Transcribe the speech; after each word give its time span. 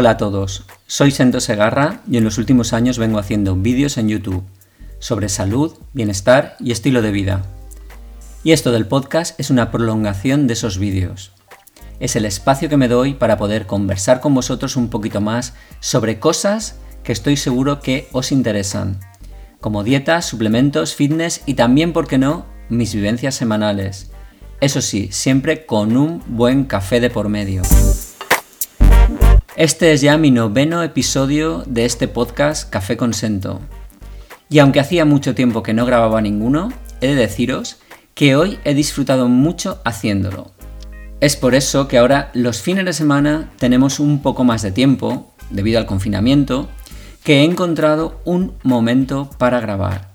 Hola 0.00 0.10
a 0.10 0.16
todos, 0.16 0.62
soy 0.86 1.10
Sento 1.10 1.40
Segarra 1.40 2.02
y 2.08 2.18
en 2.18 2.22
los 2.22 2.38
últimos 2.38 2.72
años 2.72 2.98
vengo 2.98 3.18
haciendo 3.18 3.56
vídeos 3.56 3.98
en 3.98 4.08
YouTube 4.08 4.44
sobre 5.00 5.28
salud, 5.28 5.74
bienestar 5.92 6.54
y 6.60 6.70
estilo 6.70 7.02
de 7.02 7.10
vida. 7.10 7.42
Y 8.44 8.52
esto 8.52 8.70
del 8.70 8.86
podcast 8.86 9.40
es 9.40 9.50
una 9.50 9.72
prolongación 9.72 10.46
de 10.46 10.52
esos 10.52 10.78
vídeos. 10.78 11.32
Es 11.98 12.14
el 12.14 12.26
espacio 12.26 12.68
que 12.68 12.76
me 12.76 12.86
doy 12.86 13.14
para 13.14 13.38
poder 13.38 13.66
conversar 13.66 14.20
con 14.20 14.36
vosotros 14.36 14.76
un 14.76 14.88
poquito 14.88 15.20
más 15.20 15.54
sobre 15.80 16.20
cosas 16.20 16.76
que 17.02 17.10
estoy 17.10 17.36
seguro 17.36 17.80
que 17.80 18.06
os 18.12 18.30
interesan, 18.30 19.00
como 19.60 19.82
dietas, 19.82 20.26
suplementos, 20.26 20.94
fitness 20.94 21.42
y 21.44 21.54
también, 21.54 21.92
¿por 21.92 22.06
qué 22.06 22.18
no?, 22.18 22.46
mis 22.68 22.94
vivencias 22.94 23.34
semanales. 23.34 24.12
Eso 24.60 24.80
sí, 24.80 25.08
siempre 25.10 25.66
con 25.66 25.96
un 25.96 26.22
buen 26.28 26.66
café 26.66 27.00
de 27.00 27.10
por 27.10 27.28
medio. 27.28 27.62
Este 29.58 29.92
es 29.92 30.02
ya 30.02 30.16
mi 30.18 30.30
noveno 30.30 30.84
episodio 30.84 31.64
de 31.66 31.84
este 31.84 32.06
podcast 32.06 32.70
Café 32.70 32.96
Consento. 32.96 33.60
Y 34.48 34.60
aunque 34.60 34.78
hacía 34.78 35.04
mucho 35.04 35.34
tiempo 35.34 35.64
que 35.64 35.74
no 35.74 35.84
grababa 35.84 36.20
ninguno, 36.20 36.72
he 37.00 37.08
de 37.08 37.16
deciros 37.16 37.78
que 38.14 38.36
hoy 38.36 38.60
he 38.62 38.74
disfrutado 38.74 39.26
mucho 39.26 39.80
haciéndolo. 39.84 40.52
Es 41.20 41.34
por 41.34 41.56
eso 41.56 41.88
que 41.88 41.98
ahora 41.98 42.30
los 42.34 42.62
fines 42.62 42.84
de 42.84 42.92
semana 42.92 43.50
tenemos 43.58 43.98
un 43.98 44.22
poco 44.22 44.44
más 44.44 44.62
de 44.62 44.70
tiempo, 44.70 45.34
debido 45.50 45.80
al 45.80 45.86
confinamiento, 45.86 46.68
que 47.24 47.40
he 47.40 47.42
encontrado 47.42 48.20
un 48.24 48.54
momento 48.62 49.28
para 49.38 49.58
grabar. 49.58 50.12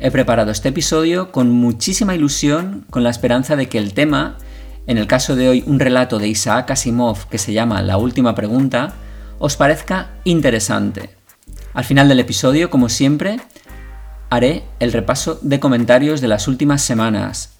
He 0.00 0.10
preparado 0.10 0.50
este 0.50 0.70
episodio 0.70 1.30
con 1.30 1.52
muchísima 1.52 2.16
ilusión, 2.16 2.84
con 2.90 3.04
la 3.04 3.10
esperanza 3.10 3.54
de 3.54 3.68
que 3.68 3.78
el 3.78 3.94
tema 3.94 4.38
en 4.86 4.98
el 4.98 5.06
caso 5.06 5.36
de 5.36 5.48
hoy 5.48 5.64
un 5.66 5.80
relato 5.80 6.18
de 6.18 6.28
Isaac 6.28 6.70
Asimov 6.70 7.28
que 7.28 7.38
se 7.38 7.52
llama 7.52 7.82
La 7.82 7.96
última 7.96 8.34
pregunta, 8.34 8.94
os 9.38 9.56
parezca 9.56 10.10
interesante. 10.24 11.10
Al 11.74 11.84
final 11.84 12.08
del 12.08 12.20
episodio, 12.20 12.70
como 12.70 12.88
siempre, 12.88 13.40
haré 14.30 14.64
el 14.80 14.92
repaso 14.92 15.38
de 15.42 15.60
comentarios 15.60 16.20
de 16.20 16.28
las 16.28 16.48
últimas 16.48 16.82
semanas, 16.82 17.54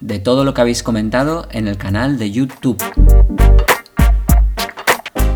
de 0.00 0.18
todo 0.18 0.44
lo 0.44 0.54
que 0.54 0.60
habéis 0.60 0.82
comentado 0.82 1.48
en 1.50 1.66
el 1.68 1.78
canal 1.78 2.18
de 2.18 2.30
YouTube. 2.30 2.82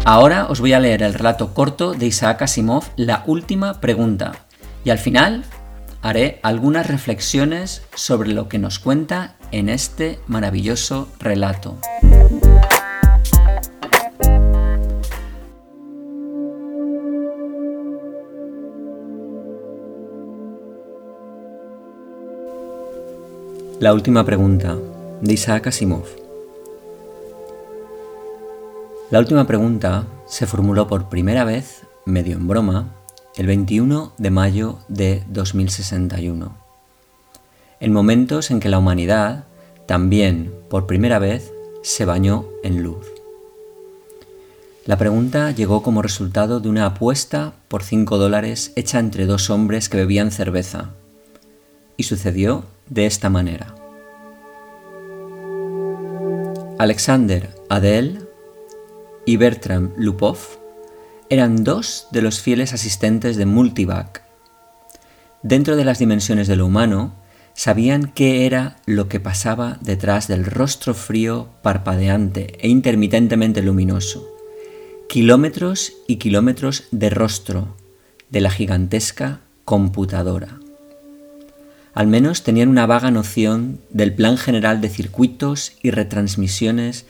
Ahora 0.04 0.46
os 0.48 0.60
voy 0.60 0.72
a 0.72 0.80
leer 0.80 1.02
el 1.02 1.14
relato 1.14 1.54
corto 1.54 1.94
de 1.94 2.06
Isaac 2.06 2.42
Asimov, 2.42 2.84
La 2.96 3.22
última 3.26 3.80
pregunta, 3.80 4.32
y 4.84 4.90
al 4.90 4.98
final 4.98 5.44
haré 6.02 6.40
algunas 6.42 6.86
reflexiones 6.86 7.82
sobre 7.94 8.32
lo 8.32 8.48
que 8.48 8.58
nos 8.58 8.78
cuenta 8.78 9.36
en 9.52 9.68
este 9.68 10.18
maravilloso 10.26 11.08
relato. 11.18 11.76
La 23.80 23.94
última 23.94 24.24
pregunta 24.24 24.76
de 25.22 25.32
Isaac 25.32 25.68
Asimov. 25.68 26.04
La 29.10 29.18
última 29.18 29.46
pregunta 29.46 30.06
se 30.26 30.46
formuló 30.46 30.86
por 30.86 31.08
primera 31.08 31.44
vez, 31.44 31.82
medio 32.04 32.36
en 32.36 32.46
broma, 32.46 32.94
el 33.36 33.46
21 33.46 34.12
de 34.18 34.30
mayo 34.30 34.78
de 34.88 35.24
2061 35.28 36.69
en 37.80 37.92
momentos 37.92 38.50
en 38.50 38.60
que 38.60 38.68
la 38.68 38.78
humanidad, 38.78 39.46
también 39.86 40.54
por 40.68 40.86
primera 40.86 41.18
vez, 41.18 41.52
se 41.82 42.04
bañó 42.04 42.46
en 42.62 42.82
luz. 42.82 43.06
La 44.84 44.98
pregunta 44.98 45.50
llegó 45.50 45.82
como 45.82 46.02
resultado 46.02 46.60
de 46.60 46.68
una 46.68 46.86
apuesta 46.86 47.54
por 47.68 47.82
5 47.82 48.18
dólares 48.18 48.72
hecha 48.76 48.98
entre 48.98 49.26
dos 49.26 49.50
hombres 49.50 49.88
que 49.88 49.98
bebían 49.98 50.30
cerveza. 50.30 50.90
Y 51.96 52.04
sucedió 52.04 52.64
de 52.88 53.06
esta 53.06 53.30
manera. 53.30 53.74
Alexander 56.78 57.54
Adel 57.68 58.26
y 59.26 59.36
Bertram 59.36 59.92
Lupov 59.96 60.38
eran 61.28 61.62
dos 61.62 62.08
de 62.10 62.22
los 62.22 62.40
fieles 62.40 62.72
asistentes 62.72 63.36
de 63.36 63.46
Multivac. 63.46 64.22
Dentro 65.42 65.76
de 65.76 65.84
las 65.84 65.98
dimensiones 65.98 66.48
de 66.48 66.56
lo 66.56 66.66
humano, 66.66 67.19
sabían 67.54 68.12
qué 68.14 68.46
era 68.46 68.76
lo 68.86 69.08
que 69.08 69.20
pasaba 69.20 69.78
detrás 69.80 70.28
del 70.28 70.44
rostro 70.44 70.94
frío, 70.94 71.48
parpadeante 71.62 72.58
e 72.60 72.68
intermitentemente 72.68 73.62
luminoso. 73.62 74.26
Kilómetros 75.08 75.92
y 76.06 76.16
kilómetros 76.16 76.84
de 76.90 77.10
rostro 77.10 77.76
de 78.30 78.40
la 78.40 78.50
gigantesca 78.50 79.40
computadora. 79.64 80.58
Al 81.92 82.06
menos 82.06 82.44
tenían 82.44 82.68
una 82.68 82.86
vaga 82.86 83.10
noción 83.10 83.80
del 83.90 84.14
plan 84.14 84.36
general 84.36 84.80
de 84.80 84.88
circuitos 84.88 85.72
y 85.82 85.90
retransmisiones 85.90 87.06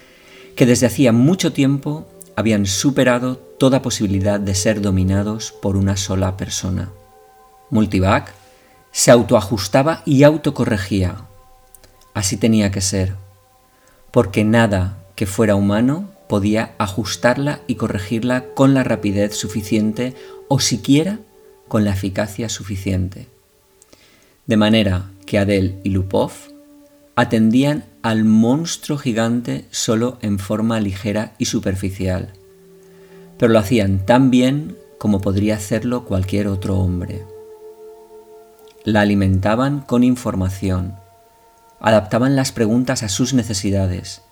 que 0.57 0.67
desde 0.67 0.87
hacía 0.87 1.13
mucho 1.13 1.53
tiempo 1.53 2.09
habían 2.37 2.67
superado 2.67 3.37
toda 3.37 3.83
posibilidad 3.83 4.41
de 4.41 4.55
ser 4.55 4.81
dominados 4.81 5.53
por 5.53 5.77
una 5.77 5.97
sola 5.97 6.37
persona. 6.37 6.91
Multivac 7.69 8.35
se 8.93 9.11
autoajustaba 9.11 10.03
y 10.05 10.23
autocorregía. 10.23 11.27
Así 12.15 12.37
tenía 12.37 12.71
que 12.71 12.81
ser, 12.81 13.15
porque 14.11 14.45
nada 14.45 14.99
que 15.15 15.27
fuera 15.27 15.55
humano 15.55 16.11
podía 16.29 16.75
ajustarla 16.79 17.61
y 17.67 17.75
corregirla 17.75 18.55
con 18.55 18.75
la 18.75 18.85
rapidez 18.85 19.35
suficiente 19.35 20.15
o 20.49 20.61
siquiera 20.61 21.19
con 21.69 21.85
la 21.85 21.93
eficacia 21.93 22.49
suficiente. 22.49 23.29
De 24.47 24.57
manera 24.57 25.11
que 25.27 25.39
Adel 25.39 25.81
y 25.85 25.91
Lupov 25.91 26.33
atendían 27.15 27.85
al 28.03 28.25
monstruo 28.25 28.99
gigante 28.99 29.67
solo 29.71 30.19
en 30.23 30.39
forma 30.39 30.81
ligera 30.81 31.35
y 31.39 31.45
superficial, 31.45 32.33
pero 33.39 33.53
lo 33.53 33.59
hacían 33.59 34.05
tan 34.07 34.31
bien 34.31 34.77
como 34.99 35.21
podría 35.21 35.57
hacerlo 35.57 36.05
cualquier 36.05 36.49
otro 36.49 36.79
hombre. 36.79 37.23
La 38.85 39.03
alimentaban 39.03 39.81
con 39.81 40.03
información, 40.05 40.95
adaptaban 41.81 42.35
las 42.35 42.51
preguntas 42.51 43.03
a 43.03 43.11
sus 43.11 43.35
necesidades 43.35 44.23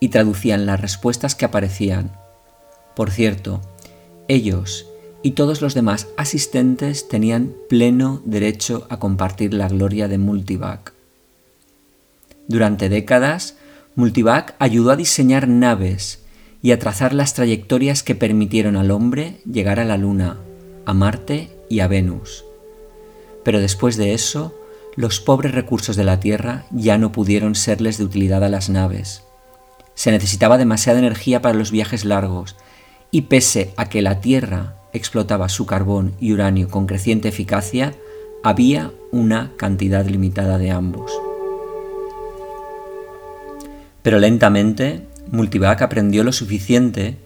y 0.00 0.08
traducían 0.08 0.64
las 0.64 0.80
respuestas 0.80 1.34
que 1.34 1.44
aparecían. 1.44 2.10
Por 2.96 3.10
cierto, 3.10 3.60
ellos 4.26 4.86
y 5.22 5.32
todos 5.32 5.60
los 5.60 5.74
demás 5.74 6.08
asistentes 6.16 7.08
tenían 7.08 7.52
pleno 7.68 8.22
derecho 8.24 8.86
a 8.88 8.98
compartir 8.98 9.52
la 9.52 9.68
gloria 9.68 10.08
de 10.08 10.16
Multivac. 10.16 10.94
Durante 12.48 12.88
décadas, 12.88 13.56
Multivac 13.96 14.54
ayudó 14.58 14.92
a 14.92 14.96
diseñar 14.96 15.46
naves 15.46 16.20
y 16.62 16.72
a 16.72 16.78
trazar 16.78 17.12
las 17.12 17.34
trayectorias 17.34 18.02
que 18.02 18.14
permitieron 18.14 18.76
al 18.76 18.90
hombre 18.90 19.40
llegar 19.44 19.78
a 19.78 19.84
la 19.84 19.98
Luna, 19.98 20.38
a 20.86 20.94
Marte 20.94 21.50
y 21.68 21.80
a 21.80 21.88
Venus. 21.88 22.44
Pero 23.42 23.60
después 23.60 23.96
de 23.96 24.12
eso, 24.14 24.54
los 24.96 25.20
pobres 25.20 25.52
recursos 25.52 25.96
de 25.96 26.04
la 26.04 26.20
Tierra 26.20 26.64
ya 26.70 26.98
no 26.98 27.12
pudieron 27.12 27.54
serles 27.54 27.98
de 27.98 28.04
utilidad 28.04 28.44
a 28.44 28.48
las 28.48 28.68
naves. 28.68 29.22
Se 29.94 30.10
necesitaba 30.10 30.58
demasiada 30.58 30.98
energía 30.98 31.40
para 31.42 31.54
los 31.54 31.70
viajes 31.70 32.04
largos, 32.04 32.56
y 33.10 33.22
pese 33.22 33.72
a 33.76 33.88
que 33.88 34.02
la 34.02 34.20
Tierra 34.20 34.76
explotaba 34.92 35.48
su 35.48 35.66
carbón 35.66 36.14
y 36.20 36.32
uranio 36.32 36.68
con 36.68 36.86
creciente 36.86 37.28
eficacia, 37.28 37.94
había 38.42 38.92
una 39.12 39.52
cantidad 39.56 40.04
limitada 40.06 40.58
de 40.58 40.70
ambos. 40.70 41.12
Pero 44.02 44.18
lentamente, 44.18 45.06
Multivac 45.30 45.82
aprendió 45.82 46.24
lo 46.24 46.32
suficiente 46.32 47.18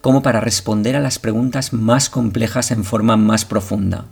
como 0.00 0.22
para 0.22 0.40
responder 0.40 0.96
a 0.96 1.00
las 1.00 1.18
preguntas 1.18 1.72
más 1.72 2.08
complejas 2.08 2.70
en 2.70 2.84
forma 2.84 3.16
más 3.16 3.44
profunda 3.44 4.06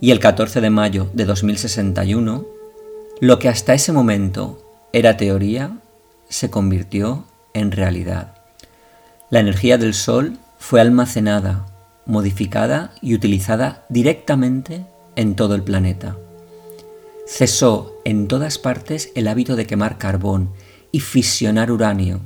y 0.00 0.10
el 0.10 0.20
14 0.20 0.60
de 0.60 0.70
mayo 0.70 1.08
de 1.12 1.24
2061, 1.24 2.46
lo 3.20 3.38
que 3.38 3.48
hasta 3.48 3.74
ese 3.74 3.92
momento 3.92 4.62
era 4.92 5.16
teoría 5.16 5.78
se 6.28 6.50
convirtió 6.50 7.24
en 7.52 7.72
realidad. 7.72 8.34
La 9.30 9.40
energía 9.40 9.76
del 9.76 9.94
Sol 9.94 10.38
fue 10.58 10.80
almacenada, 10.80 11.66
modificada 12.06 12.92
y 13.02 13.14
utilizada 13.14 13.84
directamente 13.88 14.86
en 15.16 15.34
todo 15.34 15.54
el 15.54 15.62
planeta. 15.62 16.16
Cesó 17.26 18.00
en 18.04 18.28
todas 18.28 18.58
partes 18.58 19.10
el 19.14 19.28
hábito 19.28 19.56
de 19.56 19.66
quemar 19.66 19.98
carbón 19.98 20.50
y 20.92 21.00
fisionar 21.00 21.70
uranio, 21.70 22.20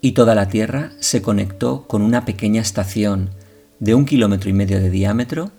y 0.00 0.12
toda 0.12 0.34
la 0.34 0.48
Tierra 0.48 0.92
se 1.00 1.22
conectó 1.22 1.86
con 1.86 2.02
una 2.02 2.24
pequeña 2.24 2.60
estación 2.60 3.30
de 3.80 3.94
un 3.94 4.04
kilómetro 4.04 4.50
y 4.50 4.52
medio 4.52 4.78
de 4.78 4.90
diámetro 4.90 5.50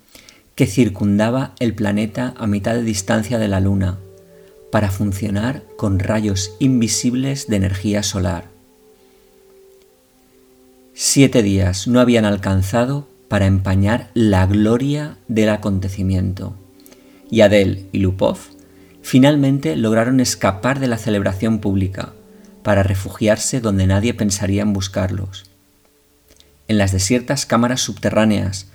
que 0.54 0.66
circundaba 0.66 1.54
el 1.58 1.74
planeta 1.74 2.34
a 2.36 2.46
mitad 2.46 2.74
de 2.74 2.82
distancia 2.82 3.38
de 3.38 3.48
la 3.48 3.60
Luna 3.60 3.98
para 4.70 4.90
funcionar 4.90 5.62
con 5.76 5.98
rayos 5.98 6.54
invisibles 6.58 7.46
de 7.48 7.56
energía 7.56 8.02
solar. 8.02 8.48
Siete 10.94 11.42
días 11.42 11.88
no 11.88 12.00
habían 12.00 12.24
alcanzado 12.24 13.08
para 13.28 13.46
empañar 13.46 14.10
la 14.14 14.46
gloria 14.46 15.18
del 15.26 15.48
acontecimiento, 15.48 16.56
y 17.30 17.40
Adel 17.40 17.88
y 17.92 17.98
Lupov 17.98 18.38
finalmente 19.02 19.76
lograron 19.76 20.20
escapar 20.20 20.78
de 20.78 20.88
la 20.88 20.98
celebración 20.98 21.58
pública 21.58 22.12
para 22.62 22.82
refugiarse 22.82 23.60
donde 23.60 23.86
nadie 23.86 24.14
pensaría 24.14 24.62
en 24.62 24.72
buscarlos, 24.72 25.44
en 26.68 26.78
las 26.78 26.92
desiertas 26.92 27.44
cámaras 27.44 27.80
subterráneas 27.80 28.68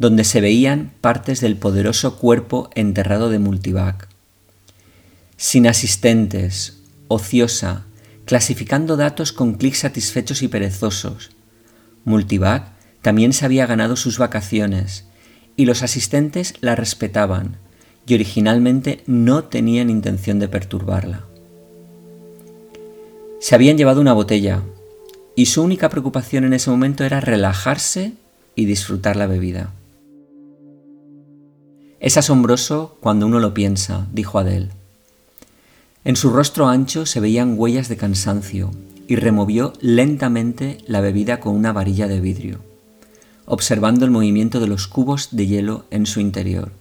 donde 0.00 0.24
se 0.24 0.40
veían 0.40 0.92
partes 1.02 1.42
del 1.42 1.58
poderoso 1.58 2.16
cuerpo 2.16 2.70
enterrado 2.74 3.28
de 3.28 3.38
Multivac. 3.38 4.08
Sin 5.36 5.66
asistentes, 5.66 6.78
ociosa, 7.08 7.84
clasificando 8.24 8.96
datos 8.96 9.34
con 9.34 9.52
clics 9.52 9.80
satisfechos 9.80 10.40
y 10.40 10.48
perezosos, 10.48 11.32
Multivac 12.06 12.72
también 13.02 13.34
se 13.34 13.44
había 13.44 13.66
ganado 13.66 13.94
sus 13.94 14.16
vacaciones 14.16 15.04
y 15.54 15.66
los 15.66 15.82
asistentes 15.82 16.54
la 16.62 16.76
respetaban 16.76 17.58
y 18.06 18.14
originalmente 18.14 19.02
no 19.06 19.44
tenían 19.44 19.90
intención 19.90 20.38
de 20.38 20.48
perturbarla. 20.48 21.26
Se 23.38 23.54
habían 23.54 23.76
llevado 23.76 24.00
una 24.00 24.14
botella 24.14 24.62
y 25.36 25.44
su 25.44 25.62
única 25.62 25.90
preocupación 25.90 26.44
en 26.44 26.54
ese 26.54 26.70
momento 26.70 27.04
era 27.04 27.20
relajarse 27.20 28.14
y 28.54 28.64
disfrutar 28.64 29.16
la 29.16 29.26
bebida. 29.26 29.74
Es 32.00 32.16
asombroso 32.16 32.96
cuando 33.00 33.26
uno 33.26 33.40
lo 33.40 33.52
piensa, 33.52 34.08
dijo 34.10 34.38
Adele. 34.38 34.70
En 36.02 36.16
su 36.16 36.30
rostro 36.30 36.66
ancho 36.66 37.04
se 37.04 37.20
veían 37.20 37.54
huellas 37.58 37.90
de 37.90 37.98
cansancio 37.98 38.70
y 39.06 39.16
removió 39.16 39.74
lentamente 39.80 40.78
la 40.86 41.02
bebida 41.02 41.40
con 41.40 41.54
una 41.54 41.74
varilla 41.74 42.08
de 42.08 42.20
vidrio, 42.20 42.60
observando 43.44 44.06
el 44.06 44.10
movimiento 44.10 44.60
de 44.60 44.66
los 44.66 44.86
cubos 44.86 45.28
de 45.32 45.46
hielo 45.46 45.84
en 45.90 46.06
su 46.06 46.20
interior. 46.20 46.72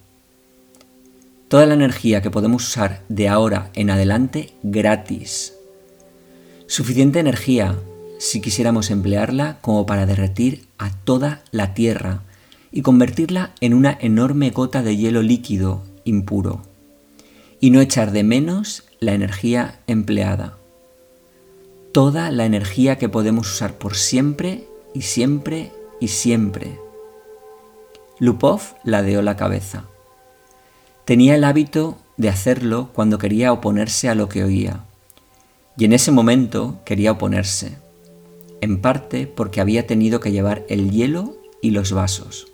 Toda 1.50 1.66
la 1.66 1.74
energía 1.74 2.22
que 2.22 2.32
podemos 2.32 2.66
usar 2.66 3.04
de 3.10 3.28
ahora 3.28 3.72
en 3.74 3.90
adelante 3.90 4.54
gratis. 4.64 5.54
Suficiente 6.68 7.20
energía 7.20 7.76
si 8.20 8.40
quisiéramos 8.40 8.90
emplearla 8.90 9.58
como 9.60 9.86
para 9.86 10.06
derretir 10.06 10.68
a 10.78 10.92
toda 10.92 11.44
la 11.52 11.74
Tierra 11.74 12.22
y 12.72 12.82
convertirla 12.82 13.54
en 13.62 13.74
una 13.74 13.98
enorme 14.00 14.52
gota 14.52 14.84
de 14.84 14.98
hielo 14.98 15.22
líquido 15.22 15.84
impuro, 16.04 16.62
y 17.60 17.72
no 17.72 17.82
echar 17.82 18.12
de 18.12 18.24
menos 18.24 18.84
la 19.00 19.14
energía 19.14 19.80
empleada 19.88 20.60
toda 21.92 22.32
la 22.32 22.46
energía 22.46 22.98
que 22.98 23.10
podemos 23.10 23.52
usar 23.52 23.78
por 23.78 23.96
siempre 23.96 24.68
y 24.94 25.02
siempre 25.02 25.72
y 26.00 26.10
siempre. 26.10 26.80
Lupov 28.20 28.62
ladeó 28.84 29.22
la 29.22 29.36
cabeza. 29.36 29.86
Tenía 31.06 31.36
el 31.36 31.44
hábito 31.44 31.98
de 32.18 32.30
hacerlo 32.30 32.90
cuando 32.94 33.18
quería 33.18 33.52
oponerse 33.52 34.10
a 34.10 34.16
lo 34.16 34.30
que 34.30 34.44
oía. 34.44 34.86
Y 35.78 35.86
en 35.86 35.94
ese 35.94 36.12
momento 36.12 36.80
quería 36.86 37.14
oponerse, 37.14 37.78
en 38.62 38.82
parte 38.82 39.26
porque 39.26 39.62
había 39.62 39.88
tenido 39.88 40.20
que 40.20 40.32
llevar 40.32 40.66
el 40.70 40.92
hielo 40.92 41.38
y 41.62 41.72
los 41.72 41.94
vasos. 41.94 42.49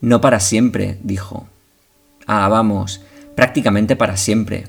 No 0.00 0.20
para 0.20 0.40
siempre, 0.40 0.98
dijo. 1.02 1.48
Ah, 2.26 2.48
vamos, 2.48 3.00
prácticamente 3.34 3.96
para 3.96 4.16
siempre, 4.16 4.68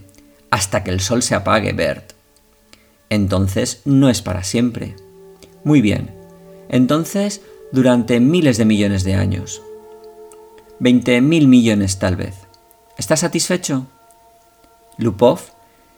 hasta 0.51 0.83
que 0.83 0.91
el 0.91 0.99
sol 0.99 1.23
se 1.23 1.35
apague, 1.35 1.73
Bert 1.73 2.17
entonces 3.09 3.81
no 3.85 4.09
es 4.09 4.21
para 4.21 4.43
siempre. 4.43 4.95
Muy 5.63 5.81
bien, 5.81 6.11
entonces 6.69 7.41
durante 7.71 8.19
miles 8.19 8.57
de 8.57 8.65
millones 8.65 9.03
de 9.03 9.15
años. 9.15 9.61
Veinte 10.79 11.21
mil 11.21 11.47
millones 11.47 11.99
tal 11.99 12.15
vez. 12.15 12.35
¿Estás 12.97 13.21
satisfecho? 13.21 13.87
Lupov 14.97 15.39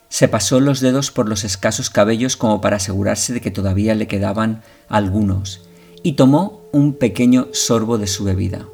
se 0.10 0.28
pasó 0.28 0.60
los 0.60 0.80
dedos 0.80 1.12
por 1.12 1.30
los 1.30 1.44
escasos 1.44 1.90
cabellos 1.90 2.36
como 2.36 2.62
para 2.62 2.78
asegurarse 2.78 3.34
de 3.34 3.42
que 3.42 3.52
todavía 3.52 3.94
le 3.96 4.08
quedaban 4.08 4.64
algunos 4.88 5.62
y 6.02 6.14
tomó 6.14 6.62
un 6.72 6.94
pequeño 6.94 7.48
sorbo 7.54 7.98
de 7.98 8.08
su 8.08 8.24
bebida. 8.24 8.66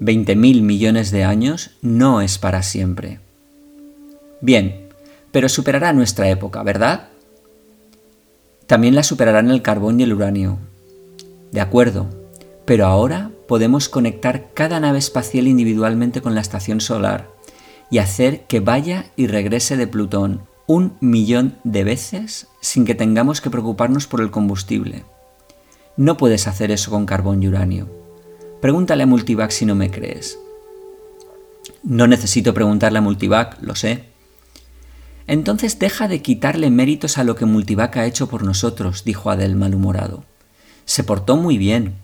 Veinte 0.00 0.36
mil 0.36 0.62
millones 0.62 1.10
de 1.10 1.24
años 1.24 1.72
no 1.82 2.20
es 2.20 2.38
para 2.38 2.62
siempre. 2.62 3.20
Bien, 4.40 4.88
pero 5.32 5.48
superará 5.48 5.92
nuestra 5.92 6.28
época, 6.28 6.62
¿verdad? 6.62 7.08
También 8.66 8.94
la 8.94 9.02
superarán 9.02 9.50
el 9.50 9.62
carbón 9.62 9.98
y 9.98 10.04
el 10.04 10.12
uranio. 10.12 10.58
De 11.50 11.60
acuerdo, 11.60 12.06
pero 12.64 12.86
ahora 12.86 13.32
podemos 13.48 13.88
conectar 13.88 14.52
cada 14.54 14.78
nave 14.78 14.98
espacial 14.98 15.48
individualmente 15.48 16.20
con 16.20 16.34
la 16.34 16.42
estación 16.42 16.80
solar 16.80 17.30
y 17.90 17.98
hacer 17.98 18.42
que 18.42 18.60
vaya 18.60 19.06
y 19.16 19.26
regrese 19.26 19.76
de 19.76 19.86
Plutón 19.86 20.42
un 20.66 20.98
millón 21.00 21.56
de 21.64 21.82
veces 21.82 22.46
sin 22.60 22.84
que 22.84 22.94
tengamos 22.94 23.40
que 23.40 23.50
preocuparnos 23.50 24.06
por 24.06 24.20
el 24.20 24.30
combustible. 24.30 25.04
No 25.96 26.18
puedes 26.18 26.46
hacer 26.46 26.70
eso 26.70 26.90
con 26.90 27.06
carbón 27.06 27.42
y 27.42 27.48
uranio. 27.48 27.97
Pregúntale 28.60 29.02
a 29.02 29.06
Multivac 29.06 29.50
si 29.50 29.66
no 29.66 29.74
me 29.74 29.90
crees. 29.90 30.38
No 31.82 32.06
necesito 32.06 32.54
preguntarle 32.54 32.98
a 32.98 33.02
Multivac, 33.02 33.62
lo 33.62 33.74
sé 33.74 34.08
entonces 35.28 35.78
deja 35.78 36.08
de 36.08 36.22
quitarle 36.22 36.70
méritos 36.70 37.18
a 37.18 37.24
lo 37.24 37.36
que 37.36 37.44
Multivac 37.44 37.98
ha 37.98 38.06
hecho 38.06 38.28
por 38.28 38.42
nosotros, 38.42 39.04
dijo 39.04 39.30
Adel 39.30 39.56
malhumorado. 39.56 40.24
Se 40.86 41.04
portó 41.04 41.36
muy 41.36 41.58
bien. 41.58 41.96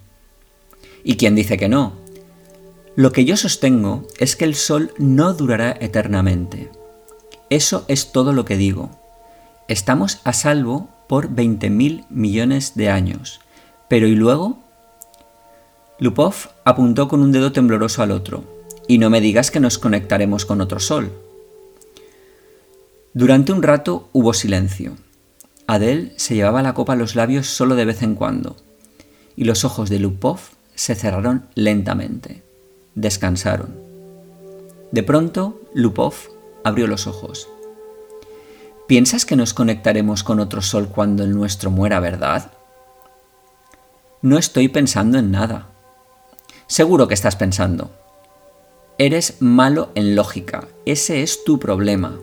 ¿Y 1.03 1.17
quién 1.17 1.35
dice 1.35 1.57
que 1.57 1.71
no? 1.71 1.95
Lo 2.97 3.13
que 3.13 3.25
yo 3.25 3.39
sostengo 3.39 4.07
es 4.19 4.37
que 4.37 4.45
el 4.45 4.55
Sol 4.55 4.93
no 4.99 5.33
durará 5.33 5.75
eternamente. 5.81 6.71
Eso 7.49 7.87
es 7.89 8.13
todo 8.13 8.35
lo 8.35 8.45
que 8.45 8.59
digo. 8.59 8.91
Estamos 9.69 10.21
a 10.25 10.35
salvo 10.35 10.91
por 11.09 11.31
20.000 11.31 12.05
millones 12.11 12.75
de 12.75 12.91
años. 12.91 13.41
Pero 13.89 14.07
¿y 14.07 14.15
luego? 14.15 14.59
Lupov 15.99 16.35
apuntó 16.65 17.09
con 17.09 17.23
un 17.23 17.33
dedo 17.33 17.53
tembloroso 17.53 18.03
al 18.03 18.11
otro. 18.11 18.45
Y 18.87 18.99
no 18.99 19.11
me 19.11 19.21
digas 19.21 19.51
que 19.51 19.61
nos 19.61 19.79
conectaremos 19.79 20.45
con 20.45 20.61
otro 20.61 20.79
Sol. 20.79 21.13
Durante 23.15 23.53
un 23.53 23.63
rato 23.63 24.09
hubo 24.13 24.35
silencio. 24.35 24.97
Adele 25.67 26.13
se 26.17 26.35
llevaba 26.35 26.63
la 26.63 26.75
copa 26.75 26.93
a 26.93 26.97
los 26.97 27.15
labios 27.15 27.47
solo 27.47 27.77
de 27.77 27.85
vez 27.85 28.03
en 28.03 28.17
cuando, 28.17 28.57
y 29.37 29.45
los 29.45 29.65
ojos 29.65 29.89
de 29.89 29.99
Lupov 29.99 30.41
se 30.75 30.95
cerraron 30.95 31.47
lentamente. 31.55 32.43
Descansaron. 32.95 33.75
De 34.91 35.03
pronto, 35.03 35.61
Lupov 35.75 36.15
abrió 36.65 36.87
los 36.87 37.07
ojos. 37.07 37.49
¿Piensas 38.87 39.25
que 39.25 39.37
nos 39.37 39.55
conectaremos 39.55 40.23
con 40.23 40.41
otro 40.41 40.61
sol 40.61 40.89
cuando 40.89 41.25
el 41.25 41.31
nuestro 41.31 41.71
muera, 41.71 42.01
verdad? 42.01 42.51
No 44.21 44.39
estoy 44.39 44.69
pensando 44.69 45.19
en 45.19 45.31
nada. 45.31 45.69
Seguro 46.75 47.07
que 47.07 47.15
estás 47.15 47.37
pensando. 47.37 47.93
Eres 48.99 49.37
malo 49.39 49.91
en 49.95 50.17
lógica. 50.17 50.67
Ese 50.87 51.23
es 51.23 51.45
tu 51.45 51.61
problema. 51.61 52.19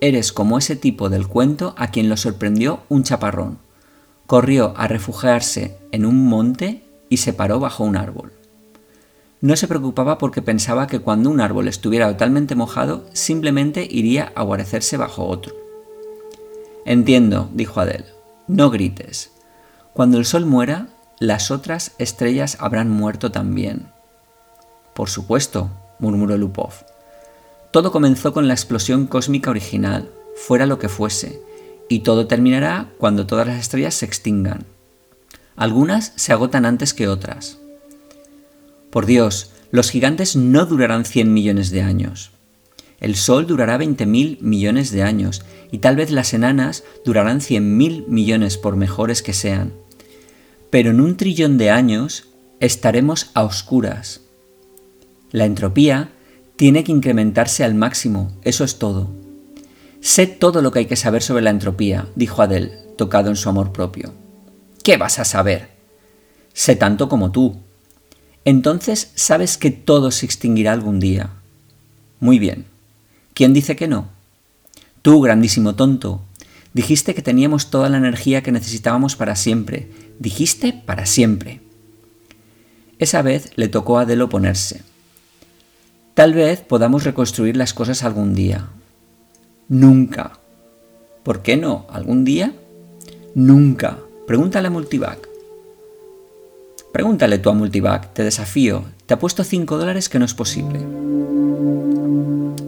Eres 0.00 0.32
como 0.32 0.56
ese 0.56 0.76
tipo 0.76 1.08
del 1.08 1.26
cuento 1.26 1.74
a 1.76 1.88
quien 1.88 2.08
lo 2.08 2.16
sorprendió 2.16 2.84
un 2.88 3.02
chaparrón. 3.02 3.58
Corrió 4.28 4.72
a 4.76 4.86
refugiarse 4.86 5.76
en 5.90 6.06
un 6.06 6.28
monte 6.28 6.84
y 7.08 7.16
se 7.16 7.32
paró 7.32 7.58
bajo 7.58 7.82
un 7.82 7.96
árbol. 7.96 8.30
No 9.40 9.56
se 9.56 9.66
preocupaba 9.66 10.16
porque 10.16 10.42
pensaba 10.42 10.86
que 10.86 11.00
cuando 11.00 11.28
un 11.28 11.40
árbol 11.40 11.66
estuviera 11.66 12.06
totalmente 12.06 12.54
mojado, 12.54 13.04
simplemente 13.14 13.84
iría 13.90 14.30
a 14.36 14.44
guarecerse 14.44 14.96
bajo 14.96 15.24
otro. 15.26 15.56
Entiendo, 16.84 17.50
dijo 17.52 17.80
Adele. 17.80 18.06
No 18.46 18.70
grites. 18.70 19.32
Cuando 19.92 20.18
el 20.18 20.24
sol 20.24 20.46
muera, 20.46 20.86
las 21.18 21.50
otras 21.50 21.92
estrellas 21.98 22.58
habrán 22.60 22.90
muerto 22.90 23.32
también. 23.32 23.86
Por 24.94 25.08
supuesto, 25.08 25.70
murmuró 25.98 26.36
Lupov. 26.36 26.72
Todo 27.70 27.92
comenzó 27.92 28.32
con 28.32 28.48
la 28.48 28.54
explosión 28.54 29.06
cósmica 29.06 29.50
original, 29.50 30.10
fuera 30.34 30.66
lo 30.66 30.78
que 30.78 30.88
fuese, 30.88 31.40
y 31.88 32.00
todo 32.00 32.26
terminará 32.26 32.90
cuando 32.98 33.26
todas 33.26 33.46
las 33.46 33.58
estrellas 33.58 33.94
se 33.94 34.06
extingan. 34.06 34.64
Algunas 35.56 36.12
se 36.16 36.32
agotan 36.32 36.66
antes 36.66 36.92
que 36.92 37.08
otras. 37.08 37.58
Por 38.90 39.06
Dios, 39.06 39.52
los 39.70 39.90
gigantes 39.90 40.36
no 40.36 40.66
durarán 40.66 41.04
100 41.04 41.32
millones 41.32 41.70
de 41.70 41.82
años. 41.82 42.30
El 43.00 43.16
Sol 43.16 43.46
durará 43.46 43.78
20.000 43.78 44.40
millones 44.40 44.90
de 44.90 45.02
años 45.02 45.44
y 45.70 45.78
tal 45.78 45.96
vez 45.96 46.10
las 46.10 46.32
enanas 46.32 46.84
durarán 47.04 47.40
100.000 47.40 48.06
millones 48.06 48.56
por 48.56 48.76
mejores 48.76 49.22
que 49.22 49.32
sean. 49.32 49.74
Pero 50.70 50.90
en 50.90 51.00
un 51.00 51.16
trillón 51.16 51.58
de 51.58 51.70
años 51.70 52.28
estaremos 52.60 53.30
a 53.34 53.44
oscuras. 53.44 54.20
La 55.30 55.44
entropía 55.44 56.10
tiene 56.56 56.84
que 56.84 56.92
incrementarse 56.92 57.64
al 57.64 57.74
máximo, 57.74 58.32
eso 58.42 58.64
es 58.64 58.78
todo. 58.78 59.10
Sé 60.00 60.26
todo 60.26 60.62
lo 60.62 60.70
que 60.70 60.80
hay 60.80 60.86
que 60.86 60.96
saber 60.96 61.22
sobre 61.22 61.42
la 61.42 61.50
entropía, 61.50 62.08
dijo 62.14 62.42
Adele, 62.42 62.78
tocado 62.96 63.28
en 63.28 63.36
su 63.36 63.48
amor 63.48 63.72
propio. 63.72 64.12
¿Qué 64.82 64.96
vas 64.96 65.18
a 65.18 65.24
saber? 65.24 65.70
Sé 66.52 66.76
tanto 66.76 67.08
como 67.08 67.32
tú. 67.32 67.56
Entonces 68.44 69.10
sabes 69.14 69.58
que 69.58 69.70
todo 69.70 70.10
se 70.10 70.24
extinguirá 70.24 70.72
algún 70.72 71.00
día. 71.00 71.30
Muy 72.20 72.38
bien. 72.38 72.66
¿Quién 73.34 73.52
dice 73.52 73.76
que 73.76 73.88
no? 73.88 74.08
Tú, 75.02 75.20
grandísimo 75.20 75.74
tonto, 75.74 76.22
dijiste 76.76 77.14
que 77.14 77.22
teníamos 77.22 77.70
toda 77.70 77.88
la 77.88 77.96
energía 77.96 78.42
que 78.42 78.52
necesitábamos 78.52 79.16
para 79.16 79.34
siempre. 79.34 79.88
Dijiste 80.18 80.74
para 80.74 81.06
siempre. 81.06 81.62
Esa 82.98 83.22
vez 83.22 83.50
le 83.56 83.68
tocó 83.68 83.98
a 83.98 84.02
Adele 84.02 84.24
oponerse. 84.24 84.82
Tal 86.12 86.34
vez 86.34 86.60
podamos 86.60 87.04
reconstruir 87.04 87.56
las 87.56 87.72
cosas 87.72 88.04
algún 88.04 88.34
día. 88.34 88.68
Nunca. 89.70 90.38
¿Por 91.22 91.40
qué 91.40 91.56
no? 91.56 91.86
¿Algún 91.88 92.26
día? 92.26 92.52
Nunca. 93.34 93.96
Pregúntale 94.26 94.68
a 94.68 94.70
Multivac. 94.70 95.26
Pregúntale 96.92 97.38
tú 97.38 97.48
a 97.48 97.54
Multivac, 97.54 98.12
te 98.12 98.22
desafío, 98.22 98.84
te 99.06 99.14
apuesto 99.14 99.44
5 99.44 99.78
dólares 99.78 100.10
que 100.10 100.18
no 100.18 100.26
es 100.26 100.34
posible. 100.34 100.80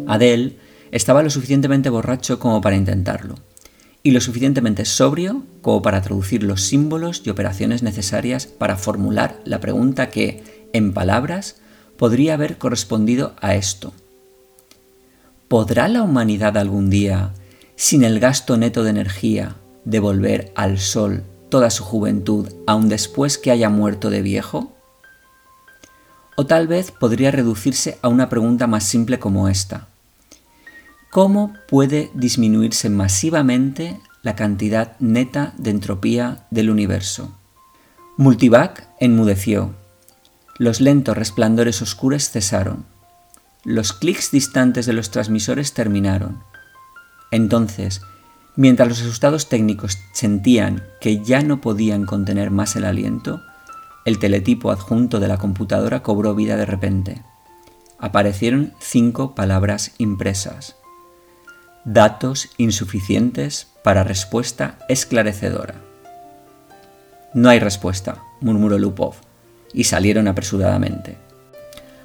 Adele 0.07 0.57
estaba 0.93 1.23
lo 1.23 1.29
suficientemente 1.29 1.91
borracho 1.91 2.39
como 2.39 2.63
para 2.63 2.77
intentarlo, 2.77 3.35
y 4.03 4.13
lo 4.13 4.21
suficientemente 4.21 4.85
sobrio 4.85 5.43
como 5.61 5.83
para 5.83 6.03
traducir 6.03 6.43
los 6.43 6.63
símbolos 6.63 7.23
y 7.25 7.31
operaciones 7.31 7.83
necesarias 7.83 8.47
para 8.47 8.77
formular 8.77 9.41
la 9.45 9.61
pregunta 9.61 10.09
que, 10.11 10.69
en 10.73 10.93
palabras, 10.93 11.57
podría 11.97 12.35
haber 12.35 12.59
correspondido 12.59 13.35
a 13.41 13.55
esto. 13.55 13.93
¿Podrá 15.49 15.89
la 15.89 16.03
humanidad 16.03 16.57
algún 16.57 16.91
día, 16.91 17.33
sin 17.75 18.05
el 18.05 18.21
gasto 18.21 18.57
neto 18.57 18.85
de 18.85 18.91
energía, 18.91 19.57
devolver 19.85 20.53
al 20.55 20.79
Sol 20.79 21.25
toda 21.49 21.71
su 21.71 21.85
juventud 21.85 22.53
aun 22.67 22.89
después 22.89 23.39
que 23.39 23.51
haya 23.51 23.69
muerto 23.69 24.11
de 24.11 24.23
viejo? 24.23 24.73
O 26.37 26.47
tal 26.47 26.69
vez 26.69 26.93
podría 26.93 27.31
reducirse 27.31 27.99
a 28.03 28.09
una 28.09 28.29
pregunta 28.29 28.67
más 28.67 28.85
simple 28.85 29.19
como 29.19 29.49
esta. 29.49 29.89
¿Cómo 31.11 31.55
puede 31.69 32.11
disminuirse 32.15 32.91
masivamente 32.91 34.01
la 34.23 34.37
cantidad 34.37 34.97
neta 35.01 35.55
de 35.59 35.71
entropía 35.71 36.47
del 36.51 36.71
universo? 36.71 37.33
Multivac 38.17 38.89
enmudeció. 39.01 39.75
Los 40.59 40.81
lentos 40.81 41.17
resplandores 41.17 41.83
oscuros 41.83 42.31
cesaron. 42.31 42.85
Los 43.65 43.93
clics 43.93 44.31
distantes 44.31 44.87
de 44.87 44.93
los 44.93 45.11
transmisores 45.11 45.73
terminaron. 45.73 46.43
Entonces, 47.31 48.01
Mientras 48.59 48.89
los 48.89 49.01
asustados 49.03 49.49
técnicos 49.49 49.99
sentían 50.13 50.83
que 51.01 51.23
ya 51.23 51.43
no 51.43 51.61
podían 51.61 52.07
contener 52.07 52.51
más 52.51 52.75
el 52.75 52.85
aliento, 52.85 53.41
el 54.05 54.19
teletipo 54.19 54.73
adjunto 54.73 55.21
de 55.21 55.29
la 55.29 55.37
computadora 55.37 56.03
cobró 56.03 56.35
vida 56.35 56.57
de 56.57 56.67
repente. 56.67 57.23
Aparecieron 58.01 58.73
cinco 58.81 59.37
palabras 59.37 59.93
impresas. 59.99 60.75
Datos 61.91 62.51
insuficientes 62.59 63.69
para 63.83 64.05
respuesta 64.05 64.77
esclarecedora. 64.91 65.77
No 67.33 67.49
hay 67.49 67.61
respuesta, 67.61 68.23
murmuró 68.43 68.79
Lupov, 68.79 69.15
y 69.73 69.85
salieron 69.85 70.29
apresuradamente. 70.29 71.17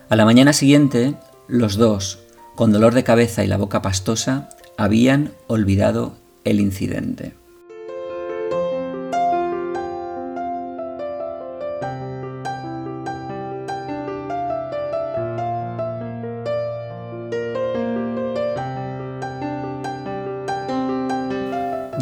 A 0.07 0.15
la 0.15 0.23
mañana 0.23 0.53
siguiente, 0.53 1.15
los 1.49 1.75
dos, 1.75 2.19
con 2.55 2.71
dolor 2.71 2.93
de 2.93 3.03
cabeza 3.03 3.43
y 3.43 3.47
la 3.47 3.57
boca 3.57 3.81
pastosa, 3.81 4.47
habían 4.77 5.33
olvidado 5.47 6.15
el 6.45 6.61
incidente. 6.61 7.33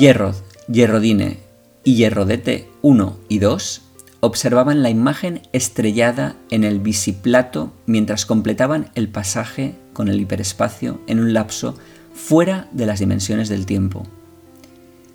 Hierrod, 0.01 0.33
Hierrodine 0.67 1.37
y 1.83 1.93
Hierrodete 1.93 2.67
1 2.81 3.19
y 3.29 3.37
2 3.37 3.81
observaban 4.21 4.81
la 4.81 4.89
imagen 4.89 5.43
estrellada 5.53 6.35
en 6.49 6.63
el 6.63 6.79
bisiplato 6.79 7.71
mientras 7.85 8.25
completaban 8.25 8.89
el 8.95 9.09
pasaje 9.09 9.75
con 9.93 10.07
el 10.07 10.19
hiperespacio 10.19 10.99
en 11.05 11.19
un 11.19 11.33
lapso 11.33 11.77
fuera 12.15 12.67
de 12.71 12.87
las 12.87 12.97
dimensiones 12.97 13.47
del 13.47 13.67
tiempo. 13.67 14.07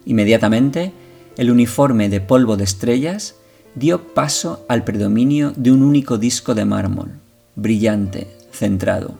Inmediatamente, 0.04 0.92
el 1.36 1.50
uniforme 1.50 2.08
de 2.08 2.20
polvo 2.20 2.56
de 2.56 2.62
estrellas 2.62 3.34
dio 3.74 4.14
paso 4.14 4.64
al 4.68 4.84
predominio 4.84 5.52
de 5.56 5.72
un 5.72 5.82
único 5.82 6.16
disco 6.16 6.54
de 6.54 6.64
mármol, 6.64 7.10
brillante, 7.56 8.28
centrado. 8.52 9.18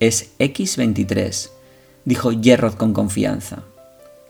Es 0.00 0.32
X23, 0.38 1.48
dijo 2.04 2.30
Gerrod 2.42 2.74
con 2.74 2.92
confianza. 2.92 3.62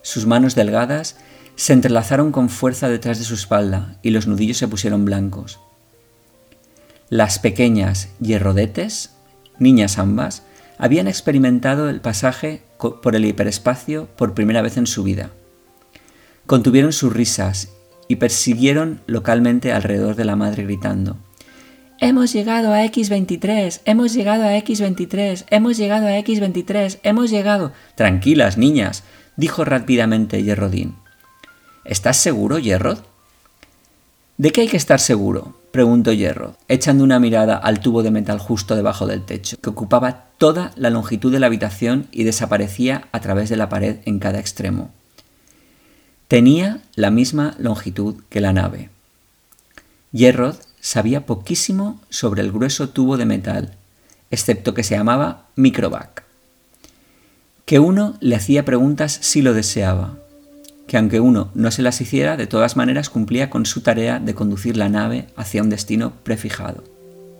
Sus 0.04 0.26
manos 0.26 0.54
delgadas 0.54 1.16
se 1.56 1.72
entrelazaron 1.72 2.30
con 2.30 2.50
fuerza 2.50 2.90
detrás 2.90 3.18
de 3.18 3.24
su 3.24 3.32
espalda 3.32 3.96
y 4.02 4.10
los 4.10 4.26
nudillos 4.26 4.58
se 4.58 4.68
pusieron 4.68 5.06
blancos. 5.06 5.60
Las 7.08 7.38
pequeñas 7.38 8.10
hierrodetes, 8.20 9.14
niñas 9.58 9.98
ambas, 9.98 10.42
habían 10.76 11.08
experimentado 11.08 11.88
el 11.88 12.02
pasaje 12.02 12.62
por 12.78 13.16
el 13.16 13.24
hiperespacio 13.24 14.06
por 14.14 14.34
primera 14.34 14.60
vez 14.60 14.76
en 14.76 14.86
su 14.86 15.04
vida. 15.04 15.30
Contuvieron 16.44 16.92
sus 16.92 17.10
risas 17.10 17.70
y 18.06 18.16
persiguieron 18.16 19.00
localmente 19.06 19.72
alrededor 19.72 20.16
de 20.16 20.26
la 20.26 20.36
madre 20.36 20.64
gritando, 20.64 21.16
Hemos 21.98 22.32
llegado 22.34 22.74
a 22.74 22.84
X23, 22.84 23.80
hemos 23.86 24.12
llegado 24.12 24.44
a 24.44 24.58
X23, 24.58 25.46
hemos 25.48 25.78
llegado 25.78 26.08
a 26.08 26.18
X23, 26.18 26.98
hemos 27.04 27.30
llegado. 27.30 27.72
Tranquilas, 27.94 28.58
niñas, 28.58 29.04
dijo 29.36 29.64
rápidamente 29.64 30.42
Yerrodín. 30.42 30.96
¿Estás 31.84 32.16
seguro, 32.16 32.58
Yerrod? 32.58 32.98
¿De 34.36 34.50
qué 34.50 34.62
hay 34.62 34.68
que 34.68 34.76
estar 34.76 35.00
seguro? 35.00 35.54
preguntó 35.70 36.12
Yerrod, 36.12 36.54
echando 36.68 37.04
una 37.04 37.18
mirada 37.18 37.56
al 37.56 37.80
tubo 37.80 38.02
de 38.02 38.10
metal 38.10 38.38
justo 38.38 38.76
debajo 38.76 39.06
del 39.06 39.24
techo, 39.24 39.56
que 39.60 39.70
ocupaba 39.70 40.26
toda 40.38 40.72
la 40.76 40.90
longitud 40.90 41.32
de 41.32 41.40
la 41.40 41.46
habitación 41.46 42.06
y 42.12 42.24
desaparecía 42.24 43.08
a 43.12 43.20
través 43.20 43.48
de 43.48 43.56
la 43.56 43.68
pared 43.68 43.96
en 44.04 44.18
cada 44.18 44.38
extremo. 44.38 44.92
Tenía 46.28 46.80
la 46.94 47.10
misma 47.10 47.54
longitud 47.58 48.22
que 48.28 48.40
la 48.40 48.52
nave. 48.52 48.90
Yerrod 50.12 50.56
sabía 50.80 51.26
poquísimo 51.26 52.00
sobre 52.08 52.42
el 52.42 52.52
grueso 52.52 52.88
tubo 52.88 53.16
de 53.16 53.26
metal, 53.26 53.74
excepto 54.30 54.74
que 54.74 54.84
se 54.84 54.96
llamaba 54.96 55.46
microvac. 55.56 56.23
Que 57.64 57.78
uno 57.78 58.16
le 58.20 58.36
hacía 58.36 58.64
preguntas 58.64 59.18
si 59.22 59.40
lo 59.40 59.54
deseaba, 59.54 60.18
que 60.86 60.98
aunque 60.98 61.20
uno 61.20 61.50
no 61.54 61.70
se 61.70 61.82
las 61.82 62.00
hiciera, 62.00 62.36
de 62.36 62.46
todas 62.46 62.76
maneras 62.76 63.08
cumplía 63.08 63.48
con 63.48 63.64
su 63.64 63.80
tarea 63.80 64.18
de 64.18 64.34
conducir 64.34 64.76
la 64.76 64.88
nave 64.88 65.28
hacia 65.34 65.62
un 65.62 65.70
destino 65.70 66.12
prefijado. 66.22 66.84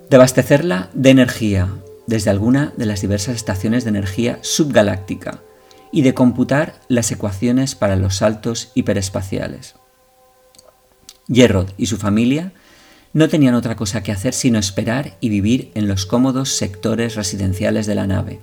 De 0.09 0.16
abastecerla 0.16 0.88
de 0.95 1.11
energía 1.11 1.69
desde 2.07 2.31
alguna 2.31 2.73
de 2.76 2.87
las 2.87 3.00
diversas 3.00 3.37
estaciones 3.37 3.85
de 3.85 3.90
energía 3.90 4.38
subgaláctica 4.43 5.40
y 5.93 6.02
de 6.02 6.14
computar 6.14 6.81
las 6.88 7.11
ecuaciones 7.12 7.75
para 7.75 7.97
los 7.97 8.16
saltos 8.16 8.71
hiperespaciales. 8.75 9.75
Gerrod 11.28 11.69
y 11.76 11.87
su 11.87 11.97
familia 11.97 12.52
no 13.12 13.28
tenían 13.28 13.54
otra 13.54 13.76
cosa 13.76 14.02
que 14.02 14.12
hacer 14.12 14.35
sino 14.35 14.59
esperar 14.59 15.16
y 15.21 15.28
vivir 15.28 15.71
en 15.75 15.87
los 15.87 16.04
cómodos 16.04 16.50
sectores 16.50 17.14
residenciales 17.14 17.87
de 17.87 17.95
la 17.95 18.07
nave. 18.07 18.40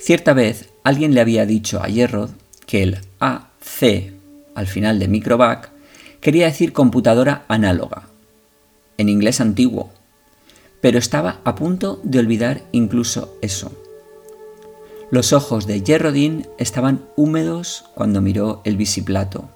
Cierta 0.00 0.32
vez 0.32 0.70
alguien 0.82 1.12
le 1.12 1.20
había 1.20 1.44
dicho 1.44 1.82
a 1.82 1.86
Gerrod 1.86 2.30
que 2.66 2.82
el 2.82 2.98
A 3.20 3.50
C 3.60 4.14
al 4.54 4.66
final 4.66 4.98
de 4.98 5.08
Microvac 5.08 5.70
quería 6.20 6.46
decir 6.46 6.72
computadora 6.72 7.44
análoga, 7.48 8.08
en 8.96 9.10
inglés 9.10 9.42
antiguo, 9.42 9.90
pero 10.80 10.98
estaba 10.98 11.40
a 11.44 11.54
punto 11.54 12.00
de 12.02 12.18
olvidar 12.18 12.62
incluso 12.72 13.36
eso. 13.42 13.72
Los 15.10 15.34
ojos 15.34 15.66
de 15.66 15.82
Gerrodin 15.84 16.46
estaban 16.56 17.04
húmedos 17.14 17.84
cuando 17.94 18.22
miró 18.22 18.62
el 18.64 18.78
bisiplato. 18.78 19.50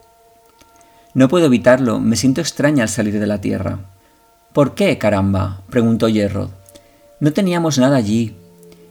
No 1.14 1.28
puedo 1.28 1.46
evitarlo, 1.46 2.00
me 2.00 2.16
siento 2.16 2.42
extraña 2.42 2.82
al 2.82 2.88
salir 2.90 3.18
de 3.18 3.26
la 3.26 3.40
Tierra. 3.40 3.78
¿Por 4.52 4.74
qué, 4.74 4.98
caramba? 4.98 5.62
preguntó 5.70 6.08
Gerrod. 6.08 6.50
No 7.20 7.32
teníamos 7.32 7.78
nada 7.78 7.96
allí. 7.96 8.36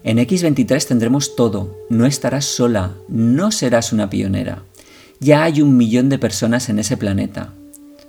En 0.03 0.17
X23 0.17 0.85
tendremos 0.85 1.35
todo. 1.37 1.77
No 1.89 2.05
estarás 2.05 2.43
sola, 2.43 2.91
no 3.07 3.51
serás 3.51 3.93
una 3.93 4.09
pionera. 4.09 4.63
Ya 5.21 5.43
hay 5.43 5.61
un 5.61 5.77
millón 5.77 6.09
de 6.09 6.19
personas 6.19 6.67
en 6.67 6.79
ese 6.79 6.97
planeta. 6.97 7.53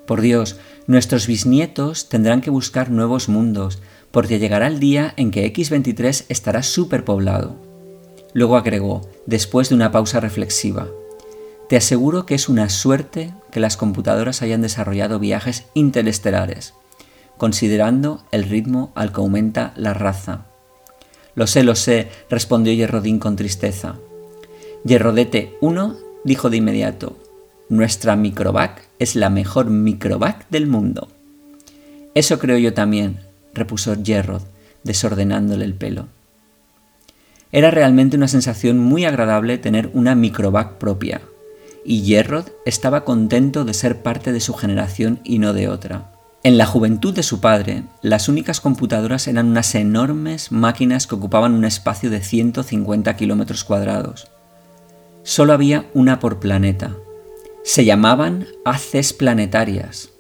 Por 0.05 0.21
Dios, 0.21 0.57
nuestros 0.89 1.29
bisnietos 1.29 2.09
tendrán 2.09 2.41
que 2.41 2.51
buscar 2.51 2.91
nuevos 2.91 3.29
mundos, 3.29 3.79
porque 4.11 4.41
llegará 4.41 4.67
el 4.67 4.81
día 4.81 5.15
en 5.17 5.31
que 5.31 5.51
X23 5.53 6.25
estará 6.29 6.65
superpoblado. 6.65 7.57
Luego 8.33 8.57
agregó, 8.57 9.09
después 9.27 9.69
de 9.69 9.77
una 9.77 9.93
pausa 9.93 10.21
reflexiva, 10.21 10.89
Te 11.69 11.77
aseguro 11.77 12.27
que 12.27 12.35
es 12.35 12.51
una 12.51 12.69
suerte 12.69 13.33
que 13.51 13.59
las 13.59 13.79
computadoras 13.79 14.43
hayan 14.43 14.61
desarrollado 14.61 15.19
viajes 15.19 15.65
interestelares, 15.73 16.75
considerando 17.39 18.23
el 18.33 18.45
ritmo 18.45 18.93
al 18.95 19.13
que 19.13 19.21
aumenta 19.23 19.73
la 19.77 19.95
raza. 19.95 20.54
Lo 21.35 21.47
sé, 21.47 21.65
lo 21.65 21.75
sé, 21.75 22.09
respondió 22.31 22.73
Yerrodín 22.73 23.19
con 23.19 23.37
tristeza. 23.37 23.97
Yerrodete 24.85 25.57
1 25.61 25.97
dijo 26.25 26.51
de 26.51 26.59
inmediato, 26.59 27.17
nuestra 27.69 28.17
microvac 28.17 28.89
es 28.99 29.17
la 29.17 29.31
mejor 29.31 29.71
microvac 29.71 30.47
del 30.51 30.67
mundo. 30.67 31.09
Eso 32.15 32.39
creo 32.39 32.59
yo 32.59 32.75
también, 32.75 33.21
repuso 33.53 33.95
Yerrod, 33.95 34.43
desordenándole 34.85 35.65
el 35.65 35.75
pelo. 35.75 36.07
Era 37.51 37.71
realmente 37.71 38.17
una 38.17 38.29
sensación 38.29 38.79
muy 38.79 39.05
agradable 39.05 39.59
tener 39.59 39.91
una 39.95 40.15
microvac 40.15 40.75
propia, 40.75 41.21
y 41.85 42.03
Yerrod 42.03 42.47
estaba 42.65 43.05
contento 43.05 43.65
de 43.65 43.75
ser 43.75 44.03
parte 44.03 44.33
de 44.33 44.41
su 44.41 44.55
generación 44.55 45.21
y 45.25 45.39
no 45.39 45.53
de 45.53 45.69
otra. 45.69 46.14
En 46.45 46.59
la 46.59 46.67
juventud 46.67 47.15
de 47.15 47.23
su 47.23 47.41
padre, 47.41 47.85
las 48.03 48.29
únicas 48.29 48.61
computadoras 48.61 49.29
eran 49.29 49.49
unas 49.49 49.75
enormes 49.75 50.53
máquinas 50.53 51.07
que 51.07 51.15
ocupaban 51.15 51.55
un 51.55 51.65
espacio 51.65 52.11
de 52.11 52.21
150 52.21 53.17
kilómetros 53.17 53.65
cuadrados. 53.65 54.29
Solo 55.23 55.55
había 55.55 55.87
una 55.95 56.21
por 56.21 56.41
planeta. 56.41 56.95
Se 57.65 57.87
llamaban 57.87 58.45
haces 58.67 59.15
planetarias. 59.15 60.11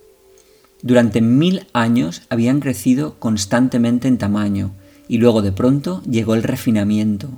Durante 0.80 1.20
mil 1.20 1.66
años 1.74 2.22
habían 2.30 2.60
crecido 2.60 3.18
constantemente 3.18 4.08
en 4.08 4.16
tamaño 4.16 4.70
y 5.08 5.18
luego 5.18 5.42
de 5.42 5.52
pronto 5.52 6.00
llegó 6.08 6.34
el 6.34 6.42
refinamiento. 6.42 7.28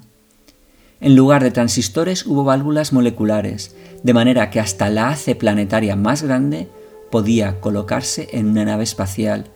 En 1.00 1.16
lugar 1.16 1.43
de 1.43 1.50
transistores 1.50 2.25
hubo 2.25 2.45
válvulas 2.45 2.93
moleculares, 2.93 3.75
de 4.05 4.14
manera 4.14 4.49
que 4.50 4.61
hasta 4.61 4.90
la 4.90 5.09
hace 5.09 5.35
planetaria 5.35 5.97
más 5.97 6.23
grande 6.23 6.69
podía 7.10 7.60
colocarse 7.60 8.28
en 8.32 8.48
una 8.48 8.64
nave 8.64 8.84
espacial 8.84 9.46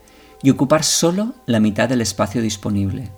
y 0.43 0.51
ocupar 0.51 0.85
solo 0.85 1.35
la 1.47 1.61
mitad 1.61 1.89
del 1.89 2.01
espacio 2.01 2.43
disponible. 2.43 3.11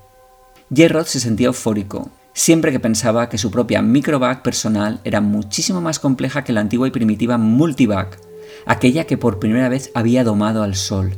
Gerrod 0.74 1.06
se 1.06 1.20
sentía 1.20 1.48
eufórico, 1.48 2.10
siempre 2.32 2.72
que 2.72 2.80
pensaba 2.80 3.28
que 3.28 3.38
su 3.38 3.50
propia 3.50 3.82
microvac 3.82 4.42
personal 4.42 5.00
era 5.04 5.20
muchísimo 5.20 5.80
más 5.80 5.98
compleja 5.98 6.44
que 6.44 6.52
la 6.52 6.60
antigua 6.60 6.88
y 6.88 6.90
primitiva 6.90 7.38
multivac, 7.38 8.18
aquella 8.66 9.04
que 9.04 9.18
por 9.18 9.38
primera 9.38 9.68
vez 9.68 9.90
había 9.94 10.24
domado 10.24 10.62
al 10.62 10.74
Sol, 10.74 11.16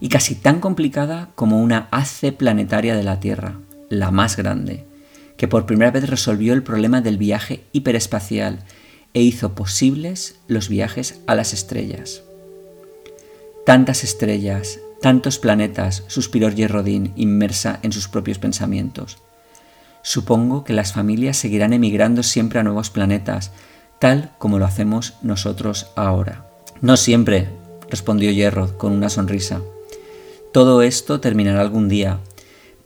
y 0.00 0.08
casi 0.08 0.34
tan 0.34 0.60
complicada 0.60 1.30
como 1.34 1.60
una 1.60 1.88
hace 1.90 2.32
planetaria 2.32 2.96
de 2.96 3.02
la 3.02 3.20
Tierra, 3.20 3.58
la 3.88 4.10
más 4.10 4.36
grande 4.36 4.90
que 5.40 5.48
por 5.48 5.64
primera 5.64 5.90
vez 5.90 6.06
resolvió 6.10 6.52
el 6.52 6.62
problema 6.62 7.00
del 7.00 7.16
viaje 7.16 7.64
hiperespacial 7.72 8.58
e 9.14 9.22
hizo 9.22 9.54
posibles 9.54 10.38
los 10.48 10.68
viajes 10.68 11.22
a 11.26 11.34
las 11.34 11.54
estrellas. 11.54 12.22
Tantas 13.64 14.04
estrellas, 14.04 14.80
tantos 15.00 15.38
planetas, 15.38 16.04
suspiró 16.06 16.48
Yerrodín, 16.48 17.12
inmersa 17.16 17.78
en 17.82 17.92
sus 17.92 18.08
propios 18.08 18.38
pensamientos. 18.38 19.18
Supongo 20.02 20.64
que 20.64 20.72
las 20.72 20.92
familias 20.92 21.36
seguirán 21.36 21.72
emigrando 21.72 22.22
siempre 22.22 22.58
a 22.58 22.62
nuevos 22.62 22.90
planetas, 22.90 23.52
tal 23.98 24.32
como 24.38 24.58
lo 24.58 24.64
hacemos 24.64 25.14
nosotros 25.22 25.88
ahora. 25.94 26.46
No 26.80 26.96
siempre, 26.96 27.48
respondió 27.90 28.30
Yerrod 28.30 28.76
con 28.76 28.92
una 28.92 29.10
sonrisa. 29.10 29.60
Todo 30.52 30.82
esto 30.82 31.20
terminará 31.20 31.60
algún 31.60 31.88
día, 31.88 32.18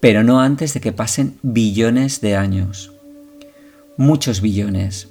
pero 0.01 0.25
no 0.25 0.41
antes 0.41 0.75
de 0.75 0.81
que 0.81 0.93
pasen 0.93 1.39
billones 1.43 2.21
de 2.21 2.37
años. 2.37 2.93
Muchos 3.97 4.41
billones. 4.41 5.09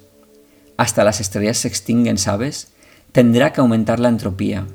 Hasta 0.76 1.06
las 1.06 1.22
estrellas 1.22 1.58
se 1.58 1.70
extinguen, 1.70 2.18
¿sabes? 2.18 2.74
Tendrá 3.14 3.54
que 3.54 3.62
aumentar 3.62 4.00
la 4.00 4.10
entropía. 4.10 4.68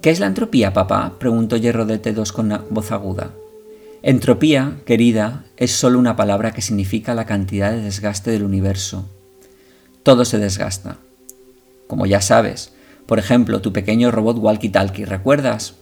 ¿Qué 0.00 0.10
es 0.10 0.20
la 0.20 0.26
entropía, 0.26 0.72
papá? 0.72 1.14
preguntó 1.18 1.56
Hierro 1.56 1.84
de 1.86 2.00
T2 2.00 2.32
con 2.32 2.64
voz 2.70 2.92
aguda. 2.92 3.32
Entropía, 4.02 4.78
querida, 4.84 5.44
es 5.56 5.72
solo 5.72 5.98
una 5.98 6.14
palabra 6.14 6.52
que 6.52 6.62
significa 6.62 7.14
la 7.14 7.26
cantidad 7.26 7.72
de 7.72 7.82
desgaste 7.82 8.30
del 8.30 8.44
universo. 8.44 9.08
Todo 10.02 10.24
se 10.24 10.38
desgasta. 10.38 10.98
Como 11.88 12.06
ya 12.06 12.20
sabes, 12.20 12.72
por 13.06 13.18
ejemplo, 13.18 13.60
tu 13.60 13.72
pequeño 13.72 14.10
robot 14.10 14.38
walkie-talkie, 14.38 15.06
¿recuerdas? 15.06 15.74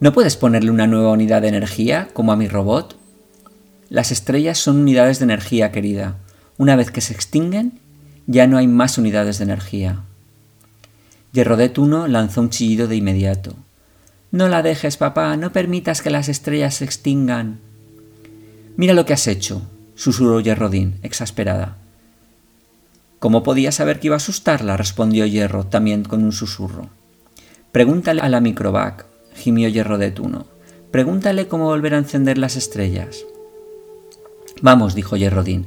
¿No 0.00 0.12
puedes 0.12 0.36
ponerle 0.36 0.70
una 0.70 0.86
nueva 0.86 1.12
unidad 1.12 1.42
de 1.42 1.48
energía, 1.48 2.08
como 2.12 2.32
a 2.32 2.36
mi 2.36 2.48
robot? 2.48 2.96
Las 3.88 4.12
estrellas 4.12 4.58
son 4.58 4.78
unidades 4.78 5.18
de 5.18 5.24
energía, 5.24 5.72
querida. 5.72 6.16
Una 6.58 6.76
vez 6.76 6.90
que 6.90 7.00
se 7.00 7.12
extinguen, 7.12 7.80
ya 8.26 8.46
no 8.46 8.58
hay 8.58 8.66
más 8.66 8.98
unidades 8.98 9.38
de 9.38 9.44
energía. 9.44 10.04
Yerrodet 11.32 11.78
1 11.78 12.08
lanzó 12.08 12.40
un 12.40 12.50
chillido 12.50 12.88
de 12.88 12.96
inmediato. 12.96 13.54
No 14.32 14.48
la 14.48 14.62
dejes, 14.62 14.96
papá, 14.96 15.36
no 15.36 15.52
permitas 15.52 16.02
que 16.02 16.10
las 16.10 16.28
estrellas 16.28 16.76
se 16.76 16.84
extingan. 16.84 17.60
Mira 18.76 18.94
lo 18.94 19.04
que 19.04 19.12
has 19.12 19.26
hecho, 19.26 19.62
susurró 19.94 20.40
Yerrodín, 20.40 20.98
exasperada. 21.02 21.76
¿Cómo 23.20 23.42
podía 23.42 23.70
saber 23.70 24.00
que 24.00 24.08
iba 24.08 24.16
a 24.16 24.18
asustarla? 24.18 24.76
respondió 24.76 25.26
Yerro, 25.26 25.66
también 25.66 26.04
con 26.04 26.24
un 26.24 26.32
susurro. 26.32 26.88
Pregúntale 27.70 28.22
a 28.22 28.28
la 28.28 28.40
microvac, 28.40 29.06
gimió 29.34 29.68
Yerrodet 29.68 30.18
1. 30.18 30.46
Pregúntale 30.90 31.46
cómo 31.46 31.66
volver 31.66 31.94
a 31.94 31.98
encender 31.98 32.38
las 32.38 32.56
estrellas. 32.56 33.24
Vamos, 34.62 34.94
dijo 34.94 35.16
Yerrodín, 35.16 35.66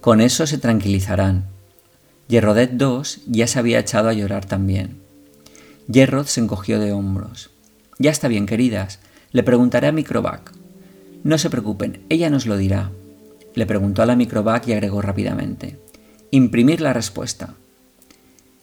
con 0.00 0.20
eso 0.20 0.46
se 0.46 0.58
tranquilizarán. 0.58 1.46
Yerrodet 2.32 2.70
2 2.70 3.24
ya 3.26 3.46
se 3.46 3.58
había 3.58 3.78
echado 3.78 4.08
a 4.08 4.14
llorar 4.14 4.46
también. 4.46 4.96
Yerrod 5.86 6.24
se 6.24 6.40
encogió 6.40 6.78
de 6.78 6.90
hombros. 6.90 7.50
Ya 7.98 8.10
está 8.10 8.26
bien, 8.26 8.46
queridas, 8.46 9.00
le 9.32 9.42
preguntaré 9.42 9.88
a 9.88 9.92
Microvac. 9.92 10.50
No 11.24 11.36
se 11.36 11.50
preocupen, 11.50 12.00
ella 12.08 12.30
nos 12.30 12.46
lo 12.46 12.56
dirá. 12.56 12.90
Le 13.54 13.66
preguntó 13.66 14.00
a 14.00 14.06
la 14.06 14.16
Microvac 14.16 14.66
y 14.66 14.72
agregó 14.72 15.02
rápidamente. 15.02 15.78
Imprimir 16.30 16.80
la 16.80 16.94
respuesta. 16.94 17.52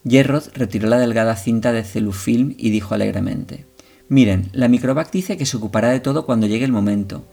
Yerrod 0.04 0.46
retiró 0.56 0.90
la 0.90 0.98
delgada 0.98 1.36
cinta 1.36 1.72
de 1.72 1.84
celufilm 1.84 2.56
y 2.58 2.72
dijo 2.72 2.96
alegremente. 2.96 3.68
Miren, 4.08 4.50
la 4.52 4.68
microvac 4.68 5.12
dice 5.12 5.38
que 5.38 5.46
se 5.46 5.58
ocupará 5.58 5.90
de 5.90 6.00
todo 6.00 6.26
cuando 6.26 6.48
llegue 6.48 6.66
el 6.66 6.72
momento. 6.72 7.28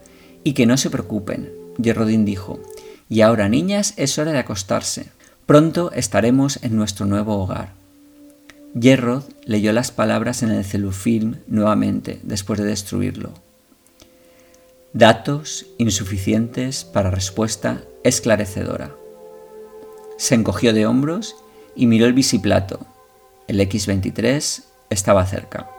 Y 0.45 0.53
que 0.53 0.67
no 0.67 0.77
se 0.77 0.91
preocupen, 0.91 1.51
Yerrodin 1.79 2.27
dijo. 2.27 2.61
Y 3.09 3.23
ahora, 3.23 3.49
niñas, 3.49 3.95
es 3.97 4.19
hora 4.19 4.33
de 4.33 4.41
acostarse. 4.41 5.16
Pronto 5.47 5.93
estaremos 5.93 6.59
en 6.63 6.75
nuestro 6.75 7.07
nuevo 7.07 7.37
hogar. 7.37 7.73
Yerrod 8.75 9.23
leyó 9.45 9.73
las 9.73 9.93
palabras 9.93 10.43
en 10.43 10.51
el 10.51 10.65
celufilm 10.65 11.37
nuevamente 11.47 12.19
después 12.25 12.59
de 12.59 12.67
destruirlo. 12.67 13.33
Datos 14.93 15.67
insuficientes 15.79 16.85
para 16.85 17.13
respuesta 17.13 17.83
esclarecedora. 18.03 18.93
Se 20.19 20.35
encogió 20.35 20.73
de 20.73 20.85
hombros 20.85 21.37
y 21.77 21.87
miró 21.87 22.07
el 22.07 22.13
biciplato. 22.13 22.81
El 23.47 23.61
X-23 23.61 24.65
estaba 24.91 25.25
cerca. 25.27 25.71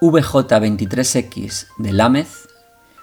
VJ23X 0.00 1.66
de 1.78 1.92
Lámez 1.92 2.48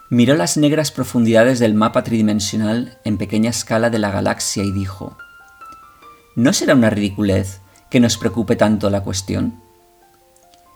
miró 0.09 0.35
las 0.35 0.57
negras 0.57 0.91
profundidades 0.91 1.59
del 1.59 1.73
mapa 1.73 2.03
tridimensional 2.03 2.97
en 3.05 3.17
pequeña 3.17 3.49
escala 3.49 3.89
de 3.89 3.99
la 3.99 4.11
galaxia 4.11 4.63
y 4.63 4.71
dijo, 4.71 5.17
¿No 6.35 6.53
será 6.53 6.75
una 6.75 6.89
ridiculez 6.89 7.61
que 7.89 7.99
nos 7.99 8.17
preocupe 8.17 8.55
tanto 8.55 8.89
la 8.89 9.01
cuestión? 9.01 9.61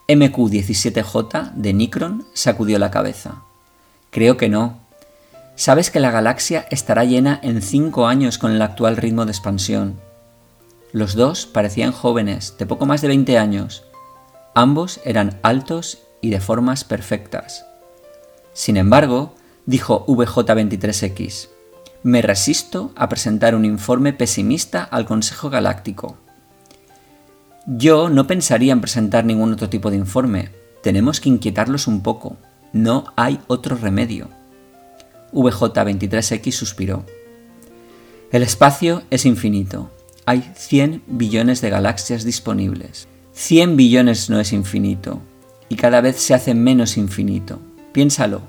MQ17J 0.07 1.53
de 1.53 1.73
Nikron 1.73 2.25
sacudió 2.33 2.79
la 2.79 2.91
cabeza. 2.91 3.41
Creo 4.09 4.37
que 4.37 4.49
no. 4.49 4.79
Sabes 5.55 5.89
que 5.89 5.99
la 5.99 6.11
galaxia 6.11 6.67
estará 6.69 7.03
llena 7.05 7.39
en 7.41 7.61
cinco 7.61 8.07
años 8.07 8.37
con 8.37 8.51
el 8.51 8.61
actual 8.61 8.97
ritmo 8.97 9.25
de 9.25 9.31
expansión. 9.31 9.99
Los 10.91 11.15
dos 11.15 11.45
parecían 11.45 11.91
jóvenes, 11.91 12.57
de 12.57 12.65
poco 12.65 12.85
más 12.85 13.01
de 13.01 13.09
20 13.09 13.37
años. 13.37 13.83
Ambos 14.53 15.01
eran 15.03 15.39
altos 15.43 16.04
y 16.25 16.31
de 16.31 16.41
formas 16.41 16.83
perfectas. 16.83 17.65
Sin 18.51 18.77
embargo, 18.77 19.35
dijo 19.67 20.07
VJ23X, 20.07 21.49
me 22.01 22.23
resisto 22.23 22.91
a 22.95 23.07
presentar 23.09 23.53
un 23.53 23.63
informe 23.63 24.11
pesimista 24.11 24.83
al 24.83 25.05
Consejo 25.05 25.51
Galáctico. 25.51 26.17
Yo 27.67 28.09
no 28.09 28.25
pensaría 28.25 28.73
en 28.73 28.81
presentar 28.81 29.23
ningún 29.23 29.53
otro 29.53 29.69
tipo 29.69 29.91
de 29.91 29.97
informe. 29.97 30.49
Tenemos 30.81 31.21
que 31.21 31.29
inquietarlos 31.29 31.85
un 31.85 32.01
poco. 32.01 32.37
No 32.73 33.13
hay 33.15 33.39
otro 33.45 33.75
remedio. 33.75 34.29
VJ23X 35.31 36.51
suspiró. 36.51 37.05
El 38.31 38.41
espacio 38.41 39.03
es 39.11 39.27
infinito. 39.27 39.91
hay 40.25 40.41
100 40.55 41.03
billones 41.05 41.61
de 41.61 41.69
galaxias 41.69 42.23
disponibles. 42.23 43.07
100 43.33 43.77
billones 43.77 44.29
no 44.31 44.39
es 44.39 44.53
infinito, 44.53 45.21
y 45.69 45.75
cada 45.75 46.01
vez 46.01 46.17
se 46.17 46.33
hace 46.33 46.53
menos 46.53 46.97
infinito. 46.97 47.59
Piénsalo. 47.91 48.41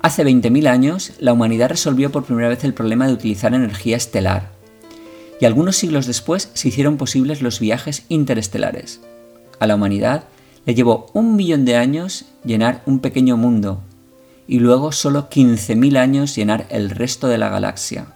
Hace 0.00 0.24
20.000 0.24 0.68
años, 0.68 1.12
la 1.18 1.32
humanidad 1.32 1.70
resolvió 1.70 2.12
por 2.12 2.24
primera 2.24 2.48
vez 2.48 2.62
el 2.64 2.74
problema 2.74 3.06
de 3.06 3.14
utilizar 3.14 3.54
energía 3.54 3.96
estelar, 3.96 4.52
y 5.40 5.46
algunos 5.46 5.76
siglos 5.76 6.06
después 6.06 6.50
se 6.52 6.68
hicieron 6.68 6.96
posibles 6.96 7.42
los 7.42 7.58
viajes 7.58 8.04
interestelares. 8.08 9.00
A 9.60 9.66
la 9.66 9.76
humanidad 9.76 10.24
le 10.66 10.74
llevó 10.74 11.06
un 11.14 11.36
millón 11.36 11.64
de 11.64 11.76
años 11.76 12.26
llenar 12.44 12.82
un 12.86 13.00
pequeño 13.00 13.36
mundo, 13.36 13.80
y 14.46 14.58
luego 14.58 14.92
solo 14.92 15.30
15.000 15.30 15.96
años 15.96 16.36
llenar 16.36 16.66
el 16.68 16.90
resto 16.90 17.28
de 17.28 17.38
la 17.38 17.48
galaxia. 17.48 18.06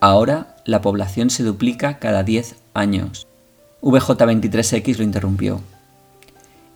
Ahora 0.00 0.56
la 0.66 0.82
población 0.82 1.30
se 1.30 1.42
duplica 1.42 1.98
cada 1.98 2.22
10 2.22 2.56
años. 2.74 3.26
VJ23X 3.80 4.98
lo 4.98 5.04
interrumpió. 5.04 5.60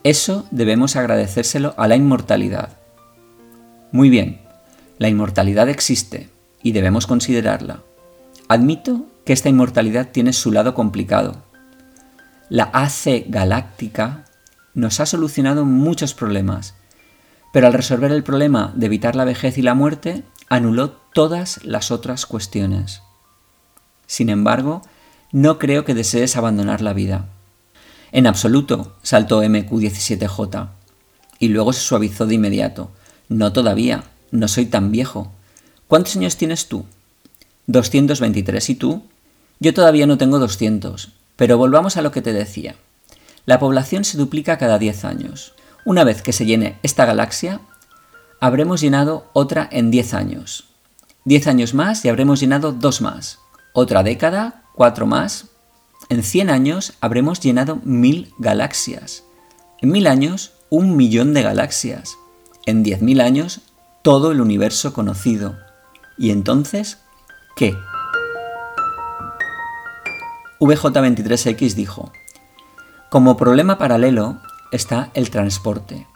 Eso 0.03 0.47
debemos 0.49 0.95
agradecérselo 0.95 1.75
a 1.77 1.87
la 1.87 1.95
inmortalidad. 1.95 2.69
Muy 3.91 4.09
bien, 4.09 4.41
la 4.97 5.09
inmortalidad 5.09 5.69
existe 5.69 6.29
y 6.63 6.71
debemos 6.71 7.05
considerarla. 7.05 7.81
Admito 8.47 9.05
que 9.25 9.33
esta 9.33 9.49
inmortalidad 9.49 10.09
tiene 10.09 10.33
su 10.33 10.51
lado 10.51 10.73
complicado. 10.73 11.43
La 12.49 12.69
AC 12.73 13.25
galáctica 13.27 14.25
nos 14.73 14.99
ha 14.99 15.05
solucionado 15.05 15.65
muchos 15.65 16.13
problemas, 16.13 16.75
pero 17.53 17.67
al 17.67 17.73
resolver 17.73 18.11
el 18.11 18.23
problema 18.23 18.73
de 18.75 18.87
evitar 18.87 19.15
la 19.15 19.25
vejez 19.25 19.57
y 19.57 19.61
la 19.61 19.75
muerte, 19.75 20.23
anuló 20.49 20.91
todas 21.13 21.63
las 21.63 21.91
otras 21.91 22.25
cuestiones. 22.25 23.01
Sin 24.07 24.29
embargo, 24.29 24.81
no 25.31 25.59
creo 25.59 25.85
que 25.85 25.93
desees 25.93 26.35
abandonar 26.35 26.81
la 26.81 26.93
vida. 26.93 27.29
En 28.11 28.27
absoluto, 28.27 28.95
saltó 29.03 29.43
MQ17J, 29.43 30.69
y 31.39 31.47
luego 31.47 31.73
se 31.73 31.81
suavizó 31.81 32.25
de 32.25 32.35
inmediato. 32.35 32.91
No 33.27 33.51
todavía, 33.51 34.03
no 34.31 34.47
soy 34.47 34.65
tan 34.67 34.91
viejo. 34.91 35.31
¿Cuántos 35.87 36.15
años 36.15 36.37
tienes 36.37 36.67
tú? 36.67 36.85
223. 37.67 38.69
¿Y 38.69 38.75
tú? 38.75 39.03
Yo 39.59 39.73
todavía 39.73 40.05
no 40.05 40.17
tengo 40.17 40.39
200, 40.39 41.09
pero 41.35 41.57
volvamos 41.57 41.97
a 41.97 42.01
lo 42.01 42.11
que 42.11 42.21
te 42.21 42.33
decía. 42.33 42.75
La 43.45 43.59
población 43.59 44.03
se 44.03 44.17
duplica 44.17 44.57
cada 44.57 44.77
10 44.77 45.05
años. 45.05 45.53
Una 45.83 46.03
vez 46.03 46.21
que 46.21 46.33
se 46.33 46.45
llene 46.45 46.77
esta 46.83 47.05
galaxia, 47.05 47.61
habremos 48.39 48.81
llenado 48.81 49.29
otra 49.33 49.67
en 49.71 49.89
10 49.89 50.13
años. 50.13 50.65
10 51.25 51.47
años 51.47 51.73
más 51.73 52.05
y 52.05 52.09
habremos 52.09 52.39
llenado 52.39 52.71
dos 52.71 53.01
más. 53.01 53.39
Otra 53.73 54.03
década, 54.03 54.63
cuatro 54.75 55.05
más. 55.05 55.45
En 56.09 56.23
100 56.23 56.49
años 56.49 56.93
habremos 57.01 57.39
llenado 57.39 57.79
mil 57.83 58.33
galaxias. 58.37 59.23
En 59.81 59.91
mil 59.91 60.07
años, 60.07 60.53
un 60.69 60.95
millón 60.95 61.33
de 61.33 61.41
galaxias. 61.41 62.17
En 62.65 62.85
10.000 62.85 63.21
años, 63.21 63.61
todo 64.03 64.31
el 64.31 64.39
universo 64.39 64.93
conocido. 64.93 65.57
¿Y 66.17 66.31
entonces 66.31 66.99
qué? 67.55 67.75
VJ23X 70.59 71.73
dijo, 71.73 72.11
como 73.09 73.35
problema 73.35 73.77
paralelo 73.77 74.39
está 74.71 75.09
el 75.13 75.29
transporte. 75.29 76.07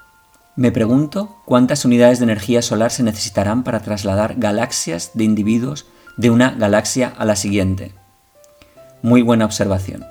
Me 0.55 0.71
pregunto 0.71 1.41
cuántas 1.43 1.83
unidades 1.83 2.19
de 2.19 2.23
energía 2.25 2.61
solar 2.61 2.91
se 2.91 3.03
necesitarán 3.03 3.63
para 3.63 3.81
trasladar 3.81 4.35
galaxias 4.37 5.11
de 5.15 5.25
individuos 5.25 5.87
de 6.15 6.29
una 6.29 6.51
galaxia 6.51 7.13
a 7.17 7.25
la 7.25 7.35
siguiente. 7.35 7.93
Muy 9.05 9.21
buena 9.21 9.45
observación. 9.45 10.03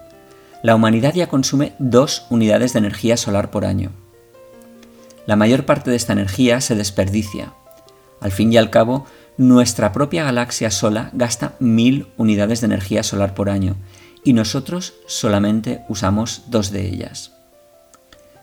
La 0.63 0.77
humanidad 0.77 1.15
ya 1.15 1.27
consume 1.27 1.73
dos 1.81 2.27
unidades 2.31 2.75
de 2.75 2.79
energía 2.79 3.17
solar 3.17 3.51
por 3.51 3.65
año. 3.65 3.91
La 5.27 5.35
mayor 5.35 5.67
parte 5.67 5.91
de 5.91 5.97
esta 5.97 6.13
energía 6.13 6.61
se 6.61 6.77
desperdicia. 6.77 7.55
Al 8.21 8.31
fin 8.31 8.53
y 8.53 8.57
al 8.57 8.71
cabo, 8.71 9.05
nuestra 9.37 9.91
propia 9.91 10.23
galaxia 10.23 10.71
sola 10.71 11.11
gasta 11.13 11.57
mil 11.59 12.07
unidades 12.17 12.61
de 12.61 12.67
energía 12.67 13.03
solar 13.03 13.35
por 13.35 13.51
año 13.51 13.75
y 14.23 14.33
nosotros 14.33 14.95
solamente 15.09 15.81
usamos 15.89 16.45
dos 16.47 16.71
de 16.71 16.87
ellas. 16.87 17.33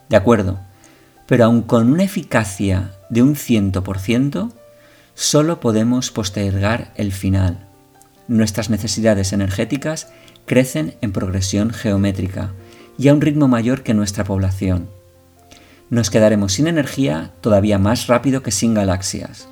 De 0.10 0.18
acuerdo, 0.18 0.60
pero 1.28 1.46
aun 1.46 1.62
con 1.62 1.90
una 1.94 2.04
eficacia 2.04 2.92
de 3.10 3.24
un 3.24 3.36
100%, 3.36 4.52
solo 5.16 5.62
podemos 5.62 6.12
postergar 6.12 6.92
el 6.98 7.14
final. 7.14 7.68
Nuestras 8.28 8.70
necesidades 8.70 9.32
energéticas 9.32 10.12
crecen 10.46 10.96
en 11.02 11.12
progresión 11.12 11.72
geométrica 11.72 12.52
y 12.98 13.08
a 13.08 13.14
un 13.14 13.22
ritmo 13.22 13.48
mayor 13.48 13.84
que 13.84 13.94
nuestra 13.94 14.24
población. 14.24 14.88
Nos 15.90 16.10
quedaremos 16.10 16.54
sin 16.54 16.68
energía 16.68 17.32
todavía 17.42 17.78
más 17.78 18.08
rápido 18.08 18.44
que 18.44 18.52
sin 18.52 18.74
galaxias. 18.74 19.48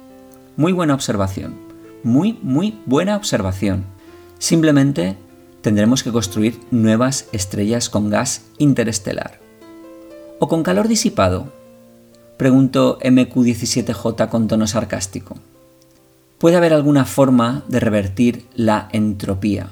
Muy 0.55 0.71
buena 0.71 0.93
observación, 0.93 1.55
muy, 2.03 2.39
muy 2.41 2.79
buena 2.85 3.15
observación. 3.15 3.83
Simplemente 4.37 5.17
tendremos 5.61 6.03
que 6.03 6.11
construir 6.11 6.59
nuevas 6.71 7.27
estrellas 7.33 7.89
con 7.89 8.09
gas 8.09 8.45
interestelar. 8.57 9.39
¿O 10.39 10.47
con 10.47 10.63
calor 10.63 10.87
disipado? 10.87 11.51
Preguntó 12.37 12.99
MQ17J 12.99 14.29
con 14.29 14.47
tono 14.47 14.65
sarcástico. 14.65 15.35
¿Puede 16.37 16.55
haber 16.55 16.73
alguna 16.73 17.03
forma 17.03 17.63
de 17.67 17.81
revertir 17.81 18.45
la 18.55 18.87
entropía? 18.93 19.71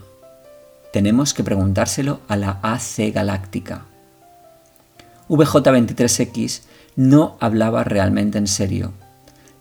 Tenemos 0.92 1.34
que 1.34 1.44
preguntárselo 1.44 2.22
a 2.28 2.36
la 2.36 2.60
AC 2.62 3.12
galáctica. 3.14 3.86
VJ23X 5.30 6.62
no 6.96 7.38
hablaba 7.40 7.84
realmente 7.84 8.38
en 8.38 8.48
serio, 8.48 8.94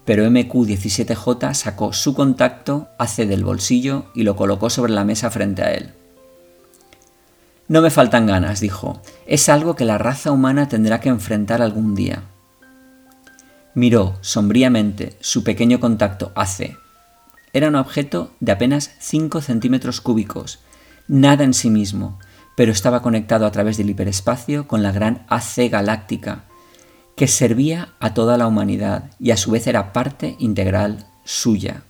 pero 0.04 0.24
MQ17J 0.26 1.54
sacó 1.54 1.92
su 1.92 2.14
contacto 2.14 2.88
AC 2.98 3.16
del 3.26 3.44
bolsillo 3.44 4.06
y 4.14 4.22
lo 4.22 4.36
colocó 4.36 4.70
sobre 4.70 4.92
la 4.92 5.04
mesa 5.04 5.30
frente 5.30 5.62
a 5.62 5.72
él. 5.74 5.92
No 7.68 7.82
me 7.82 7.90
faltan 7.90 8.26
ganas, 8.26 8.60
dijo. 8.60 9.02
Es 9.26 9.48
algo 9.48 9.74
que 9.74 9.84
la 9.84 9.98
raza 9.98 10.30
humana 10.30 10.68
tendrá 10.68 11.00
que 11.00 11.08
enfrentar 11.08 11.60
algún 11.60 11.96
día. 11.96 12.22
Miró 13.74 14.16
sombríamente 14.20 15.16
su 15.20 15.42
pequeño 15.42 15.80
contacto 15.80 16.30
AC 16.36 16.76
era 17.56 17.68
un 17.68 17.76
objeto 17.76 18.32
de 18.38 18.52
apenas 18.52 18.90
5 18.98 19.40
centímetros 19.40 20.02
cúbicos, 20.02 20.58
nada 21.08 21.44
en 21.44 21.54
sí 21.54 21.70
mismo, 21.70 22.18
pero 22.56 22.72
estaba 22.72 23.02
conectado 23.02 23.46
a 23.46 23.52
través 23.52 23.76
del 23.76 23.90
hiperespacio 23.90 24.66
con 24.66 24.82
la 24.82 24.92
gran 24.92 25.24
AC 25.28 25.70
galáctica, 25.70 26.44
que 27.16 27.28
servía 27.28 27.90
a 28.00 28.14
toda 28.14 28.36
la 28.36 28.46
humanidad 28.46 29.10
y 29.18 29.30
a 29.30 29.36
su 29.36 29.50
vez 29.50 29.66
era 29.66 29.92
parte 29.92 30.36
integral 30.38 31.06
suya. 31.24 31.82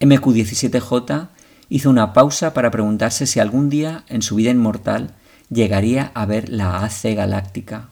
MQ17J 0.00 1.28
hizo 1.68 1.90
una 1.90 2.12
pausa 2.12 2.52
para 2.54 2.70
preguntarse 2.70 3.26
si 3.26 3.40
algún 3.40 3.68
día 3.68 4.04
en 4.08 4.22
su 4.22 4.34
vida 4.34 4.50
inmortal 4.50 5.14
llegaría 5.50 6.10
a 6.14 6.26
ver 6.26 6.48
la 6.48 6.84
AC 6.84 7.14
galáctica. 7.14 7.90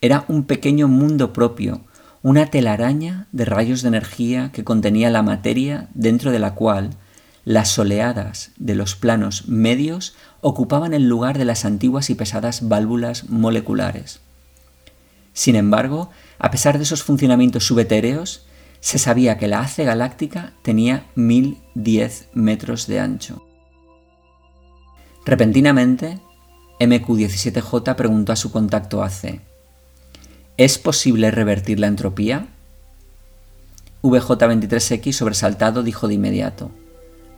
Era 0.00 0.24
un 0.28 0.44
pequeño 0.44 0.88
mundo 0.88 1.32
propio, 1.32 1.82
una 2.22 2.46
telaraña 2.46 3.26
de 3.32 3.44
rayos 3.44 3.82
de 3.82 3.88
energía 3.88 4.50
que 4.52 4.64
contenía 4.64 5.10
la 5.10 5.22
materia 5.22 5.88
dentro 5.94 6.32
de 6.32 6.38
la 6.38 6.54
cual 6.54 6.90
las 7.50 7.76
oleadas 7.80 8.52
de 8.58 8.76
los 8.76 8.94
planos 8.94 9.48
medios 9.48 10.14
ocupaban 10.40 10.94
el 10.94 11.08
lugar 11.08 11.36
de 11.36 11.44
las 11.44 11.64
antiguas 11.64 12.08
y 12.08 12.14
pesadas 12.14 12.68
válvulas 12.68 13.28
moleculares. 13.28 14.20
Sin 15.32 15.56
embargo, 15.56 16.10
a 16.38 16.52
pesar 16.52 16.78
de 16.78 16.84
esos 16.84 17.02
funcionamientos 17.02 17.66
subetéreos, 17.66 18.46
se 18.78 19.00
sabía 19.00 19.36
que 19.36 19.48
la 19.48 19.58
hace 19.58 19.82
galáctica 19.82 20.52
tenía 20.62 21.06
1010 21.16 22.28
metros 22.34 22.86
de 22.86 23.00
ancho. 23.00 23.42
Repentinamente, 25.26 26.20
MQ-17J 26.78 27.96
preguntó 27.96 28.30
a 28.30 28.36
su 28.36 28.52
contacto 28.52 29.02
AC, 29.02 29.40
¿Es 30.56 30.78
posible 30.78 31.32
revertir 31.32 31.80
la 31.80 31.88
entropía? 31.88 32.46
VJ23X 34.04 35.14
sobresaltado 35.14 35.82
dijo 35.82 36.06
de 36.06 36.14
inmediato. 36.14 36.70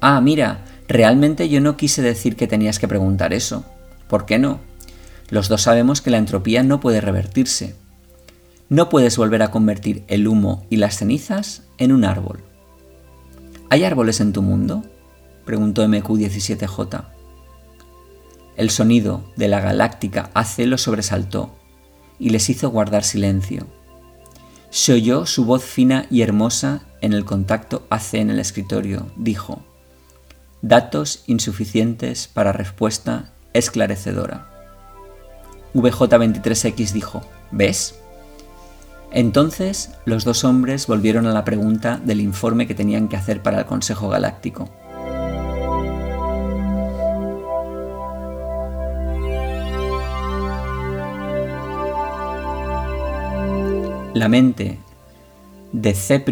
Ah, 0.05 0.21
mira, 0.21 0.65
realmente 0.88 1.49
yo 1.49 1.61
no 1.61 1.77
quise 1.77 2.03
decir 2.03 2.35
que 2.35 2.49
tenías 2.49 2.81
que 2.81 2.88
preguntar 2.88 3.33
eso. 3.33 3.65
¿Por 4.09 4.27
qué 4.27 4.41
no? 4.41 4.59
Los 5.31 5.49
dos 5.49 5.62
sabemos 5.62 6.01
que 6.01 6.11
la 6.11 6.19
entropía 6.19 6.65
no 6.65 6.81
puede 6.81 7.01
revertirse. 7.01 7.77
No 8.69 8.88
puedes 8.88 9.17
volver 9.17 9.43
a 9.43 9.53
convertir 9.53 10.03
el 10.09 10.27
humo 10.27 10.67
y 10.71 10.79
las 10.79 10.97
cenizas 10.97 11.62
en 11.79 11.93
un 11.93 12.05
árbol. 12.05 12.41
¿Hay 13.71 13.85
árboles 13.85 14.21
en 14.21 14.33
tu 14.33 14.43
mundo? 14.43 14.83
preguntó 15.45 15.85
MQ17J. 15.87 17.05
El 18.57 18.71
sonido 18.71 19.23
de 19.37 19.47
la 19.47 19.61
galáctica 19.61 20.31
AC 20.35 20.67
lo 20.67 20.79
sobresaltó 20.79 21.55
y 22.19 22.31
les 22.31 22.51
hizo 22.51 22.71
guardar 22.71 23.05
silencio. 23.05 23.69
Se 24.71 24.95
oyó 24.95 25.27
su 25.27 25.45
voz 25.45 25.62
fina 25.62 26.07
y 26.11 26.23
hermosa 26.23 26.87
en 27.01 27.12
el 27.12 27.25
contacto 27.25 27.87
AC 27.88 28.15
en 28.15 28.31
el 28.31 28.41
escritorio. 28.41 29.07
Dijo, 29.17 29.62
datos 30.62 31.25
insuficientes 31.27 32.29
para 32.29 32.53
respuesta 32.53 33.33
esclarecedora. 33.53 34.46
VJ23X 35.75 36.92
dijo, 36.92 37.22
¿ves? 37.51 37.98
Entonces 39.11 39.90
los 40.07 40.25
dos 40.25 40.44
hombres 40.44 40.87
volvieron 40.87 41.27
a 41.27 41.33
la 41.33 41.44
pregunta 41.44 42.01
del 42.03 42.20
informe 42.20 42.66
que 42.66 42.75
tenían 42.75 43.09
que 43.09 43.16
hacer 43.16 43.42
para 43.42 43.59
el 43.59 43.66
Consejo 43.66 44.09
Galáctico. 44.09 44.70
La 54.14 54.29
mente 54.29 54.79
de 55.72 55.94
C' 55.94 56.22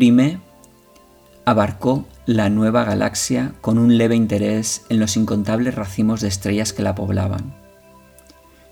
abarcó 1.47 2.05
la 2.31 2.49
nueva 2.49 2.85
galaxia 2.85 3.55
con 3.61 3.77
un 3.77 3.99
leve 3.99 4.15
interés 4.15 4.83
en 4.89 5.01
los 5.01 5.17
incontables 5.17 5.75
racimos 5.75 6.21
de 6.21 6.29
estrellas 6.29 6.73
que 6.73 6.85
la 6.85 6.95
poblaban. 6.95 7.57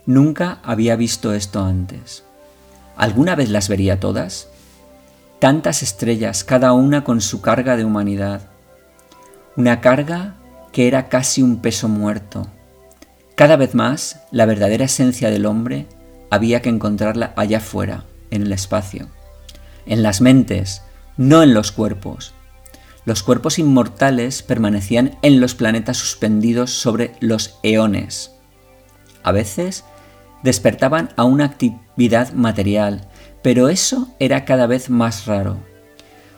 Nunca 0.06 0.60
había 0.62 0.94
visto 0.94 1.34
esto 1.34 1.64
antes. 1.64 2.22
¿Alguna 2.96 3.34
vez 3.34 3.50
las 3.50 3.68
vería 3.68 3.98
todas? 3.98 4.48
Tantas 5.40 5.82
estrellas, 5.82 6.44
cada 6.44 6.72
una 6.72 7.02
con 7.02 7.20
su 7.20 7.40
carga 7.40 7.76
de 7.76 7.84
humanidad. 7.84 8.42
Una 9.56 9.80
carga 9.80 10.36
que 10.70 10.86
era 10.86 11.08
casi 11.08 11.42
un 11.42 11.60
peso 11.60 11.88
muerto. 11.88 12.46
Cada 13.34 13.56
vez 13.56 13.74
más, 13.74 14.20
la 14.30 14.46
verdadera 14.46 14.84
esencia 14.84 15.30
del 15.30 15.46
hombre 15.46 15.88
había 16.30 16.62
que 16.62 16.68
encontrarla 16.68 17.32
allá 17.34 17.58
afuera, 17.58 18.04
en 18.30 18.42
el 18.42 18.52
espacio, 18.52 19.08
en 19.84 20.04
las 20.04 20.20
mentes, 20.20 20.82
no 21.16 21.42
en 21.42 21.54
los 21.54 21.72
cuerpos. 21.72 22.37
Los 23.08 23.22
cuerpos 23.22 23.58
inmortales 23.58 24.42
permanecían 24.42 25.16
en 25.22 25.40
los 25.40 25.54
planetas 25.54 25.96
suspendidos 25.96 26.72
sobre 26.72 27.14
los 27.20 27.58
eones. 27.62 28.32
A 29.22 29.32
veces 29.32 29.82
despertaban 30.42 31.08
a 31.16 31.24
una 31.24 31.46
actividad 31.46 32.34
material, 32.34 33.08
pero 33.42 33.70
eso 33.70 34.14
era 34.18 34.44
cada 34.44 34.66
vez 34.66 34.90
más 34.90 35.24
raro. 35.24 35.56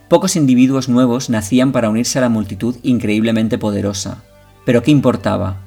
Pocos 0.08 0.36
individuos 0.36 0.88
nuevos 0.88 1.28
nacían 1.28 1.72
para 1.72 1.90
unirse 1.90 2.18
a 2.18 2.22
la 2.22 2.28
multitud 2.28 2.76
increíblemente 2.84 3.58
poderosa. 3.58 4.22
Pero 4.64 4.84
¿qué 4.84 4.92
importaba? 4.92 5.64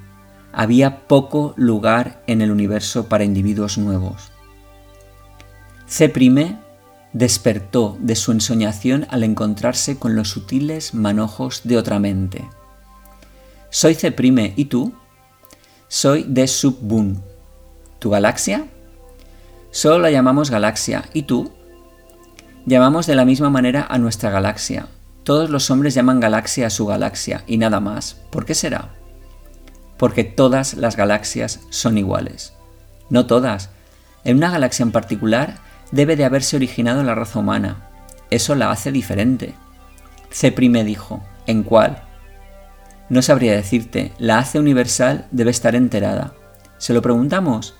Había 0.53 1.05
poco 1.09 1.53
lugar 1.57 2.23
en 2.27 2.41
el 2.41 2.49
universo 2.49 3.09
para 3.09 3.25
individuos 3.25 3.77
nuevos. 3.77 4.31
C' 5.85 6.07
despertó 7.13 7.97
de 7.99 8.15
su 8.15 8.31
ensoñación 8.31 9.07
al 9.09 9.23
encontrarse 9.23 9.97
con 9.97 10.15
los 10.15 10.29
sutiles 10.29 10.93
manojos 10.93 11.61
de 11.63 11.77
otra 11.77 11.99
mente. 11.99 12.49
Soy 13.69 13.95
C', 13.95 14.13
¿y 14.55 14.65
tú? 14.65 14.93
Soy 15.87 16.25
de 16.27 16.47
Subbun, 16.47 17.23
¿Tu 17.99 18.09
galaxia? 18.09 18.65
Solo 19.71 19.99
la 19.99 20.11
llamamos 20.11 20.51
galaxia. 20.51 21.05
¿Y 21.13 21.23
tú? 21.23 21.51
Llamamos 22.65 23.07
de 23.07 23.15
la 23.15 23.25
misma 23.25 23.49
manera 23.49 23.87
a 23.89 23.97
nuestra 23.97 24.29
galaxia. 24.29 24.87
Todos 25.23 25.49
los 25.49 25.71
hombres 25.71 25.93
llaman 25.93 26.19
galaxia 26.19 26.67
a 26.67 26.69
su 26.69 26.85
galaxia 26.85 27.43
y 27.47 27.57
nada 27.57 27.79
más. 27.79 28.17
¿Por 28.29 28.45
qué 28.45 28.55
será? 28.55 28.89
Porque 29.97 30.23
todas 30.23 30.73
las 30.73 30.97
galaxias 30.97 31.61
son 31.69 31.97
iguales. 31.97 32.53
No 33.09 33.25
todas. 33.25 33.69
En 34.23 34.37
una 34.37 34.51
galaxia 34.51 34.83
en 34.83 34.91
particular 34.91 35.59
debe 35.91 36.15
de 36.15 36.25
haberse 36.25 36.55
originado 36.55 37.03
la 37.03 37.15
raza 37.15 37.39
humana. 37.39 37.89
Eso 38.29 38.55
la 38.55 38.71
hace 38.71 38.91
diferente. 38.91 39.53
C' 40.31 40.51
dijo, 40.51 41.23
¿en 41.45 41.63
cuál? 41.63 42.03
No 43.09 43.21
sabría 43.21 43.53
decirte, 43.53 44.11
la 44.17 44.39
hace 44.39 44.59
universal 44.59 45.27
debe 45.31 45.51
estar 45.51 45.75
enterada. 45.75 46.33
¿Se 46.77 46.93
lo 46.93 47.01
preguntamos? 47.01 47.75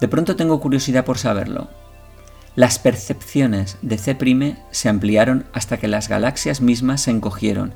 De 0.00 0.08
pronto 0.08 0.36
tengo 0.36 0.60
curiosidad 0.60 1.04
por 1.04 1.18
saberlo. 1.18 1.68
Las 2.56 2.80
percepciones 2.80 3.78
de 3.82 3.98
C' 3.98 4.16
se 4.72 4.88
ampliaron 4.88 5.46
hasta 5.52 5.76
que 5.76 5.86
las 5.86 6.08
galaxias 6.08 6.60
mismas 6.60 7.02
se 7.02 7.12
encogieron 7.12 7.74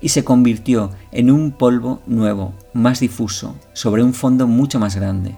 y 0.00 0.08
se 0.08 0.24
convirtió 0.24 0.90
en 1.12 1.30
un 1.30 1.52
polvo 1.52 2.02
nuevo, 2.06 2.52
más 2.72 3.00
difuso, 3.00 3.54
sobre 3.72 4.02
un 4.02 4.12
fondo 4.12 4.46
mucho 4.46 4.80
más 4.80 4.96
grande. 4.96 5.36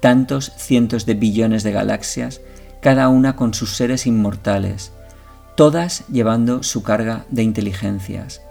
Tantos 0.00 0.52
cientos 0.56 1.06
de 1.06 1.14
billones 1.14 1.62
de 1.62 1.72
galaxias, 1.72 2.40
cada 2.82 3.08
una 3.08 3.36
con 3.36 3.54
sus 3.54 3.76
seres 3.76 4.06
inmortales, 4.08 4.92
todas 5.54 6.04
llevando 6.08 6.64
su 6.64 6.82
carga 6.82 7.24
de 7.30 7.44
inteligencias, 7.44 8.42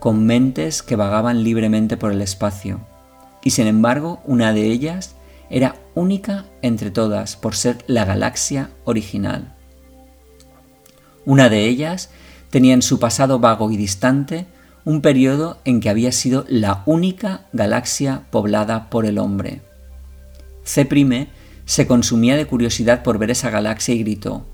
con 0.00 0.24
mentes 0.24 0.82
que 0.82 0.96
vagaban 0.96 1.44
libremente 1.44 1.98
por 1.98 2.10
el 2.10 2.22
espacio, 2.22 2.80
y 3.44 3.50
sin 3.50 3.66
embargo 3.66 4.22
una 4.24 4.54
de 4.54 4.72
ellas 4.72 5.16
era 5.50 5.76
única 5.94 6.46
entre 6.62 6.90
todas 6.90 7.36
por 7.36 7.54
ser 7.54 7.84
la 7.86 8.06
galaxia 8.06 8.70
original. 8.84 9.54
Una 11.26 11.50
de 11.50 11.66
ellas 11.66 12.08
tenía 12.48 12.72
en 12.72 12.82
su 12.82 12.98
pasado 12.98 13.38
vago 13.38 13.70
y 13.70 13.76
distante 13.76 14.46
un 14.86 15.02
periodo 15.02 15.58
en 15.66 15.80
que 15.80 15.90
había 15.90 16.10
sido 16.10 16.46
la 16.48 16.82
única 16.86 17.42
galaxia 17.52 18.22
poblada 18.30 18.88
por 18.88 19.04
el 19.04 19.18
hombre. 19.18 19.60
C' 20.62 20.86
se 21.64 21.86
consumía 21.86 22.36
de 22.36 22.46
curiosidad 22.46 23.02
por 23.02 23.18
ver 23.18 23.30
esa 23.30 23.50
galaxia 23.50 23.94
y 23.94 24.00
gritó, 24.00 24.46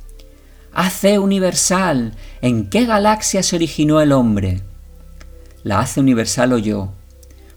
¡AC 0.73 1.19
universal! 1.19 2.15
¿En 2.43 2.71
qué 2.71 2.87
galaxia 2.87 3.43
se 3.43 3.57
originó 3.57 4.01
el 4.01 4.13
hombre? 4.13 4.61
La 5.63 5.81
AC 5.81 5.99
universal 5.99 6.53
oyó, 6.53 6.93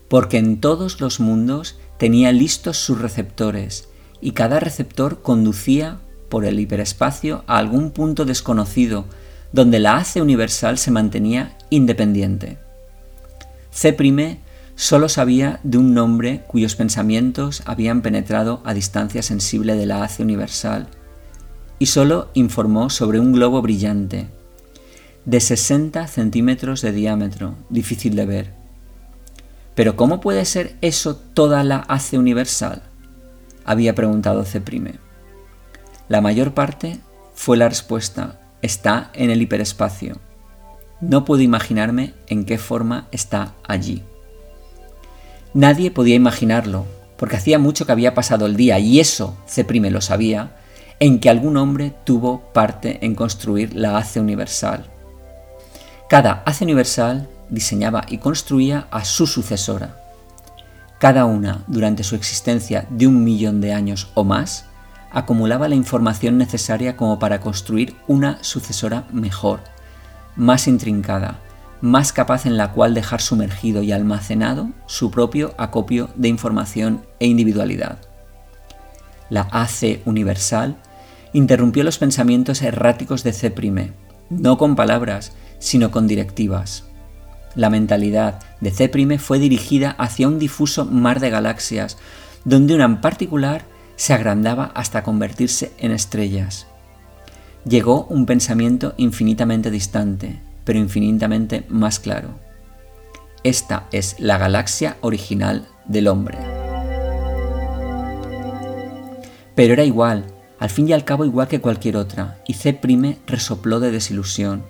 porque 0.08 0.38
en 0.38 0.60
todos 0.60 1.00
los 1.00 1.20
mundos 1.20 1.78
tenía 1.98 2.32
listos 2.32 2.78
sus 2.78 3.00
receptores 3.00 3.90
y 4.20 4.32
cada 4.32 4.60
receptor 4.60 5.22
conducía 5.22 6.00
por 6.30 6.46
el 6.46 6.60
hiperespacio 6.60 7.44
a 7.48 7.58
algún 7.58 7.92
punto 7.92 8.26
desconocido 8.26 9.06
donde 9.52 9.80
la 9.80 9.98
hace 9.98 10.22
universal 10.22 10.78
se 10.78 10.92
mantenía 10.92 11.58
independiente. 11.70 12.58
C' 13.72 13.94
solo 14.76 15.10
sabía 15.10 15.60
de 15.64 15.78
un 15.78 15.94
nombre 15.94 16.44
cuyos 16.48 16.76
pensamientos 16.76 17.64
habían 17.66 18.02
penetrado 18.02 18.62
a 18.66 18.74
distancia 18.74 19.22
sensible 19.22 19.76
de 19.76 19.86
la 19.86 20.04
hace 20.04 20.24
universal 20.24 20.88
y 21.80 21.88
solo 21.88 22.30
informó 22.34 22.90
sobre 22.90 23.20
un 23.20 23.34
globo 23.34 23.62
brillante, 23.62 24.28
de 25.26 25.40
60 25.40 26.08
centímetros 26.08 26.82
de 26.82 26.92
diámetro, 26.92 27.56
difícil 27.70 28.16
de 28.16 28.26
ver, 28.26 28.64
pero 29.76 29.96
¿cómo 29.96 30.22
puede 30.22 30.46
ser 30.46 30.76
eso 30.82 31.16
toda 31.16 31.64
la 31.64 31.78
hace 31.78 32.18
universal? 32.18 32.84
había 33.66 33.96
preguntado 33.96 34.44
C'. 34.44 34.62
La 36.10 36.22
mayor 36.22 36.54
parte 36.54 37.00
fue 37.34 37.58
la 37.58 37.70
respuesta, 37.70 38.42
está 38.62 39.10
en 39.14 39.30
el 39.30 39.42
hiperespacio. 39.42 40.18
No 41.02 41.26
puedo 41.26 41.42
imaginarme 41.42 42.14
en 42.28 42.46
qué 42.46 42.58
forma 42.58 43.08
está 43.12 43.54
allí. 43.64 44.04
Nadie 45.54 45.92
podía 45.92 46.16
imaginarlo, 46.16 46.86
porque 47.16 47.36
hacía 47.36 47.60
mucho 47.60 47.86
que 47.86 47.92
había 47.92 48.16
pasado 48.16 48.48
el 48.48 48.56
día, 48.56 48.80
y 48.80 49.00
eso 49.00 49.38
C' 49.46 49.64
lo 49.64 50.02
sabía, 50.02 50.56
en 51.00 51.20
que 51.20 51.30
algún 51.30 51.58
hombre 51.58 51.94
tuvo 52.06 52.42
parte 52.54 53.06
en 53.06 53.14
construir 53.14 53.76
la 53.76 53.98
hace 53.98 54.20
universal. 54.20 54.86
Cada 56.10 56.44
hace 56.46 56.64
universal 56.64 57.30
diseñaba 57.50 58.04
y 58.10 58.18
construía 58.18 58.88
a 58.90 59.06
su 59.06 59.28
sucesora. 59.28 59.96
Cada 61.00 61.26
una, 61.26 61.64
durante 61.68 62.04
su 62.04 62.16
existencia 62.16 62.88
de 62.90 63.08
un 63.08 63.24
millón 63.24 63.62
de 63.62 63.74
años 63.74 64.10
o 64.16 64.24
más, 64.24 64.66
acumulaba 65.12 65.68
la 65.68 65.76
información 65.76 66.38
necesaria 66.40 66.98
como 66.98 67.20
para 67.20 67.40
construir 67.40 67.96
una 68.08 68.44
sucesora 68.44 69.06
mejor, 69.12 69.60
más 70.36 70.68
intrincada, 70.68 71.40
más 71.84 72.14
capaz 72.14 72.46
en 72.46 72.56
la 72.56 72.72
cual 72.72 72.94
dejar 72.94 73.20
sumergido 73.20 73.84
y 73.84 73.92
almacenado 73.92 74.70
su 74.86 75.12
propio 75.12 75.54
acopio 75.58 76.10
de 76.16 76.30
información 76.30 77.06
e 77.20 77.28
individualidad. 77.28 77.98
La 79.30 79.50
AC 79.52 80.00
universal 80.06 80.78
interrumpió 81.34 81.84
los 81.84 81.98
pensamientos 81.98 82.62
erráticos 82.62 83.26
de 83.26 83.34
C', 83.34 83.54
no 84.30 84.58
con 84.58 84.78
palabras, 84.78 85.34
sino 85.60 85.92
con 85.92 86.08
directivas. 86.08 86.86
La 87.54 87.70
mentalidad 87.70 88.40
de 88.62 88.72
C' 88.72 89.18
fue 89.20 89.40
dirigida 89.40 89.92
hacia 89.92 90.30
un 90.30 90.40
difuso 90.40 90.86
mar 90.86 91.20
de 91.20 91.32
galaxias, 91.32 91.98
donde 92.46 92.76
una 92.76 92.86
en 92.86 93.02
particular 93.02 93.66
se 93.98 94.14
agrandaba 94.14 94.72
hasta 94.74 95.04
convertirse 95.04 95.74
en 95.78 95.92
estrellas. 95.92 96.66
Llegó 97.66 98.06
un 98.06 98.26
pensamiento 98.26 98.94
infinitamente 98.96 99.70
distante, 99.70 100.40
pero 100.64 100.80
infinitamente 100.80 101.66
más 101.70 102.00
claro. 102.00 102.40
Esta 103.44 103.88
es 103.92 104.20
la 104.20 104.38
galaxia 104.38 104.98
original 105.02 105.68
del 105.86 106.08
hombre. 106.08 106.38
Pero 109.56 109.74
era 109.74 109.84
igual, 109.84 110.26
al 110.60 110.70
fin 110.70 110.88
y 110.88 110.94
al 110.94 111.04
cabo 111.04 111.26
igual 111.26 111.48
que 111.48 111.62
cualquier 111.62 111.98
otra, 111.98 112.40
y 112.48 112.54
C' 112.54 112.80
resopló 113.28 113.80
de 113.80 113.92
desilusión. 113.92 114.64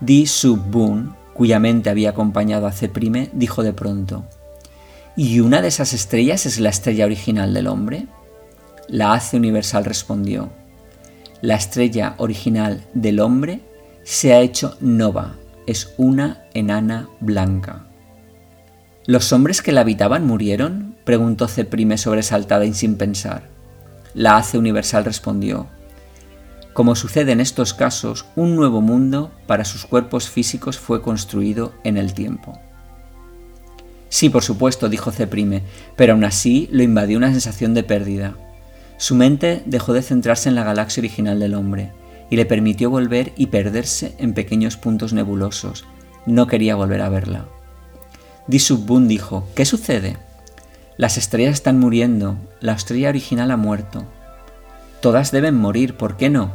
Di 0.00 0.26
Sub 0.26 0.60
cuya 1.34 1.60
mente 1.60 1.90
había 1.90 2.10
acompañado 2.10 2.66
a 2.66 2.72
C', 2.72 2.90
dijo 3.34 3.62
de 3.62 3.72
pronto, 3.72 4.24
¿Y 5.14 5.40
una 5.40 5.62
de 5.62 5.68
esas 5.68 5.92
estrellas 5.92 6.46
es 6.46 6.58
la 6.58 6.70
estrella 6.70 7.06
original 7.06 7.54
del 7.54 7.68
hombre? 7.68 8.06
La 8.88 9.14
Hace 9.14 9.36
Universal 9.36 9.84
respondió, 9.84 10.50
la 11.40 11.54
estrella 11.54 12.14
original 12.18 12.82
del 12.94 13.20
hombre 13.20 13.60
se 14.06 14.32
ha 14.32 14.38
hecho 14.38 14.76
nova, 14.78 15.34
es 15.66 15.92
una 15.96 16.44
enana 16.54 17.08
blanca. 17.18 17.86
¿Los 19.04 19.32
hombres 19.32 19.62
que 19.62 19.72
la 19.72 19.80
habitaban 19.80 20.24
murieron? 20.24 20.94
preguntó 21.02 21.48
Ceprime 21.48 21.98
sobresaltada 21.98 22.64
y 22.66 22.72
sin 22.72 22.98
pensar. 22.98 23.48
La 24.14 24.36
Hace 24.36 24.58
Universal 24.58 25.04
respondió, 25.04 25.66
como 26.72 26.94
sucede 26.94 27.32
en 27.32 27.40
estos 27.40 27.74
casos, 27.74 28.26
un 28.36 28.54
nuevo 28.54 28.80
mundo 28.80 29.32
para 29.48 29.64
sus 29.64 29.86
cuerpos 29.86 30.30
físicos 30.30 30.78
fue 30.78 31.02
construido 31.02 31.74
en 31.82 31.96
el 31.96 32.14
tiempo. 32.14 32.60
Sí, 34.08 34.28
por 34.28 34.44
supuesto, 34.44 34.88
dijo 34.88 35.10
Ceprime, 35.10 35.64
pero 35.96 36.12
aún 36.12 36.22
así 36.22 36.68
lo 36.70 36.84
invadió 36.84 37.18
una 37.18 37.32
sensación 37.32 37.74
de 37.74 37.82
pérdida. 37.82 38.36
Su 38.98 39.16
mente 39.16 39.64
dejó 39.66 39.92
de 39.94 40.02
centrarse 40.02 40.48
en 40.48 40.54
la 40.54 40.62
galaxia 40.62 41.00
original 41.00 41.40
del 41.40 41.54
hombre 41.54 41.90
y 42.30 42.36
le 42.36 42.46
permitió 42.46 42.90
volver 42.90 43.32
y 43.36 43.46
perderse 43.46 44.14
en 44.18 44.34
pequeños 44.34 44.76
puntos 44.76 45.12
nebulosos. 45.12 45.84
No 46.26 46.46
quería 46.46 46.74
volver 46.74 47.02
a 47.02 47.08
verla. 47.08 47.46
Disubun 48.46 49.08
dijo, 49.08 49.48
¿qué 49.54 49.64
sucede? 49.64 50.16
Las 50.96 51.18
estrellas 51.18 51.54
están 51.54 51.78
muriendo, 51.78 52.36
la 52.60 52.72
estrella 52.72 53.10
original 53.10 53.50
ha 53.50 53.56
muerto. 53.56 54.04
Todas 55.00 55.30
deben 55.30 55.56
morir, 55.56 55.96
¿por 55.96 56.16
qué 56.16 56.30
no? 56.30 56.52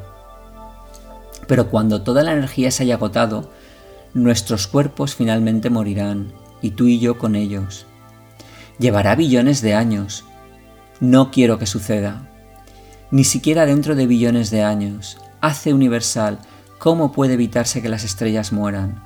Pero 1.47 1.69
cuando 1.69 2.01
toda 2.01 2.23
la 2.23 2.34
energía 2.34 2.71
se 2.71 2.84
haya 2.84 2.95
agotado, 2.95 3.51
nuestros 4.13 4.67
cuerpos 4.67 5.15
finalmente 5.15 5.69
morirán, 5.69 6.34
y 6.62 6.71
tú 6.71 6.88
y 6.88 6.99
yo 6.99 7.17
con 7.17 7.36
ellos. 7.36 7.86
Llevará 8.79 9.15
billones 9.15 9.62
de 9.62 9.73
años. 9.73 10.25
No 10.99 11.29
quiero 11.29 11.60
que 11.60 11.65
suceda. 11.65 12.27
Ni 13.12 13.23
siquiera 13.23 13.65
dentro 13.65 13.95
de 13.95 14.07
billones 14.07 14.49
de 14.49 14.63
años. 14.63 15.17
Hace 15.41 15.73
universal, 15.73 16.38
¿cómo 16.77 17.12
puede 17.12 17.34
evitarse 17.34 17.82
que 17.82 17.89
las 17.89 18.04
estrellas 18.04 18.54
mueran? 18.54 19.04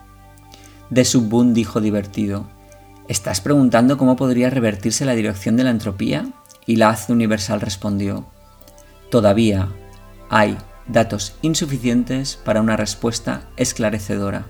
De 0.90 1.06
Subbun 1.06 1.54
dijo 1.54 1.80
divertido, 1.80 2.46
¿estás 3.08 3.40
preguntando 3.40 3.98
cómo 3.98 4.18
podría 4.18 4.50
revertirse 4.50 5.06
la 5.06 5.16
dirección 5.16 5.56
de 5.56 5.64
la 5.64 5.70
entropía? 5.70 6.28
Y 6.66 6.76
la 6.76 6.90
Hace 6.90 7.14
Universal 7.14 7.62
respondió, 7.62 8.26
todavía 9.10 9.70
hay 10.30 10.58
datos 10.88 11.36
insuficientes 11.42 12.36
para 12.36 12.60
una 12.60 12.76
respuesta 12.76 13.48
esclarecedora. 13.56 14.46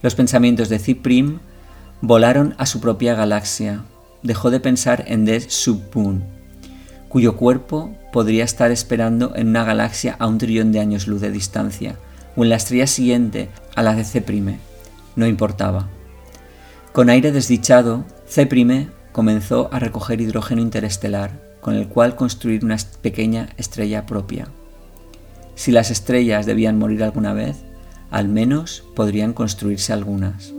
Los 0.00 0.14
pensamientos 0.14 0.68
de 0.68 0.78
Ciprim 0.78 1.40
volaron 2.02 2.54
a 2.58 2.66
su 2.66 2.80
propia 2.80 3.14
galaxia. 3.14 3.82
Dejó 4.22 4.50
de 4.50 4.60
pensar 4.60 5.04
en 5.08 5.24
The 5.24 5.40
Submoon, 5.40 6.33
cuyo 7.14 7.36
cuerpo 7.36 7.94
podría 8.12 8.42
estar 8.42 8.72
esperando 8.72 9.36
en 9.36 9.46
una 9.46 9.62
galaxia 9.62 10.16
a 10.18 10.26
un 10.26 10.38
trillón 10.38 10.72
de 10.72 10.80
años 10.80 11.06
luz 11.06 11.20
de 11.20 11.30
distancia, 11.30 11.94
o 12.34 12.42
en 12.42 12.48
la 12.50 12.56
estrella 12.56 12.88
siguiente 12.88 13.50
a 13.76 13.84
la 13.84 13.94
de 13.94 14.02
C'. 14.02 14.24
No 15.14 15.24
importaba. 15.24 15.86
Con 16.92 17.10
aire 17.10 17.30
desdichado, 17.30 18.04
C' 18.26 18.48
comenzó 19.12 19.72
a 19.72 19.78
recoger 19.78 20.20
hidrógeno 20.20 20.60
interestelar 20.60 21.40
con 21.60 21.76
el 21.76 21.86
cual 21.86 22.16
construir 22.16 22.64
una 22.64 22.78
pequeña 23.00 23.50
estrella 23.58 24.06
propia. 24.06 24.48
Si 25.54 25.70
las 25.70 25.92
estrellas 25.92 26.46
debían 26.46 26.80
morir 26.80 27.04
alguna 27.04 27.32
vez, 27.32 27.58
al 28.10 28.26
menos 28.26 28.82
podrían 28.96 29.34
construirse 29.34 29.92
algunas. 29.92 30.52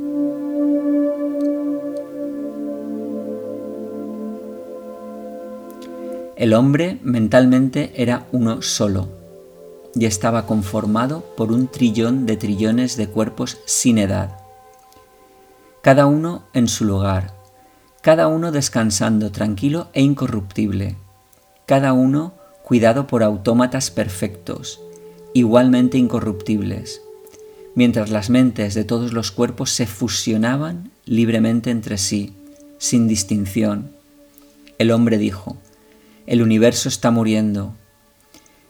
El 6.35 6.53
hombre 6.53 6.99
mentalmente 7.01 7.93
era 7.95 8.27
uno 8.33 8.61
solo 8.61 9.07
y 9.95 10.05
estaba 10.05 10.45
conformado 10.45 11.23
por 11.37 11.53
un 11.53 11.67
trillón 11.67 12.25
de 12.25 12.35
trillones 12.35 12.97
de 12.97 13.07
cuerpos 13.07 13.59
sin 13.65 13.97
edad, 13.97 14.37
cada 15.81 16.07
uno 16.07 16.43
en 16.53 16.67
su 16.67 16.83
lugar, 16.83 17.33
cada 18.01 18.27
uno 18.27 18.51
descansando 18.51 19.31
tranquilo 19.31 19.87
e 19.93 20.01
incorruptible, 20.01 20.97
cada 21.65 21.93
uno 21.93 22.33
cuidado 22.63 23.07
por 23.07 23.23
autómatas 23.23 23.89
perfectos, 23.89 24.81
igualmente 25.33 25.97
incorruptibles, 25.97 27.01
mientras 27.75 28.09
las 28.09 28.29
mentes 28.29 28.73
de 28.73 28.83
todos 28.83 29.13
los 29.13 29.31
cuerpos 29.31 29.69
se 29.69 29.87
fusionaban 29.87 30.91
libremente 31.05 31.69
entre 31.69 31.97
sí, 31.97 32.33
sin 32.77 33.07
distinción. 33.07 33.91
El 34.79 34.91
hombre 34.91 35.17
dijo, 35.17 35.57
el 36.27 36.41
universo 36.41 36.89
está 36.89 37.11
muriendo. 37.11 37.75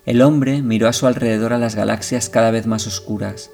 El 0.06 0.22
hombre 0.22 0.62
miró 0.62 0.88
a 0.88 0.94
su 0.94 1.08
alrededor 1.08 1.54
a 1.54 1.58
las 1.58 1.76
galaxias 1.76 2.30
cada 2.30 2.52
vez 2.52 2.68
más 2.68 2.88
oscuras. 2.88 3.50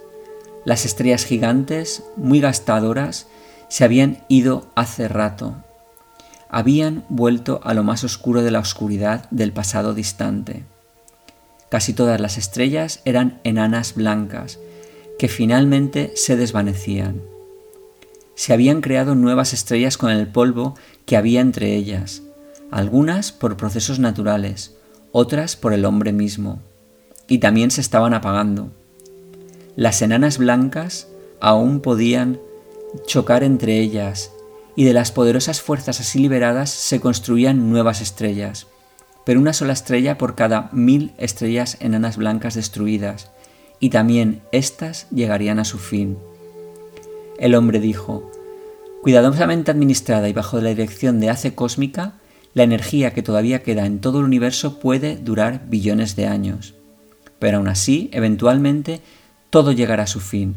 Las 0.66 0.86
estrellas 0.86 1.26
gigantes, 1.26 2.04
muy 2.18 2.40
gastadoras, 2.42 3.28
se 3.70 3.84
habían 3.84 4.24
ido 4.28 4.70
hace 4.76 5.08
rato 5.08 5.56
habían 6.52 7.06
vuelto 7.08 7.62
a 7.64 7.74
lo 7.74 7.84
más 7.84 8.04
oscuro 8.04 8.44
de 8.44 8.52
la 8.52 8.60
oscuridad 8.60 9.26
del 9.32 9.54
pasado 9.54 9.94
distante. 9.94 10.66
Casi 11.70 11.94
todas 11.94 12.20
las 12.20 12.38
estrellas 12.38 13.02
eran 13.06 13.40
enanas 13.46 13.96
blancas, 13.96 14.60
que 15.18 15.30
finalmente 15.30 16.12
se 16.16 16.36
desvanecían. 16.36 17.22
Se 18.36 18.52
habían 18.52 18.82
creado 18.82 19.16
nuevas 19.16 19.54
estrellas 19.54 19.98
con 19.98 20.12
el 20.12 20.28
polvo 20.28 20.76
que 21.06 21.16
había 21.16 21.40
entre 21.40 21.74
ellas, 21.74 22.22
algunas 22.72 23.32
por 23.32 23.58
procesos 23.58 24.00
naturales, 24.00 24.78
otras 25.12 25.56
por 25.56 25.74
el 25.74 25.86
hombre 25.86 26.14
mismo, 26.14 26.62
y 27.28 27.38
también 27.40 27.70
se 27.70 27.82
estaban 27.82 28.14
apagando. 28.14 28.72
Las 29.76 30.02
enanas 30.02 30.38
blancas 30.38 31.08
aún 31.40 31.82
podían 31.82 32.40
chocar 33.06 33.44
entre 33.44 33.80
ellas 33.80 34.32
y 34.76 34.86
de 34.86 34.94
las 34.94 35.12
poderosas 35.12 35.62
fuerzas 35.62 36.00
así 36.00 36.20
liberadas 36.20 36.70
se 36.70 37.00
construían 37.00 37.70
nuevas 37.70 38.02
estrellas, 38.02 38.68
pero 39.26 39.40
una 39.40 39.54
sola 39.54 39.74
estrella 39.74 40.18
por 40.18 40.36
cada 40.36 40.70
mil 40.72 41.14
estrellas 41.18 41.78
enanas 41.82 42.18
blancas 42.18 42.56
destruidas, 42.56 43.32
y 43.80 43.90
también 43.90 44.42
éstas 44.52 45.08
llegarían 45.12 45.60
a 45.60 45.66
su 45.66 45.78
fin. 45.78 46.18
El 47.38 47.56
hombre 47.56 47.80
dijo, 47.80 48.32
cuidadosamente 49.02 49.72
administrada 49.72 50.30
y 50.30 50.34
bajo 50.34 50.62
la 50.62 50.70
dirección 50.70 51.20
de 51.20 51.30
Hace 51.30 51.56
Cósmica, 51.56 52.21
la 52.54 52.64
energía 52.64 53.14
que 53.14 53.24
todavía 53.24 53.64
queda 53.64 53.86
en 53.86 54.00
todo 54.00 54.20
el 54.20 54.26
universo 54.26 54.80
puede 54.80 55.16
durar 55.16 55.68
billones 55.68 56.16
de 56.16 56.28
años. 56.28 56.76
Pero 57.40 57.58
aún 57.58 57.68
así, 57.68 58.10
eventualmente, 58.14 59.02
todo 59.50 59.72
llegará 59.72 60.04
a 60.04 60.08
su 60.08 60.20
fin. 60.20 60.56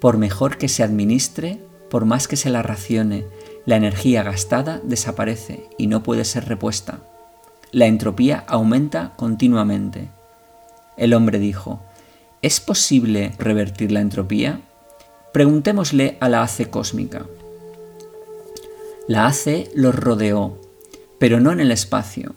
Por 0.00 0.16
mejor 0.16 0.58
que 0.58 0.68
se 0.68 0.82
administre, 0.82 1.60
por 1.90 2.04
más 2.04 2.28
que 2.28 2.36
se 2.36 2.50
la 2.50 2.62
racione, 2.62 3.24
la 3.66 3.76
energía 3.76 4.22
gastada 4.22 4.80
desaparece 4.82 5.68
y 5.76 5.86
no 5.86 6.02
puede 6.02 6.24
ser 6.24 6.46
repuesta. 6.46 7.00
La 7.72 7.86
entropía 7.86 8.44
aumenta 8.46 9.12
continuamente. 9.16 10.08
El 10.96 11.12
hombre 11.12 11.38
dijo, 11.38 11.82
¿es 12.40 12.60
posible 12.60 13.32
revertir 13.38 13.92
la 13.92 14.00
entropía? 14.00 14.62
Preguntémosle 15.32 16.16
a 16.20 16.28
la 16.28 16.42
hace 16.42 16.70
cósmica. 16.70 17.26
La 19.06 19.26
hace 19.26 19.70
los 19.74 19.94
rodeó, 19.94 20.58
pero 21.18 21.40
no 21.40 21.52
en 21.52 21.60
el 21.60 21.70
espacio. 21.70 22.34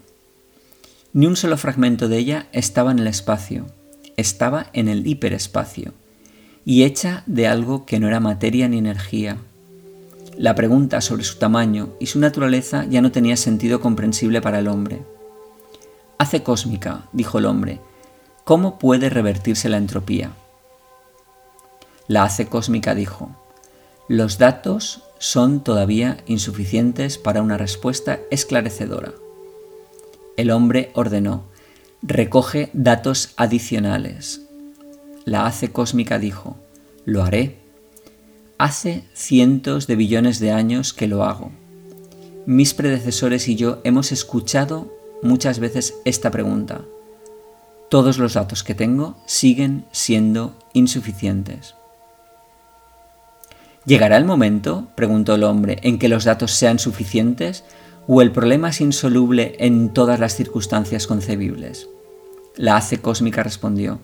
Ni 1.12 1.26
un 1.26 1.36
solo 1.36 1.56
fragmento 1.56 2.08
de 2.08 2.18
ella 2.18 2.46
estaba 2.52 2.90
en 2.90 2.98
el 2.98 3.06
espacio, 3.06 3.66
estaba 4.16 4.66
en 4.72 4.88
el 4.88 5.06
hiperespacio, 5.06 5.92
y 6.64 6.84
hecha 6.84 7.22
de 7.26 7.46
algo 7.46 7.86
que 7.86 7.98
no 7.98 8.08
era 8.08 8.20
materia 8.20 8.68
ni 8.68 8.78
energía, 8.78 9.38
la 10.36 10.54
pregunta 10.54 11.00
sobre 11.02 11.24
su 11.24 11.38
tamaño 11.38 11.90
y 12.00 12.06
su 12.06 12.18
naturaleza 12.18 12.86
ya 12.86 13.02
no 13.02 13.12
tenía 13.12 13.36
sentido 13.36 13.80
comprensible 13.80 14.40
para 14.40 14.60
el 14.60 14.68
hombre. 14.68 15.02
Hace 16.16 16.42
cósmica, 16.42 17.08
dijo 17.12 17.38
el 17.38 17.44
hombre, 17.44 17.80
¿cómo 18.44 18.78
puede 18.78 19.10
revertirse 19.10 19.68
la 19.68 19.76
entropía? 19.76 20.32
La 22.08 22.24
hace 22.24 22.46
cósmica 22.46 22.94
dijo, 22.94 23.30
los 24.08 24.38
datos 24.38 25.02
son 25.22 25.62
todavía 25.62 26.16
insuficientes 26.26 27.16
para 27.16 27.42
una 27.42 27.56
respuesta 27.56 28.18
esclarecedora. 28.32 29.12
El 30.36 30.50
hombre 30.50 30.90
ordenó, 30.94 31.44
recoge 32.02 32.70
datos 32.72 33.32
adicionales. 33.36 34.42
La 35.24 35.46
hace 35.46 35.70
cósmica 35.70 36.18
dijo, 36.18 36.56
lo 37.04 37.22
haré. 37.22 37.60
Hace 38.58 39.04
cientos 39.14 39.86
de 39.86 39.94
billones 39.94 40.40
de 40.40 40.50
años 40.50 40.92
que 40.92 41.06
lo 41.06 41.22
hago. 41.22 41.52
Mis 42.44 42.74
predecesores 42.74 43.46
y 43.46 43.54
yo 43.54 43.80
hemos 43.84 44.10
escuchado 44.10 44.92
muchas 45.22 45.60
veces 45.60 45.94
esta 46.04 46.32
pregunta. 46.32 46.80
Todos 47.90 48.18
los 48.18 48.34
datos 48.34 48.64
que 48.64 48.74
tengo 48.74 49.16
siguen 49.26 49.84
siendo 49.92 50.56
insuficientes. 50.72 51.76
¿Llegará 53.84 54.16
el 54.16 54.24
momento, 54.24 54.88
preguntó 54.94 55.34
el 55.34 55.42
hombre, 55.42 55.78
en 55.82 55.98
que 55.98 56.08
los 56.08 56.24
datos 56.24 56.52
sean 56.52 56.78
suficientes 56.78 57.64
o 58.06 58.22
el 58.22 58.30
problema 58.30 58.68
es 58.68 58.80
insoluble 58.80 59.56
en 59.58 59.92
todas 59.92 60.20
las 60.20 60.36
circunstancias 60.36 61.06
concebibles? 61.06 61.88
La 62.56 62.76
hace 62.76 62.98
cósmica 62.98 63.42
respondió, 63.42 63.98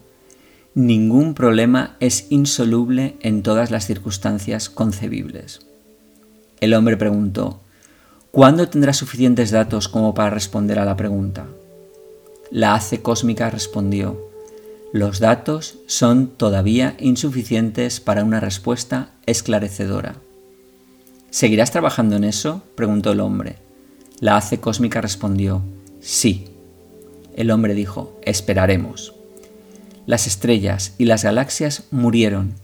ningún 0.74 1.34
problema 1.34 1.96
es 2.00 2.26
insoluble 2.30 3.16
en 3.20 3.42
todas 3.42 3.70
las 3.70 3.86
circunstancias 3.86 4.68
concebibles. 4.68 5.60
El 6.60 6.74
hombre 6.74 6.96
preguntó, 6.96 7.60
¿cuándo 8.32 8.68
tendrá 8.68 8.92
suficientes 8.92 9.52
datos 9.52 9.88
como 9.88 10.12
para 10.12 10.30
responder 10.30 10.80
a 10.80 10.84
la 10.84 10.96
pregunta? 10.96 11.46
La 12.50 12.74
hace 12.74 13.00
cósmica 13.00 13.48
respondió, 13.50 14.27
los 14.92 15.20
datos 15.20 15.78
son 15.86 16.28
todavía 16.28 16.96
insuficientes 16.98 18.00
para 18.00 18.24
una 18.24 18.40
respuesta 18.40 19.10
esclarecedora. 19.26 20.16
¿Seguirás 21.30 21.70
trabajando 21.70 22.16
en 22.16 22.24
eso? 22.24 22.62
preguntó 22.74 23.12
el 23.12 23.20
hombre. 23.20 23.56
La 24.20 24.36
hace 24.36 24.60
cósmica 24.60 25.02
respondió, 25.02 25.62
sí. 26.00 26.46
El 27.36 27.50
hombre 27.50 27.74
dijo, 27.74 28.18
esperaremos. 28.22 29.14
Las 30.06 30.26
estrellas 30.26 30.94
y 30.96 31.04
las 31.04 31.22
galaxias 31.22 31.84
murieron 31.90 32.54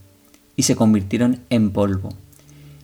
y 0.57 0.63
se 0.63 0.77
convirtieron 0.77 1.41
en 1.51 1.73
polvo, 1.73 2.15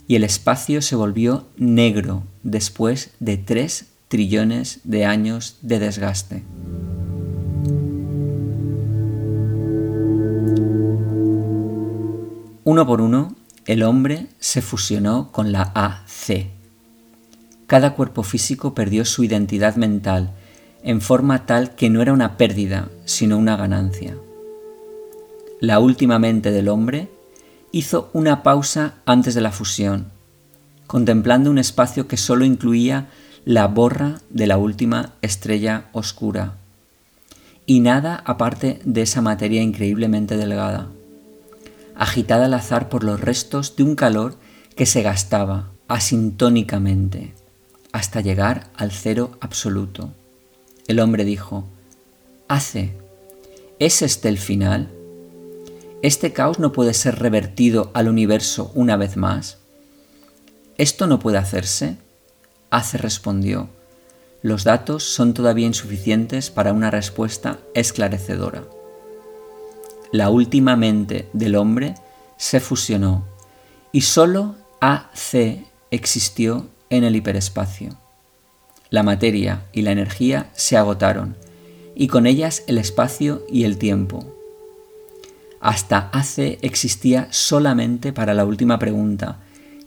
y 0.07 0.17
el 0.17 0.25
espacio 0.25 0.83
se 0.83 0.97
volvió 0.97 1.47
negro 1.57 2.25
después 2.43 3.13
de 3.21 3.39
tres 3.39 3.87
trillones 4.09 4.81
de 4.85 5.07
años 5.07 5.57
de 5.63 5.79
desgaste. 5.79 6.43
Uno 12.71 12.87
por 12.87 13.01
uno, 13.01 13.35
el 13.67 13.83
hombre 13.83 14.29
se 14.39 14.63
fusionó 14.63 15.33
con 15.33 15.51
la 15.51 15.73
AC. 15.75 16.53
Cada 17.67 17.95
cuerpo 17.95 18.23
físico 18.23 18.75
perdió 18.75 19.05
su 19.05 19.25
identidad 19.25 19.75
mental 19.75 20.31
en 20.85 21.01
forma 21.01 21.47
tal 21.47 21.75
que 21.75 21.91
no 21.91 22.01
era 22.01 22.13
una 22.13 22.37
pérdida, 22.37 22.89
sino 23.05 23.39
una 23.39 23.57
ganancia. 23.57 24.17
La 25.59 25.81
última 25.81 26.21
mente 26.21 26.53
del 26.53 26.69
hombre 26.69 27.11
hizo 27.73 28.09
una 28.13 28.45
pausa 28.45 28.95
antes 29.05 29.35
de 29.35 29.41
la 29.41 29.51
fusión, 29.51 30.13
contemplando 30.87 31.51
un 31.51 31.59
espacio 31.59 32.07
que 32.07 32.17
sólo 32.17 32.45
incluía 32.45 33.09
la 33.45 33.67
borra 33.67 34.21
de 34.31 34.47
la 34.47 34.59
última 34.59 35.15
estrella 35.23 35.87
oscura, 35.91 36.55
y 37.67 37.81
nada 37.81 38.23
aparte 38.25 38.79
de 38.85 39.03
esa 39.03 39.23
materia 39.23 39.61
increíblemente 39.61 40.37
delgada 40.37 40.87
agitada 42.01 42.47
al 42.47 42.55
azar 42.55 42.89
por 42.89 43.05
los 43.05 43.21
restos 43.21 43.77
de 43.77 43.83
un 43.83 43.95
calor 43.95 44.35
que 44.75 44.87
se 44.87 45.03
gastaba 45.03 45.71
asintónicamente 45.87 47.35
hasta 47.93 48.23
llegar 48.23 48.71
al 48.75 48.91
cero 48.91 49.37
absoluto. 49.41 50.11
El 50.89 50.99
hombre 50.99 51.27
dijo, 51.27 51.67
Hace, 52.49 52.95
¿es 53.79 54.01
este 54.01 54.31
el 54.31 54.39
final? 54.39 54.89
¿Este 56.01 56.33
caos 56.33 56.59
no 56.59 56.73
puede 56.73 56.95
ser 56.95 57.19
revertido 57.19 57.91
al 57.93 58.09
universo 58.09 58.73
una 58.75 58.97
vez 58.97 59.19
más? 59.19 59.59
¿Esto 60.79 61.07
no 61.07 61.19
puede 61.19 61.37
hacerse? 61.37 61.99
Hace 62.71 62.97
respondió, 62.97 63.69
los 64.41 64.65
datos 64.65 65.05
son 65.05 65.35
todavía 65.35 65.67
insuficientes 65.67 66.51
para 66.51 66.73
una 66.73 66.91
respuesta 66.91 67.59
esclarecedora 67.75 68.65
la 70.13 70.31
última 70.31 70.77
mente 70.77 71.29
del 71.33 71.57
hombre 71.57 71.95
se 72.37 72.61
fusionó 72.61 73.25
y 73.93 74.03
sólo 74.03 74.57
AC 74.81 75.65
existió 75.91 76.69
en 76.89 77.05
el 77.05 77.17
hiperespacio. 77.17 77.97
La 78.91 79.03
materia 79.03 79.67
y 79.73 79.83
la 79.83 79.93
energía 79.93 80.51
se 80.55 80.77
agotaron 80.77 81.37
y 81.95 82.09
con 82.09 82.27
ellas 82.27 82.65
el 82.67 82.79
espacio 82.79 83.45
y 83.49 83.65
el 83.65 83.79
tiempo. 83.79 84.37
Hasta 85.61 86.11
AC 86.13 86.59
existía 86.63 87.29
solamente 87.31 88.13
para 88.13 88.35
la 88.35 88.45
última 88.45 88.79
pregunta, 88.79 89.41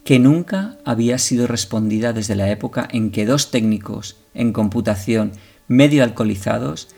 que 0.03 0.19
nunca 0.19 0.77
había 0.85 1.17
sido 1.17 1.47
respondida 1.47 2.13
desde 2.13 2.35
la 2.35 2.49
época 2.49 2.87
en 2.91 3.11
que 3.11 3.25
dos 3.25 3.51
técnicos 3.51 4.17
en 4.33 4.53
computación 4.53 5.31
medio 5.67 6.03
alcoholizados, 6.03 6.89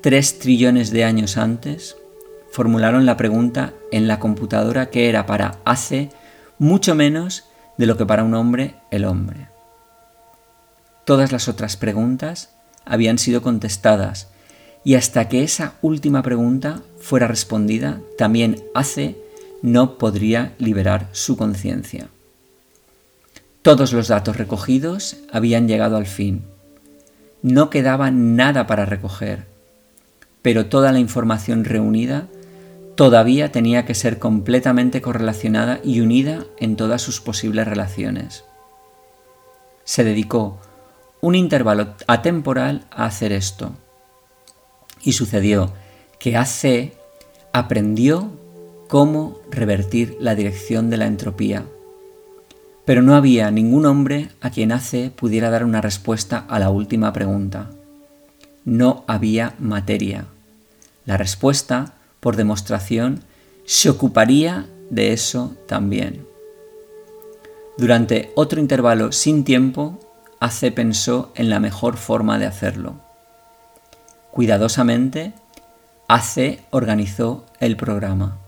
tres 0.00 0.38
trillones 0.38 0.90
de 0.90 1.04
años 1.04 1.36
antes, 1.36 1.96
formularon 2.54 3.04
la 3.04 3.16
pregunta 3.16 3.72
en 3.90 4.06
la 4.06 4.20
computadora 4.20 4.88
que 4.88 5.08
era 5.08 5.26
para 5.26 5.58
hace 5.64 6.10
mucho 6.56 6.94
menos 6.94 7.46
de 7.78 7.86
lo 7.86 7.96
que 7.96 8.06
para 8.06 8.22
un 8.22 8.32
hombre 8.34 8.76
el 8.92 9.06
hombre. 9.06 9.48
Todas 11.04 11.32
las 11.32 11.48
otras 11.48 11.76
preguntas 11.76 12.50
habían 12.84 13.18
sido 13.18 13.42
contestadas 13.42 14.28
y 14.84 14.94
hasta 14.94 15.28
que 15.28 15.42
esa 15.42 15.74
última 15.82 16.22
pregunta 16.22 16.80
fuera 17.00 17.26
respondida, 17.26 17.98
también 18.16 18.62
hace 18.72 19.16
no 19.60 19.98
podría 19.98 20.52
liberar 20.58 21.08
su 21.10 21.36
conciencia. 21.36 22.06
Todos 23.62 23.92
los 23.92 24.06
datos 24.06 24.36
recogidos 24.36 25.16
habían 25.32 25.66
llegado 25.66 25.96
al 25.96 26.06
fin. 26.06 26.44
No 27.42 27.68
quedaba 27.68 28.12
nada 28.12 28.68
para 28.68 28.86
recoger, 28.86 29.44
pero 30.40 30.66
toda 30.66 30.92
la 30.92 31.00
información 31.00 31.64
reunida 31.64 32.28
todavía 32.94 33.52
tenía 33.52 33.84
que 33.84 33.94
ser 33.94 34.18
completamente 34.18 35.02
correlacionada 35.02 35.80
y 35.82 36.00
unida 36.00 36.44
en 36.58 36.76
todas 36.76 37.02
sus 37.02 37.20
posibles 37.20 37.66
relaciones. 37.66 38.44
Se 39.84 40.04
dedicó 40.04 40.60
un 41.20 41.34
intervalo 41.34 41.94
atemporal 42.06 42.86
a 42.90 43.06
hacer 43.06 43.32
esto. 43.32 43.72
Y 45.02 45.12
sucedió 45.12 45.72
que 46.18 46.36
AC 46.36 46.92
aprendió 47.52 48.30
cómo 48.88 49.38
revertir 49.50 50.16
la 50.20 50.34
dirección 50.34 50.90
de 50.90 50.96
la 50.96 51.06
entropía. 51.06 51.64
Pero 52.84 53.02
no 53.02 53.14
había 53.14 53.50
ningún 53.50 53.86
hombre 53.86 54.28
a 54.40 54.50
quien 54.50 54.72
AC 54.72 55.10
pudiera 55.14 55.50
dar 55.50 55.64
una 55.64 55.80
respuesta 55.80 56.44
a 56.48 56.58
la 56.58 56.70
última 56.70 57.12
pregunta. 57.12 57.70
No 58.64 59.04
había 59.06 59.54
materia. 59.58 60.26
La 61.06 61.16
respuesta 61.16 61.93
por 62.24 62.36
demostración, 62.36 63.22
se 63.66 63.90
ocuparía 63.90 64.66
de 64.88 65.12
eso 65.12 65.54
también. 65.68 66.26
Durante 67.76 68.32
otro 68.34 68.60
intervalo 68.60 69.12
sin 69.12 69.44
tiempo, 69.44 70.00
AC 70.40 70.72
pensó 70.74 71.32
en 71.34 71.50
la 71.50 71.60
mejor 71.60 71.98
forma 71.98 72.38
de 72.38 72.46
hacerlo. 72.46 72.94
Cuidadosamente, 74.30 75.34
AC 76.08 76.60
organizó 76.70 77.44
el 77.60 77.76
programa. 77.76 78.38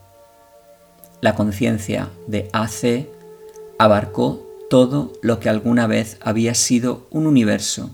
La 1.20 1.34
conciencia 1.34 2.08
de 2.26 2.48
AC 2.54 3.10
abarcó 3.78 4.42
todo 4.70 5.12
lo 5.20 5.38
que 5.38 5.50
alguna 5.50 5.86
vez 5.86 6.16
había 6.22 6.54
sido 6.54 7.06
un 7.10 7.26
universo 7.26 7.90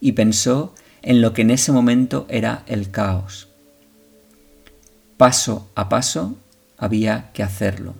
y 0.00 0.12
pensó 0.12 0.74
en 1.02 1.22
lo 1.22 1.34
que 1.34 1.42
en 1.42 1.52
ese 1.52 1.70
momento 1.70 2.26
era 2.28 2.64
el 2.66 2.90
caos. 2.90 3.47
Paso 5.18 5.66
a 5.74 5.88
paso 5.88 6.36
había 6.78 7.32
que 7.32 7.42
hacerlo. 7.42 7.94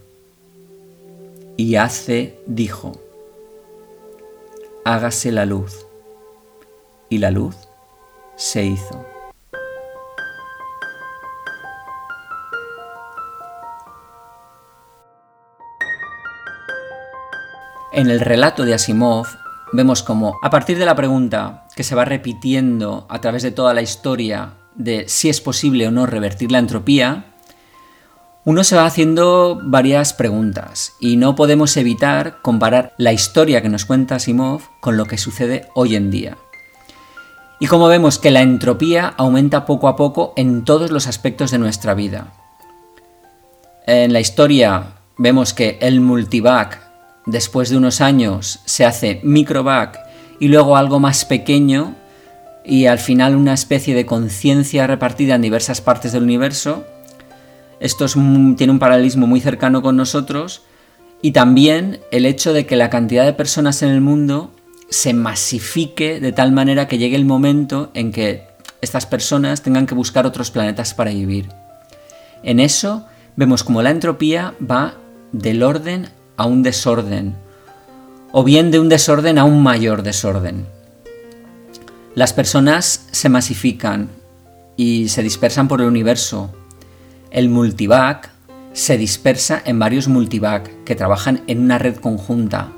Y 1.56 1.74
hace 1.74 2.38
dijo, 2.46 2.92
hágase 4.84 5.32
la 5.32 5.44
luz. 5.44 5.84
Y 7.08 7.18
la 7.18 7.32
luz 7.32 7.56
se 8.36 8.64
hizo. 8.66 9.04
En 17.90 18.10
el 18.10 18.20
relato 18.20 18.64
de 18.64 18.74
Asimov 18.74 19.26
vemos 19.72 20.04
como 20.04 20.38
a 20.40 20.50
partir 20.50 20.78
de 20.78 20.86
la 20.86 20.94
pregunta 20.94 21.66
que 21.74 21.82
se 21.82 21.96
va 21.96 22.04
repitiendo 22.04 23.06
a 23.08 23.20
través 23.20 23.42
de 23.42 23.50
toda 23.50 23.74
la 23.74 23.82
historia 23.82 24.52
de 24.78 25.04
si 25.08 25.28
es 25.28 25.42
posible 25.42 25.86
o 25.86 25.90
no 25.90 26.06
revertir 26.06 26.50
la 26.50 26.58
entropía, 26.58 27.26
uno 28.44 28.64
se 28.64 28.76
va 28.76 28.86
haciendo 28.86 29.60
varias 29.62 30.14
preguntas 30.14 30.94
y 31.00 31.18
no 31.18 31.34
podemos 31.34 31.76
evitar 31.76 32.38
comparar 32.40 32.94
la 32.96 33.12
historia 33.12 33.60
que 33.60 33.68
nos 33.68 33.84
cuenta 33.84 34.18
Simov 34.18 34.62
con 34.80 34.96
lo 34.96 35.04
que 35.04 35.18
sucede 35.18 35.68
hoy 35.74 35.96
en 35.96 36.10
día. 36.10 36.38
Y 37.60 37.66
como 37.66 37.88
vemos 37.88 38.18
que 38.18 38.30
la 38.30 38.40
entropía 38.40 39.12
aumenta 39.18 39.66
poco 39.66 39.88
a 39.88 39.96
poco 39.96 40.32
en 40.36 40.64
todos 40.64 40.90
los 40.90 41.08
aspectos 41.08 41.50
de 41.50 41.58
nuestra 41.58 41.92
vida. 41.92 42.32
En 43.86 44.12
la 44.12 44.20
historia 44.20 44.94
vemos 45.18 45.52
que 45.52 45.76
el 45.82 46.00
multivac 46.00 46.80
después 47.26 47.68
de 47.68 47.76
unos 47.76 48.00
años 48.00 48.60
se 48.64 48.86
hace 48.86 49.20
microvac 49.24 49.98
y 50.40 50.48
luego 50.48 50.76
algo 50.76 51.00
más 51.00 51.24
pequeño 51.24 51.96
y 52.68 52.86
al 52.86 52.98
final 52.98 53.34
una 53.34 53.54
especie 53.54 53.94
de 53.94 54.04
conciencia 54.04 54.86
repartida 54.86 55.34
en 55.34 55.42
diversas 55.42 55.80
partes 55.80 56.12
del 56.12 56.24
universo. 56.24 56.84
Esto 57.80 58.06
tiene 58.56 58.72
un 58.72 58.78
paralelismo 58.78 59.26
muy 59.26 59.40
cercano 59.40 59.80
con 59.80 59.96
nosotros 59.96 60.62
y 61.22 61.32
también 61.32 62.00
el 62.12 62.26
hecho 62.26 62.52
de 62.52 62.66
que 62.66 62.76
la 62.76 62.90
cantidad 62.90 63.24
de 63.24 63.32
personas 63.32 63.82
en 63.82 63.88
el 63.88 64.02
mundo 64.02 64.52
se 64.90 65.14
masifique 65.14 66.20
de 66.20 66.32
tal 66.32 66.52
manera 66.52 66.88
que 66.88 66.98
llegue 66.98 67.16
el 67.16 67.24
momento 67.24 67.90
en 67.94 68.12
que 68.12 68.46
estas 68.82 69.06
personas 69.06 69.62
tengan 69.62 69.86
que 69.86 69.94
buscar 69.94 70.26
otros 70.26 70.50
planetas 70.50 70.92
para 70.92 71.10
vivir. 71.10 71.48
En 72.42 72.60
eso 72.60 73.06
vemos 73.34 73.64
como 73.64 73.82
la 73.82 73.90
entropía 73.90 74.54
va 74.60 74.94
del 75.32 75.62
orden 75.62 76.08
a 76.36 76.46
un 76.46 76.62
desorden, 76.62 77.34
o 78.30 78.44
bien 78.44 78.70
de 78.70 78.78
un 78.78 78.88
desorden 78.88 79.38
a 79.38 79.44
un 79.44 79.62
mayor 79.62 80.02
desorden. 80.02 80.77
Las 82.18 82.32
personas 82.32 83.06
se 83.12 83.28
masifican 83.28 84.08
y 84.76 85.08
se 85.08 85.22
dispersan 85.22 85.68
por 85.68 85.80
el 85.80 85.86
universo. 85.86 86.50
El 87.30 87.48
multivac 87.48 88.30
se 88.72 88.98
dispersa 88.98 89.62
en 89.64 89.78
varios 89.78 90.08
multivac 90.08 90.82
que 90.82 90.96
trabajan 90.96 91.44
en 91.46 91.60
una 91.60 91.78
red 91.78 91.94
conjunta. 91.94 92.72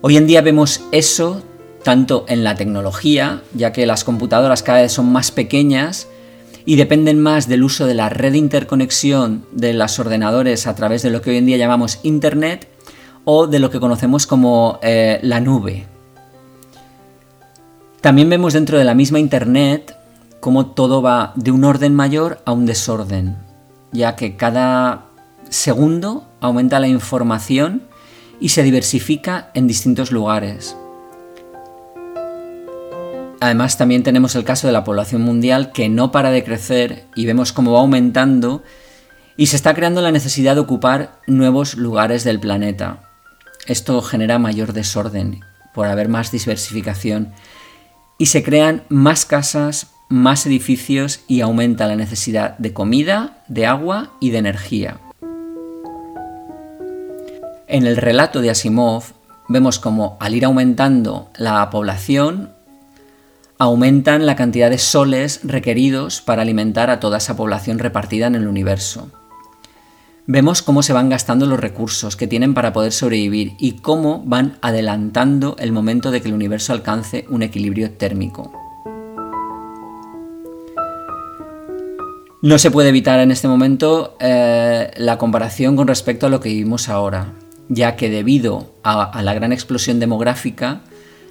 Hoy 0.00 0.16
en 0.16 0.26
día 0.26 0.42
vemos 0.42 0.82
eso 0.90 1.44
tanto 1.84 2.24
en 2.26 2.42
la 2.42 2.56
tecnología, 2.56 3.42
ya 3.54 3.70
que 3.70 3.86
las 3.86 4.02
computadoras 4.02 4.64
cada 4.64 4.82
vez 4.82 4.90
son 4.90 5.12
más 5.12 5.30
pequeñas 5.30 6.08
y 6.66 6.74
dependen 6.74 7.20
más 7.20 7.46
del 7.46 7.62
uso 7.62 7.86
de 7.86 7.94
la 7.94 8.08
red 8.08 8.32
de 8.32 8.38
interconexión 8.38 9.46
de 9.52 9.72
los 9.72 10.00
ordenadores 10.00 10.66
a 10.66 10.74
través 10.74 11.02
de 11.02 11.10
lo 11.10 11.22
que 11.22 11.30
hoy 11.30 11.36
en 11.36 11.46
día 11.46 11.58
llamamos 11.58 12.00
Internet 12.02 12.66
o 13.24 13.46
de 13.46 13.60
lo 13.60 13.70
que 13.70 13.78
conocemos 13.78 14.26
como 14.26 14.80
eh, 14.82 15.20
la 15.22 15.38
nube. 15.38 15.86
También 18.00 18.30
vemos 18.30 18.54
dentro 18.54 18.78
de 18.78 18.84
la 18.84 18.94
misma 18.94 19.18
Internet 19.18 19.94
cómo 20.40 20.66
todo 20.66 21.02
va 21.02 21.32
de 21.36 21.50
un 21.50 21.64
orden 21.64 21.94
mayor 21.94 22.40
a 22.46 22.52
un 22.52 22.64
desorden, 22.64 23.36
ya 23.92 24.16
que 24.16 24.36
cada 24.36 25.06
segundo 25.50 26.26
aumenta 26.40 26.80
la 26.80 26.88
información 26.88 27.82
y 28.40 28.50
se 28.50 28.62
diversifica 28.62 29.50
en 29.52 29.66
distintos 29.66 30.12
lugares. 30.12 30.76
Además, 33.40 33.76
también 33.76 34.02
tenemos 34.02 34.34
el 34.34 34.44
caso 34.44 34.66
de 34.66 34.72
la 34.72 34.84
población 34.84 35.20
mundial 35.20 35.72
que 35.72 35.90
no 35.90 36.10
para 36.10 36.30
de 36.30 36.42
crecer 36.42 37.04
y 37.14 37.26
vemos 37.26 37.52
cómo 37.52 37.72
va 37.72 37.80
aumentando 37.80 38.62
y 39.36 39.46
se 39.46 39.56
está 39.56 39.74
creando 39.74 40.00
la 40.00 40.12
necesidad 40.12 40.54
de 40.54 40.60
ocupar 40.62 41.20
nuevos 41.26 41.74
lugares 41.74 42.24
del 42.24 42.40
planeta. 42.40 43.02
Esto 43.66 44.00
genera 44.00 44.38
mayor 44.38 44.72
desorden 44.72 45.40
por 45.74 45.86
haber 45.86 46.08
más 46.08 46.30
diversificación 46.30 47.32
y 48.20 48.26
se 48.26 48.42
crean 48.42 48.82
más 48.90 49.24
casas, 49.24 49.92
más 50.10 50.44
edificios 50.44 51.20
y 51.26 51.40
aumenta 51.40 51.86
la 51.86 51.96
necesidad 51.96 52.58
de 52.58 52.74
comida, 52.74 53.38
de 53.48 53.66
agua 53.66 54.12
y 54.20 54.28
de 54.28 54.36
energía. 54.36 54.98
En 57.66 57.86
el 57.86 57.96
relato 57.96 58.42
de 58.42 58.50
Asimov 58.50 59.04
vemos 59.48 59.78
como 59.78 60.18
al 60.20 60.34
ir 60.34 60.44
aumentando 60.44 61.30
la 61.38 61.70
población, 61.70 62.50
aumentan 63.56 64.26
la 64.26 64.36
cantidad 64.36 64.68
de 64.68 64.76
soles 64.76 65.40
requeridos 65.42 66.20
para 66.20 66.42
alimentar 66.42 66.90
a 66.90 67.00
toda 67.00 67.16
esa 67.16 67.36
población 67.36 67.78
repartida 67.78 68.26
en 68.26 68.34
el 68.34 68.48
universo. 68.48 69.10
Vemos 70.26 70.62
cómo 70.62 70.82
se 70.82 70.92
van 70.92 71.08
gastando 71.08 71.46
los 71.46 71.58
recursos 71.58 72.14
que 72.14 72.26
tienen 72.26 72.54
para 72.54 72.72
poder 72.72 72.92
sobrevivir 72.92 73.52
y 73.58 73.72
cómo 73.72 74.22
van 74.24 74.58
adelantando 74.60 75.56
el 75.58 75.72
momento 75.72 76.10
de 76.10 76.20
que 76.20 76.28
el 76.28 76.34
universo 76.34 76.72
alcance 76.72 77.24
un 77.30 77.42
equilibrio 77.42 77.92
térmico. 77.92 78.52
No 82.42 82.58
se 82.58 82.70
puede 82.70 82.88
evitar 82.90 83.20
en 83.20 83.30
este 83.30 83.48
momento 83.48 84.16
eh, 84.20 84.90
la 84.96 85.18
comparación 85.18 85.76
con 85.76 85.88
respecto 85.88 86.26
a 86.26 86.30
lo 86.30 86.40
que 86.40 86.48
vivimos 86.50 86.88
ahora, 86.88 87.34
ya 87.68 87.96
que 87.96 88.08
debido 88.08 88.74
a 88.82 89.22
la 89.22 89.34
gran 89.34 89.52
explosión 89.52 90.00
demográfica, 90.00 90.80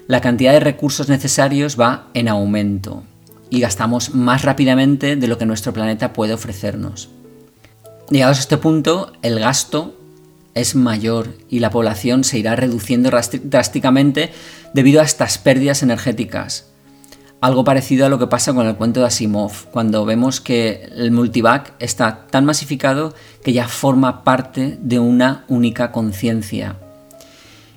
la 0.07 0.21
cantidad 0.21 0.53
de 0.53 0.59
recursos 0.59 1.09
necesarios 1.09 1.79
va 1.79 2.07
en 2.13 2.27
aumento 2.27 3.03
y 3.49 3.59
gastamos 3.59 4.13
más 4.13 4.43
rápidamente 4.43 5.15
de 5.15 5.27
lo 5.27 5.37
que 5.37 5.45
nuestro 5.45 5.73
planeta 5.73 6.13
puede 6.13 6.33
ofrecernos. 6.33 7.09
Llegados 8.09 8.37
a 8.37 8.41
este 8.41 8.57
punto, 8.57 9.13
el 9.21 9.39
gasto 9.39 9.93
es 10.55 10.73
mayor 10.73 11.35
y 11.47 11.59
la 11.59 11.69
población 11.69 12.23
se 12.23 12.39
irá 12.39 12.55
reduciendo 12.55 13.11
drásticamente 13.43 14.31
debido 14.73 15.01
a 15.01 15.03
estas 15.03 15.37
pérdidas 15.37 15.83
energéticas. 15.83 16.65
Algo 17.39 17.63
parecido 17.63 18.07
a 18.07 18.09
lo 18.09 18.17
que 18.17 18.25
pasa 18.25 18.53
con 18.53 18.65
el 18.65 18.75
cuento 18.75 18.99
de 19.01 19.05
Asimov, 19.05 19.69
cuando 19.71 20.05
vemos 20.05 20.41
que 20.41 20.89
el 20.95 21.11
multivac 21.11 21.73
está 21.79 22.25
tan 22.27 22.45
masificado 22.45 23.13
que 23.43 23.53
ya 23.53 23.67
forma 23.67 24.23
parte 24.23 24.79
de 24.81 24.97
una 24.97 25.45
única 25.47 25.91
conciencia. 25.91 26.77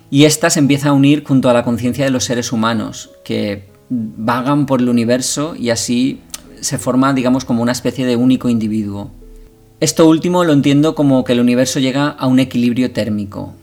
Y 0.09 0.25
esta 0.25 0.49
se 0.49 0.59
empieza 0.59 0.89
a 0.89 0.93
unir 0.93 1.23
junto 1.23 1.49
a 1.49 1.53
la 1.53 1.63
conciencia 1.63 2.05
de 2.05 2.11
los 2.11 2.25
seres 2.25 2.51
humanos, 2.51 3.11
que 3.23 3.69
vagan 3.89 4.65
por 4.65 4.81
el 4.81 4.89
universo 4.89 5.55
y 5.55 5.69
así 5.69 6.21
se 6.59 6.79
forma, 6.79 7.13
digamos, 7.13 7.45
como 7.45 7.61
una 7.61 7.71
especie 7.71 8.05
de 8.05 8.15
único 8.15 8.49
individuo. 8.49 9.11
Esto 9.83 10.07
último 10.07 10.45
lo 10.45 10.53
entiendo 10.53 10.95
como 10.95 11.25
que 11.25 11.33
el 11.33 11.41
universo 11.41 11.77
llega 11.77 12.07
a 12.07 12.25
un 12.27 12.39
equilibrio 12.39 12.93
térmico, 12.93 13.53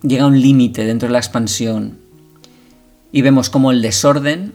llega 0.00 0.22
a 0.22 0.28
un 0.28 0.40
límite 0.40 0.84
dentro 0.84 1.08
de 1.08 1.12
la 1.14 1.18
expansión 1.18 1.98
y 3.10 3.20
vemos 3.22 3.50
como 3.50 3.72
el 3.72 3.82
desorden 3.82 4.52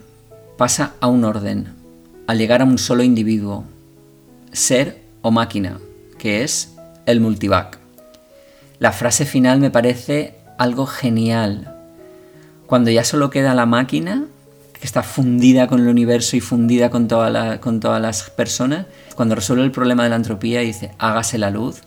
pasa 0.55 0.93
a 1.01 1.07
un 1.07 1.25
orden, 1.25 1.73
al 2.27 2.37
llegar 2.37 2.61
a 2.61 2.63
un 2.63 2.77
solo 2.77 3.03
individuo, 3.03 3.65
ser 4.53 5.01
o 5.21 5.31
máquina, 5.31 5.79
que 6.17 6.45
es 6.45 6.75
el 7.05 7.19
multivac. 7.19 7.79
La 8.79 8.93
frase 8.93 9.25
final 9.25 9.59
me 9.59 9.69
parece 9.69 10.35
algo 10.57 10.85
genial. 10.85 11.75
Cuando 12.67 12.89
ya 12.89 13.03
solo 13.03 13.29
queda 13.31 13.53
la 13.53 13.65
máquina, 13.65 14.23
que 14.71 14.87
está 14.87 15.03
fundida 15.03 15.67
con 15.67 15.81
el 15.81 15.89
universo 15.89 16.37
y 16.37 16.39
fundida 16.39 16.89
con, 16.89 17.09
con 17.09 17.79
todas 17.81 18.01
las 18.01 18.29
personas, 18.29 18.85
cuando 19.17 19.35
resuelve 19.35 19.65
el 19.65 19.71
problema 19.71 20.03
de 20.03 20.09
la 20.09 20.15
entropía 20.15 20.61
dice, 20.61 20.91
hágase 20.99 21.37
la 21.37 21.49
luz, 21.49 21.81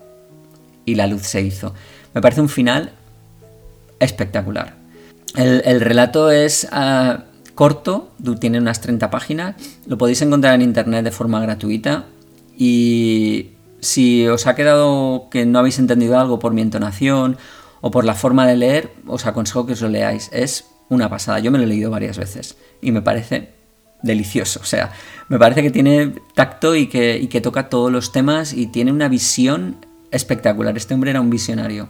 y 0.84 0.96
la 0.96 1.06
luz 1.06 1.22
se 1.22 1.40
hizo. 1.42 1.74
Me 2.14 2.20
parece 2.20 2.40
un 2.40 2.48
final 2.48 2.92
espectacular. 3.98 4.74
El, 5.36 5.80
relato 5.80 6.32
es 6.32 6.66
ah, 6.72 7.24
corto, 7.54 8.10
tiene 8.40 8.58
unas 8.58 8.80
30 8.80 9.10
páginas, 9.10 9.54
lo 9.86 9.96
podéis 9.96 10.22
encontrar 10.22 10.54
en 10.56 10.62
internet 10.62 11.04
de 11.04 11.12
forma 11.12 11.40
gratuita 11.40 12.06
y 12.58 13.50
si 13.78 14.26
os 14.26 14.48
ha 14.48 14.56
quedado 14.56 15.28
que 15.30 15.46
no 15.46 15.60
habéis 15.60 15.78
entendido 15.78 16.18
algo 16.18 16.40
por 16.40 16.52
mi 16.52 16.62
entonación 16.62 17.36
o 17.80 17.92
por 17.92 18.04
la 18.04 18.14
forma 18.14 18.44
de 18.44 18.56
leer, 18.56 18.92
os 19.06 19.24
aconsejo 19.24 19.66
que 19.66 19.74
os 19.74 19.80
lo 19.80 19.88
leáis. 19.88 20.30
Es 20.32 20.66
una 20.88 21.08
pasada. 21.08 21.38
Yo 21.38 21.52
me 21.52 21.58
lo 21.58 21.64
he 21.64 21.68
leído 21.68 21.92
varias 21.92 22.18
veces 22.18 22.56
y 22.82 22.90
me 22.90 23.02
parece 23.02 23.50
delicioso. 24.02 24.58
O 24.60 24.66
sea, 24.66 24.90
me 25.30 25.38
parece 25.38 25.62
que 25.62 25.70
tiene 25.70 26.12
tacto 26.34 26.74
y 26.74 26.88
que, 26.88 27.40
toca 27.40 27.68
todos 27.68 27.92
los 27.92 28.10
temas 28.10 28.52
y 28.52 28.66
tiene 28.66 28.90
una 28.90 29.08
visión 29.08 29.76
espectacular. 30.10 30.76
Este 30.76 30.92
hombre 30.92 31.12
era 31.12 31.20
un 31.20 31.30
visionario. 31.30 31.86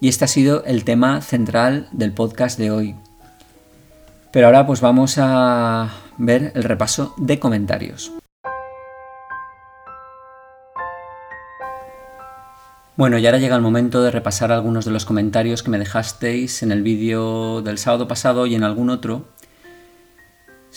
Y 0.00 0.08
este 0.08 0.24
ha 0.24 0.28
sido 0.28 0.64
el 0.64 0.82
tema 0.82 1.20
central 1.20 1.88
del 1.92 2.12
podcast 2.12 2.58
de 2.58 2.72
hoy. 2.72 2.96
Pero 4.32 4.46
ahora 4.46 4.66
pues 4.66 4.80
vamos 4.80 5.18
a 5.18 5.88
ver 6.16 6.50
el 6.56 6.64
repaso 6.64 7.14
de 7.16 7.38
comentarios. 7.38 8.10
Bueno, 12.96 13.18
y 13.18 13.26
ahora 13.26 13.38
llega 13.38 13.54
el 13.54 13.62
momento 13.62 14.02
de 14.02 14.10
repasar 14.10 14.50
algunos 14.50 14.84
de 14.84 14.90
los 14.90 15.04
comentarios 15.04 15.62
que 15.62 15.70
me 15.70 15.78
dejasteis 15.78 16.64
en 16.64 16.72
el 16.72 16.82
vídeo 16.82 17.62
del 17.62 17.78
sábado 17.78 18.08
pasado 18.08 18.46
y 18.46 18.56
en 18.56 18.64
algún 18.64 18.90
otro. 18.90 19.26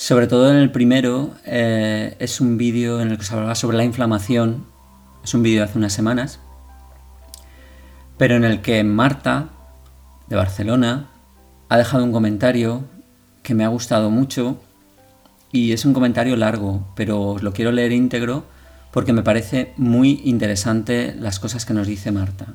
Sobre 0.01 0.25
todo 0.25 0.49
en 0.49 0.55
el 0.57 0.71
primero, 0.71 1.29
eh, 1.45 2.15
es 2.17 2.41
un 2.41 2.57
vídeo 2.57 3.01
en 3.01 3.11
el 3.11 3.19
que 3.19 3.23
se 3.23 3.35
hablaba 3.35 3.53
sobre 3.53 3.77
la 3.77 3.83
inflamación. 3.83 4.65
Es 5.23 5.35
un 5.35 5.43
vídeo 5.43 5.59
de 5.59 5.65
hace 5.65 5.77
unas 5.77 5.93
semanas. 5.93 6.39
Pero 8.17 8.35
en 8.35 8.43
el 8.43 8.63
que 8.63 8.83
Marta, 8.83 9.49
de 10.27 10.37
Barcelona, 10.37 11.11
ha 11.69 11.77
dejado 11.77 12.03
un 12.03 12.11
comentario 12.11 12.83
que 13.43 13.53
me 13.53 13.63
ha 13.63 13.67
gustado 13.67 14.09
mucho. 14.09 14.57
Y 15.51 15.71
es 15.71 15.85
un 15.85 15.93
comentario 15.93 16.35
largo, 16.35 16.91
pero 16.95 17.21
os 17.21 17.43
lo 17.43 17.53
quiero 17.53 17.71
leer 17.71 17.91
íntegro 17.91 18.45
porque 18.91 19.13
me 19.13 19.21
parece 19.21 19.71
muy 19.77 20.19
interesante 20.25 21.13
las 21.15 21.39
cosas 21.39 21.63
que 21.63 21.75
nos 21.75 21.85
dice 21.85 22.11
Marta. 22.11 22.47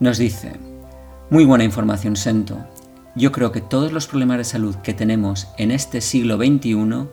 Nos 0.00 0.18
dice, 0.18 0.56
muy 1.30 1.44
buena 1.44 1.62
información, 1.62 2.16
Sento. 2.16 2.58
Yo 3.18 3.32
creo 3.32 3.50
que 3.50 3.60
todos 3.60 3.90
los 3.90 4.06
problemas 4.06 4.38
de 4.38 4.44
salud 4.44 4.76
que 4.76 4.94
tenemos 4.94 5.48
en 5.56 5.72
este 5.72 6.00
siglo 6.00 6.36
XXI 6.36 7.08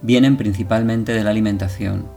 vienen 0.00 0.38
principalmente 0.38 1.12
de 1.12 1.22
la 1.22 1.28
alimentación. 1.28 2.08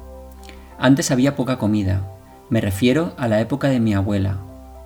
Antes 0.79 1.11
había 1.11 1.35
poca 1.35 1.57
comida, 1.57 2.09
me 2.49 2.61
refiero 2.61 3.13
a 3.17 3.27
la 3.27 3.41
época 3.41 3.67
de 3.67 3.81
mi 3.81 3.93
abuela, 3.93 4.37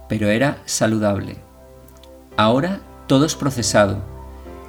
pero 0.10 0.30
era 0.30 0.58
saludable. 0.66 1.36
Ahora 2.36 2.80
todo 3.06 3.26
es 3.26 3.36
procesado, 3.36 4.00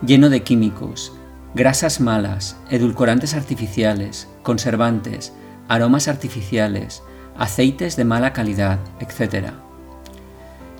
lleno 0.04 0.28
de 0.28 0.42
químicos, 0.42 1.14
grasas 1.54 1.98
malas, 1.98 2.58
edulcorantes 2.68 3.32
artificiales, 3.32 4.28
conservantes, 4.42 5.32
aromas 5.66 6.08
artificiales, 6.08 7.02
aceites 7.38 7.96
de 7.96 8.04
mala 8.04 8.34
calidad, 8.34 8.80
etc. 9.00 9.52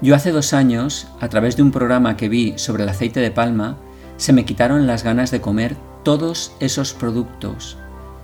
Yo 0.01 0.14
hace 0.14 0.30
dos 0.30 0.53
años, 0.53 1.09
a 1.20 1.28
través 1.28 1.57
de 1.57 1.62
un 1.62 1.72
programa 1.72 2.16
que 2.16 2.28
vi 2.28 2.55
sobre 2.57 2.84
el 2.84 2.88
aceite 2.88 3.18
de 3.18 3.32
palma, 3.32 3.78
se 4.16 4.32
me 4.32 4.44
quitaron 4.44 4.86
las 4.86 5.03
ganas 5.03 5.32
de 5.32 5.40
comer 5.40 5.76
todos 6.05 6.53
esos 6.61 6.92
productos. 6.92 7.76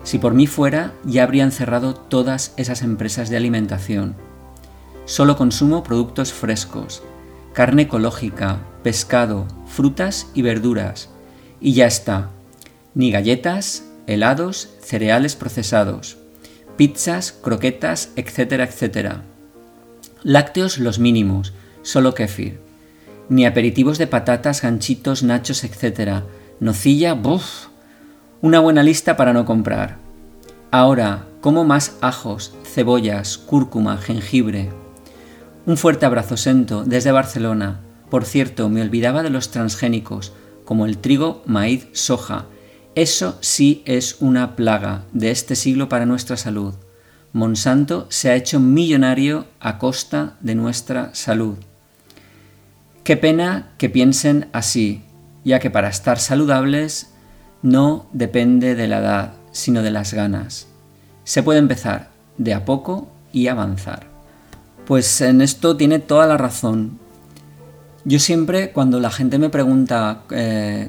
Si 0.04 0.18
por 0.18 0.34
mí 0.34 0.46
fuera, 0.46 0.92
ya 1.04 1.24
habrían 1.24 1.50
cerrado 1.50 1.94
todas 1.94 2.54
esas 2.56 2.82
empresas 2.82 3.28
de 3.28 3.36
alimentación. 3.36 4.14
Solo 5.04 5.36
consumo 5.36 5.82
productos 5.82 6.32
frescos, 6.32 7.02
carne 7.52 7.82
ecológica, 7.82 8.60
pescado, 8.84 9.46
frutas 9.66 10.28
y 10.32 10.42
verduras. 10.42 11.08
Y 11.60 11.72
ya 11.72 11.86
está. 11.86 12.30
Ni 12.94 13.10
galletas, 13.10 13.84
helados, 14.06 14.70
cereales 14.80 15.34
procesados, 15.34 16.18
pizzas, 16.76 17.32
croquetas, 17.32 18.10
etcétera, 18.14 18.64
etcétera. 18.64 19.22
Lácteos 20.22 20.78
los 20.78 20.98
mínimos, 20.98 21.52
solo 21.84 22.12
kefir. 22.12 22.58
Ni 23.28 23.46
aperitivos 23.46 23.96
de 23.98 24.08
patatas, 24.08 24.62
ganchitos, 24.62 25.22
nachos, 25.22 25.62
etcétera. 25.62 26.24
Nocilla, 26.58 27.14
buf. 27.14 27.68
Una 28.42 28.58
buena 28.58 28.82
lista 28.82 29.16
para 29.16 29.32
no 29.32 29.44
comprar. 29.44 29.98
Ahora, 30.72 31.26
como 31.40 31.64
más 31.64 31.96
ajos, 32.00 32.56
cebollas, 32.64 33.38
cúrcuma, 33.38 33.98
jengibre. 33.98 34.70
Un 35.66 35.76
fuerte 35.76 36.04
abrazo, 36.04 36.36
Sento, 36.36 36.82
desde 36.84 37.12
Barcelona. 37.12 37.80
Por 38.10 38.24
cierto, 38.24 38.68
me 38.68 38.82
olvidaba 38.82 39.22
de 39.22 39.30
los 39.30 39.52
transgénicos, 39.52 40.32
como 40.64 40.84
el 40.86 40.98
trigo, 40.98 41.42
maíz, 41.46 41.86
soja, 41.92 42.46
eso 42.94 43.38
sí 43.40 43.82
es 43.86 44.18
una 44.20 44.54
plaga 44.54 45.04
de 45.12 45.32
este 45.32 45.56
siglo 45.56 45.88
para 45.88 46.06
nuestra 46.06 46.36
salud. 46.36 46.74
Monsanto 47.32 48.06
se 48.08 48.30
ha 48.30 48.36
hecho 48.36 48.60
millonario 48.60 49.46
a 49.58 49.78
costa 49.78 50.36
de 50.40 50.54
nuestra 50.54 51.12
salud. 51.12 51.56
Qué 53.04 53.18
pena 53.18 53.68
que 53.76 53.90
piensen 53.90 54.48
así, 54.54 55.02
ya 55.44 55.58
que 55.58 55.68
para 55.68 55.88
estar 55.88 56.18
saludables 56.18 57.10
no 57.60 58.06
depende 58.14 58.74
de 58.74 58.88
la 58.88 58.98
edad, 59.00 59.32
sino 59.52 59.82
de 59.82 59.90
las 59.90 60.14
ganas. 60.14 60.68
Se 61.22 61.42
puede 61.42 61.58
empezar 61.58 62.08
de 62.38 62.54
a 62.54 62.64
poco 62.64 63.08
y 63.30 63.48
avanzar. 63.48 64.06
Pues 64.86 65.20
en 65.20 65.42
esto 65.42 65.76
tiene 65.76 65.98
toda 65.98 66.26
la 66.26 66.38
razón. 66.38 66.98
Yo 68.06 68.18
siempre, 68.18 68.72
cuando 68.72 68.98
la 69.00 69.10
gente 69.10 69.38
me 69.38 69.50
pregunta 69.50 70.22
eh, 70.30 70.88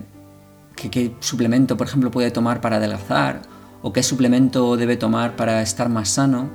qué 0.77 1.13
suplemento, 1.19 1.75
por 1.75 1.87
ejemplo, 1.87 2.11
puede 2.11 2.31
tomar 2.31 2.61
para 2.61 2.77
adelgazar 2.77 3.41
o 3.81 3.91
qué 3.91 4.03
suplemento 4.03 4.77
debe 4.77 4.95
tomar 4.95 5.35
para 5.35 5.61
estar 5.61 5.89
más 5.89 6.07
sano. 6.07 6.49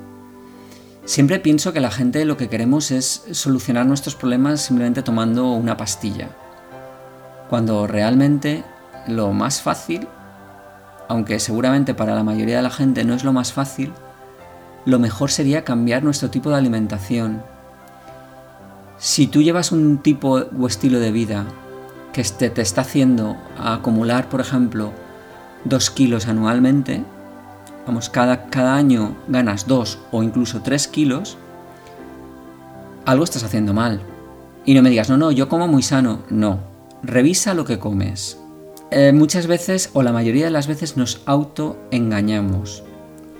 Siempre 1.05 1.39
pienso 1.39 1.73
que 1.73 1.79
la 1.79 1.89
gente 1.89 2.25
lo 2.25 2.37
que 2.37 2.47
queremos 2.47 2.91
es 2.91 3.23
solucionar 3.31 3.87
nuestros 3.87 4.15
problemas 4.15 4.61
simplemente 4.61 5.01
tomando 5.01 5.51
una 5.51 5.75
pastilla. 5.75 6.29
Cuando 7.49 7.87
realmente 7.87 8.63
lo 9.07 9.33
más 9.33 9.61
fácil, 9.61 10.07
aunque 11.09 11.39
seguramente 11.39 11.95
para 11.95 12.13
la 12.13 12.23
mayoría 12.23 12.57
de 12.57 12.61
la 12.61 12.69
gente 12.69 13.03
no 13.03 13.15
es 13.15 13.23
lo 13.23 13.33
más 13.33 13.51
fácil, 13.51 13.91
lo 14.85 14.99
mejor 14.99 15.31
sería 15.31 15.63
cambiar 15.63 16.03
nuestro 16.03 16.29
tipo 16.29 16.51
de 16.51 16.57
alimentación. 16.57 17.41
Si 18.97 19.25
tú 19.25 19.41
llevas 19.41 19.71
un 19.71 19.97
tipo 19.97 20.43
o 20.57 20.67
estilo 20.67 20.99
de 20.99 21.11
vida 21.11 21.45
que 22.13 22.23
te, 22.23 22.51
te 22.51 22.61
está 22.61 22.81
haciendo 22.81 23.37
acumular, 23.57 24.29
por 24.29 24.39
ejemplo, 24.39 24.91
dos 25.65 25.89
kilos 25.89 26.27
anualmente, 26.27 27.03
cada, 28.09 28.45
cada 28.47 28.75
año 28.75 29.15
ganas 29.27 29.67
dos 29.67 29.99
o 30.11 30.23
incluso 30.23 30.61
tres 30.61 30.87
kilos, 30.87 31.37
algo 33.05 33.23
estás 33.23 33.43
haciendo 33.43 33.73
mal. 33.73 34.01
Y 34.65 34.73
no 34.73 34.81
me 34.81 34.89
digas, 34.89 35.09
no, 35.09 35.17
no, 35.17 35.31
yo 35.31 35.49
como 35.49 35.67
muy 35.67 35.83
sano. 35.83 36.19
No, 36.29 36.59
revisa 37.03 37.53
lo 37.53 37.65
que 37.65 37.79
comes. 37.79 38.37
Eh, 38.91 39.11
muchas 39.13 39.47
veces, 39.47 39.89
o 39.93 40.03
la 40.03 40.11
mayoría 40.11 40.45
de 40.45 40.51
las 40.51 40.67
veces, 40.67 40.97
nos 40.97 41.21
autoengañamos 41.25 42.83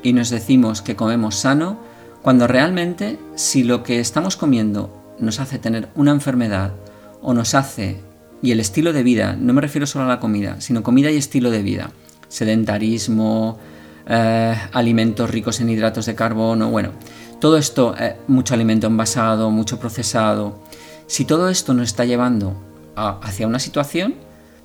y 0.03 0.13
nos 0.13 0.29
decimos 0.29 0.81
que 0.81 0.95
comemos 0.95 1.35
sano 1.35 1.77
cuando 2.21 2.47
realmente 2.47 3.19
si 3.35 3.63
lo 3.63 3.83
que 3.83 3.99
estamos 3.99 4.37
comiendo 4.37 5.15
nos 5.19 5.39
hace 5.39 5.59
tener 5.59 5.89
una 5.95 6.11
enfermedad 6.11 6.73
o 7.21 7.33
nos 7.33 7.53
hace 7.53 7.99
y 8.41 8.51
el 8.51 8.59
estilo 8.59 8.93
de 8.93 9.03
vida, 9.03 9.35
no 9.39 9.53
me 9.53 9.61
refiero 9.61 9.85
solo 9.85 10.05
a 10.05 10.07
la 10.07 10.19
comida, 10.19 10.59
sino 10.61 10.83
comida 10.83 11.11
y 11.11 11.17
estilo 11.17 11.51
de 11.51 11.61
vida. 11.61 11.91
Sedentarismo, 12.27 13.59
eh, 14.07 14.55
alimentos 14.73 15.29
ricos 15.29 15.59
en 15.61 15.69
hidratos 15.69 16.05
de 16.05 16.15
carbono, 16.15 16.69
bueno, 16.69 16.91
todo 17.39 17.57
esto, 17.57 17.95
eh, 17.97 18.17
mucho 18.27 18.53
alimento 18.53 18.87
envasado, 18.87 19.49
mucho 19.49 19.79
procesado. 19.79 20.61
Si 21.07 21.25
todo 21.25 21.49
esto 21.49 21.73
nos 21.73 21.89
está 21.89 22.05
llevando 22.05 22.55
hacia 22.95 23.47
una 23.47 23.59
situación, 23.59 24.15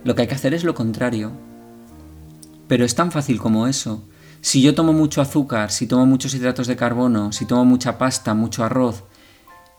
lo 0.05 0.15
que 0.15 0.23
hay 0.23 0.29
que 0.29 0.35
hacer 0.35 0.55
es 0.55 0.63
lo 0.63 0.75
contrario. 0.75 1.33
Pero 2.69 2.85
es 2.85 2.95
tan 2.95 3.13
fácil 3.13 3.39
como 3.39 3.67
eso. 3.67 4.03
Si 4.41 4.61
yo 4.63 4.75
tomo 4.75 4.93
mucho 4.93 5.21
azúcar, 5.21 5.71
si 5.71 5.87
tomo 5.87 6.07
muchos 6.07 6.35
hidratos 6.35 6.67
de 6.67 6.77
carbono, 6.77 7.33
si 7.33 7.47
tomo 7.47 7.65
mucha 7.65 7.99
pasta, 7.99 8.35
mucho 8.35 8.63
arroz, 8.63 9.05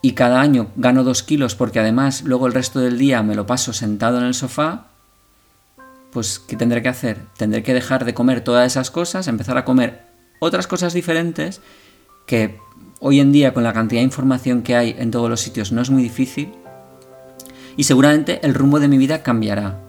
y 0.02 0.14
cada 0.14 0.42
año 0.42 0.68
gano 0.76 1.04
dos 1.04 1.24
kilos 1.24 1.56
porque 1.56 1.80
además 1.80 2.24
luego 2.24 2.48
el 2.48 2.54
resto 2.54 2.80
del 2.80 2.98
día 2.98 3.24
me 3.24 3.36
lo 3.36 3.46
paso 3.46 3.74
sentado 3.74 4.18
en 4.18 4.26
el 4.26 4.34
sofá, 4.34 4.88
pues 6.12 6.40
¿qué 6.40 6.56
tendré 6.56 6.82
que 6.82 6.90
hacer? 6.90 7.20
Tendré 7.38 7.64
que 7.64 7.74
dejar 7.74 8.06
de 8.06 8.14
comer 8.14 8.42
todas 8.42 8.66
esas 8.66 8.92
cosas, 8.92 9.28
empezar 9.28 9.58
a 9.58 9.66
comer 9.66 10.08
otras 10.40 10.68
cosas 10.68 10.94
diferentes 10.94 11.62
que 12.26 12.60
hoy 13.00 13.20
en 13.20 13.32
día 13.32 13.54
con 13.54 13.64
la 13.64 13.74
cantidad 13.74 14.02
de 14.02 14.06
información 14.06 14.62
que 14.62 14.76
hay 14.76 14.96
en 14.98 15.12
todos 15.12 15.30
los 15.30 15.42
sitios 15.42 15.72
no 15.72 15.82
es 15.82 15.90
muy 15.90 16.04
difícil 16.04 16.54
y 17.76 17.84
seguramente 17.84 18.40
el 18.46 18.54
rumbo 18.54 18.80
de 18.80 18.88
mi 18.88 18.98
vida 18.98 19.24
cambiará. 19.24 19.80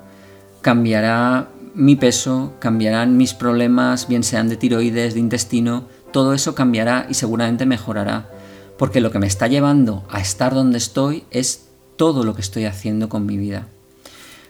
Cambiará 0.61 1.49
mi 1.75 1.97
peso, 1.97 2.55
cambiarán 2.59 3.17
mis 3.17 3.35
problemas, 3.35 4.09
bien 4.09 4.25
sean 4.25 4.49
de 4.49 4.57
tiroides, 4.57 5.15
de 5.15 5.21
intestino, 5.21 5.87
todo 6.13 6.35
eso 6.35 6.55
cambiará 6.55 7.07
y 7.09 7.15
seguramente 7.15 7.67
mejorará 7.67 8.31
porque 8.79 9.01
lo 9.01 9.11
que 9.11 9.19
me 9.19 9.27
está 9.27 9.49
llevando 9.49 10.05
a 10.09 10.21
estar 10.21 10.55
donde 10.55 10.79
estoy 10.79 11.25
es 11.31 11.67
todo 11.97 12.25
lo 12.25 12.35
que 12.35 12.41
estoy 12.41 12.65
haciendo 12.65 13.09
con 13.09 13.27
mi 13.27 13.37
vida. 13.37 13.67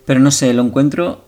Pero 0.04 0.20
no 0.20 0.30
sé, 0.30 0.52
lo 0.52 0.62
encuentro 0.62 1.24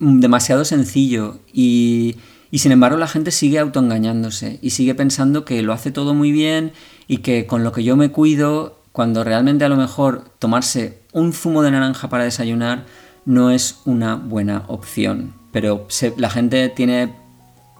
demasiado 0.00 0.64
sencillo 0.64 1.38
y, 1.52 2.16
sin 2.52 2.72
embargo 2.72 2.98
la 2.98 3.06
gente 3.06 3.30
sigue 3.30 3.58
autoengañándose 3.58 4.58
y 4.62 4.70
sigue 4.70 4.94
pensando 4.94 5.44
que 5.44 5.62
lo 5.62 5.72
hace 5.72 5.92
todo 5.92 6.14
muy 6.14 6.32
bien 6.32 6.72
y 7.06 7.18
que 7.18 7.46
con 7.46 7.62
lo 7.62 7.72
que 7.72 7.84
yo 7.84 7.96
me 7.96 8.10
cuido, 8.10 8.78
cuando 8.92 9.22
realmente 9.22 9.64
a 9.64 9.68
lo 9.68 9.76
mejor 9.76 10.24
tomarse 10.38 11.02
un 11.12 11.32
zumo 11.32 11.62
de 11.62 11.70
naranja 11.70 12.08
para 12.08 12.24
desayunar 12.24 12.86
no 13.24 13.50
es 13.50 13.80
una 13.84 14.16
buena 14.16 14.64
opción. 14.66 15.34
Pero 15.52 15.86
la 16.16 16.30
gente 16.30 16.68
tiene 16.68 17.14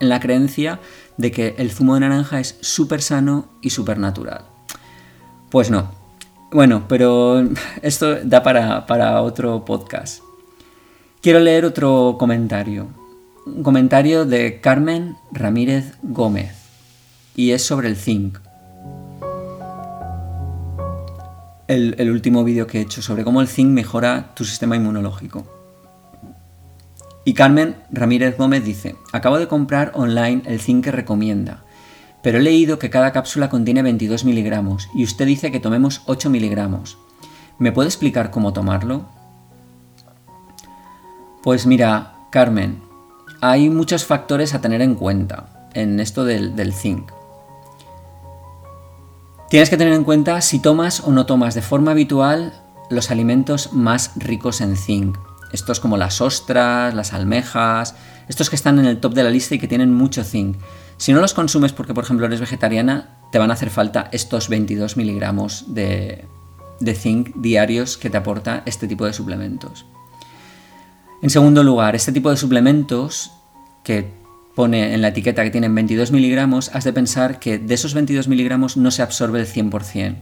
en 0.01 0.09
la 0.09 0.21
creencia 0.21 0.81
de 1.17 1.31
que 1.31 1.55
el 1.59 1.71
zumo 1.71 1.95
de 1.95 2.01
naranja 2.01 2.41
es 2.41 2.57
súper 2.61 3.03
sano 3.03 3.49
y 3.61 3.71
súper 3.71 3.99
natural. 3.99 4.45
Pues 5.51 5.71
no. 5.71 5.91
Bueno, 6.53 6.85
pero 6.89 7.45
esto 7.83 8.17
da 8.25 8.43
para, 8.43 8.87
para 8.87 9.23
otro 9.23 9.65
podcast. 9.65 10.23
Quiero 11.23 11.39
leer 11.39 11.67
otro 11.67 12.17
comentario. 12.19 12.89
Un 13.45 13.63
comentario 13.63 14.25
de 14.25 14.59
Carmen 14.63 15.17
Ramírez 15.31 15.93
Gómez. 16.03 16.55
Y 17.37 17.51
es 17.51 17.63
sobre 17.63 17.89
el 17.89 17.97
zinc. 17.97 18.39
El, 21.69 22.11
último 22.11 22.43
vídeo 22.43 22.67
que 22.67 22.79
he 22.79 22.81
hecho 22.81 23.03
sobre 23.03 23.23
cómo 23.23 23.43
el 23.43 23.49
zinc 23.49 23.69
mejora 23.69 24.31
tu 24.35 24.47
sistema 24.47 24.77
inmunológico. 24.77 25.45
Y 27.27 27.35
Carmen 27.35 27.77
Ramírez 27.93 28.39
Gómez 28.39 28.65
dice, 28.65 28.97
acabo 29.13 29.39
de 29.39 29.47
comprar 29.47 29.93
online 29.95 30.41
el 30.47 30.59
zinc 30.59 30.85
que 30.85 30.91
recomienda, 30.91 31.65
pero 32.23 32.39
he 32.39 32.43
leído 32.43 32.79
que 32.79 32.89
cada 32.89 33.13
cápsula 33.13 33.51
contiene 33.51 33.83
22 33.83 34.25
miligramos 34.25 34.89
y 34.95 35.05
usted 35.05 35.27
dice 35.27 35.53
que 35.53 35.61
tomemos 35.61 36.01
8 36.07 36.31
miligramos. 36.31 36.97
¿Me 37.59 37.73
puede 37.73 37.91
explicar 37.91 38.31
cómo 38.31 38.55
tomarlo? 38.55 39.20
Pues 41.43 41.67
mira, 41.67 42.15
Carmen, 42.31 42.83
hay 43.41 43.71
muchos 43.71 44.05
factores 44.05 44.55
a 44.55 44.61
tener 44.61 44.83
en 44.83 44.95
cuenta 44.95 45.69
en 45.73 45.99
esto 45.99 46.25
del, 46.25 46.75
zinc. 46.75 47.11
Tienes 49.49 49.71
que 49.71 49.79
tener 49.79 49.95
en 49.95 50.05
cuenta 50.05 50.43
si 50.43 50.61
tomas 50.61 51.01
o 51.01 51.13
no 51.13 51.25
tomas 51.25 51.55
de 51.55 51.63
forma 51.63 51.93
habitual 51.93 52.53
los 52.91 53.11
alimentos 53.11 53.73
más 53.73 54.13
ricos 54.17 54.61
en 54.61 54.77
zinc 54.77 55.17
estos 55.53 55.81
como 55.81 55.97
las 55.97 56.21
ostras, 56.21 56.95
las 56.95 57.13
almejas, 57.13 57.97
estos 58.29 58.51
que 58.51 58.57
están 58.57 58.79
en 58.79 58.85
el 58.85 59.01
top 59.01 59.15
de 59.15 59.25
la 59.25 59.31
lista 59.31 59.57
y 59.57 59.59
que 59.59 59.67
tienen 59.67 59.93
mucho 59.93 60.23
zinc. 60.23 60.57
Si 60.97 61.13
no 61.13 61.21
los 61.21 61.35
consumes 61.35 61.73
porque, 61.73 61.95
por 61.95 62.05
ejemplo, 62.05 62.27
eres 62.27 62.39
vegetariana, 62.39 63.19
te 63.33 63.39
van 63.39 63.51
a 63.51 63.55
hacer 63.55 63.71
falta 63.71 64.09
estos 64.13 64.49
22 64.49 64.97
miligramos 64.97 65.65
de 65.75 66.29
zinc 66.95 67.35
diarios 67.37 67.97
que 67.97 68.11
te 68.11 68.19
aporta 68.19 68.63
este 68.67 68.87
tipo 68.87 69.07
de 69.07 69.13
suplementos. 69.13 69.87
En 71.23 71.31
segundo 71.31 71.63
lugar, 71.63 71.95
este 71.95 72.13
tipo 72.13 72.31
de 72.31 72.37
suplementos 72.37 73.33
que 73.85 74.11
pone 74.55 74.95
en 74.95 75.03
la 75.03 75.09
etiqueta 75.09 75.43
que 75.45 75.51
tienen 75.51 75.75
22 75.75 76.13
miligramos, 76.13 76.71
has 76.75 76.85
de 76.85 76.93
pensar 76.93 77.39
que 77.39 77.59
de 77.59 77.75
esos 77.75 77.95
22 77.95 78.29
miligramos 78.29 78.77
no 78.77 78.91
se 78.91 79.03
absorbe 79.03 79.41
el 79.41 79.47
100%, 79.47 80.17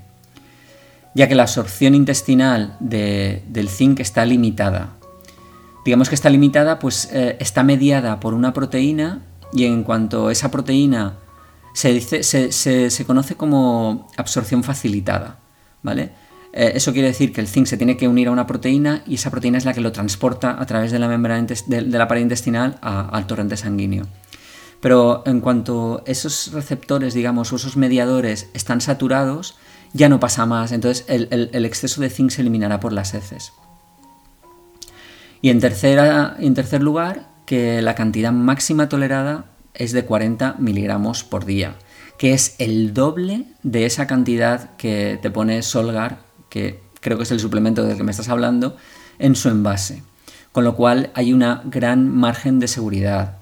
ya 1.14 1.28
que 1.28 1.34
la 1.34 1.44
absorción 1.44 1.94
intestinal 1.94 2.76
del 2.80 3.68
zinc 3.68 4.00
está 4.00 4.24
limitada. 4.24 4.94
Digamos 5.84 6.08
que 6.08 6.14
está 6.14 6.30
limitada, 6.30 6.78
pues 6.78 7.08
eh, 7.12 7.36
está 7.40 7.62
mediada 7.62 8.20
por 8.20 8.34
una 8.34 8.52
proteína 8.52 9.22
y 9.52 9.64
en 9.64 9.84
cuanto 9.84 10.30
esa 10.30 10.50
proteína 10.50 11.14
se, 11.72 11.92
dice, 11.92 12.22
se, 12.22 13.04
conoce 13.06 13.36
como 13.36 14.08
absorción 14.16 14.64
facilitada, 14.64 15.38
¿vale? 15.82 16.10
Eh, 16.52 16.72
eso 16.74 16.92
quiere 16.92 17.08
decir 17.08 17.32
que 17.32 17.40
el 17.40 17.48
zinc 17.48 17.66
se 17.66 17.76
tiene 17.76 17.96
que 17.96 18.08
unir 18.08 18.28
a 18.28 18.30
una 18.30 18.46
proteína 18.46 19.02
y 19.06 19.16
esa 19.16 19.30
proteína 19.30 19.58
es 19.58 19.64
la 19.64 19.74
que 19.74 19.80
lo 19.80 19.92
transporta 19.92 20.60
a 20.60 20.66
través 20.66 20.92
de 20.92 20.98
la 20.98 21.08
membrana 21.08 21.46
de, 21.66 21.82
la 21.82 22.08
pared 22.08 22.22
intestinal 22.22 22.78
al 22.80 23.26
torrente 23.26 23.56
sanguíneo. 23.56 24.06
Pero 24.80 25.22
en 25.26 25.40
cuanto 25.40 26.02
esos 26.06 26.52
receptores, 26.52 27.14
digamos, 27.14 27.52
o 27.52 27.56
esos 27.56 27.76
mediadores 27.76 28.48
están 28.54 28.80
saturados, 28.80 29.56
ya 29.92 30.08
no 30.08 30.20
pasa 30.20 30.46
más, 30.46 30.72
entonces 30.72 31.04
el, 31.08 31.64
exceso 31.64 32.00
de 32.00 32.10
zinc 32.10 32.30
se 32.30 32.42
eliminará 32.42 32.78
por 32.78 32.92
las 32.92 33.14
heces. 33.14 33.52
Y 35.40 35.50
en, 35.50 35.60
tercera, 35.60 36.36
en 36.38 36.54
tercer 36.54 36.82
lugar, 36.82 37.28
que 37.46 37.80
la 37.82 37.94
cantidad 37.94 38.32
máxima 38.32 38.88
tolerada 38.88 39.46
es 39.74 39.92
de 39.92 40.04
40 40.04 40.56
miligramos 40.58 41.24
por 41.24 41.44
día, 41.44 41.76
que 42.18 42.32
es 42.32 42.54
el 42.58 42.92
doble 42.92 43.46
de 43.62 43.86
esa 43.86 44.06
cantidad 44.06 44.76
que 44.76 45.18
te 45.22 45.30
pone 45.30 45.62
Solgar, 45.62 46.27
que 46.48 46.80
creo 47.00 47.16
que 47.16 47.24
es 47.24 47.30
el 47.30 47.40
suplemento 47.40 47.84
del 47.84 47.96
que 47.96 48.02
me 48.02 48.10
estás 48.10 48.28
hablando, 48.28 48.76
en 49.18 49.34
su 49.34 49.48
envase. 49.48 50.02
Con 50.52 50.64
lo 50.64 50.74
cual 50.74 51.10
hay 51.14 51.32
una 51.32 51.62
gran 51.64 52.08
margen 52.08 52.58
de 52.58 52.68
seguridad. 52.68 53.36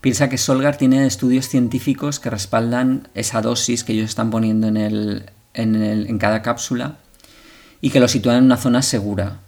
Piensa 0.00 0.28
que 0.28 0.38
Solgar 0.38 0.76
tiene 0.76 1.06
estudios 1.06 1.48
científicos 1.48 2.20
que 2.20 2.30
respaldan 2.30 3.08
esa 3.14 3.42
dosis 3.42 3.84
que 3.84 3.92
ellos 3.92 4.08
están 4.08 4.30
poniendo 4.30 4.66
en, 4.66 4.76
el, 4.78 5.30
en, 5.52 6.18
cada 6.18 6.40
cápsula 6.42 6.96
y 7.82 7.90
que 7.90 8.00
lo 8.00 8.08
sitúan 8.08 8.36
en 8.36 8.44
una 8.44 8.56
zona 8.56 8.82
segura. 8.82 9.40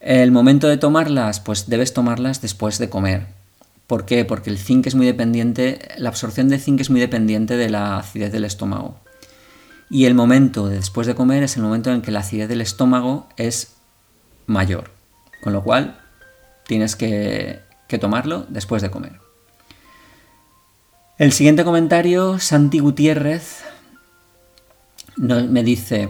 El 0.00 0.32
momento 0.32 0.68
de 0.68 0.78
tomarlas, 0.78 1.40
pues 1.40 1.68
debes 1.68 1.92
tomarlas 1.92 2.40
después 2.40 2.78
de 2.78 2.88
comer. 2.88 3.26
¿Por 3.86 4.06
qué? 4.06 4.24
Porque 4.24 4.48
el 4.48 4.58
zinc 4.58 4.86
es 4.86 4.94
muy 4.94 5.04
dependiente, 5.04 5.80
la 5.98 6.08
absorción 6.08 6.48
de 6.48 6.58
zinc 6.58 6.80
es 6.80 6.90
muy 6.90 7.00
dependiente 7.00 7.56
de 7.58 7.68
la 7.68 7.98
acidez 7.98 8.32
del 8.32 8.44
estómago. 8.44 9.03
Y 9.94 10.06
el 10.06 10.14
momento 10.16 10.66
después 10.66 11.06
de 11.06 11.14
comer 11.14 11.44
es 11.44 11.56
el 11.56 11.62
momento 11.62 11.92
en 11.92 12.02
que 12.02 12.10
la 12.10 12.18
acidez 12.18 12.48
del 12.48 12.60
estómago 12.60 13.28
es 13.36 13.76
mayor. 14.46 14.90
Con 15.40 15.52
lo 15.52 15.62
cual, 15.62 16.00
tienes 16.66 16.96
que, 16.96 17.60
tomarlo 18.00 18.44
después 18.48 18.82
de 18.82 18.90
comer. 18.90 19.20
El 21.16 21.30
siguiente 21.30 21.62
comentario, 21.62 22.40
Santi 22.40 22.80
Gutiérrez, 22.80 23.62
me 25.14 25.62
dice, 25.62 26.08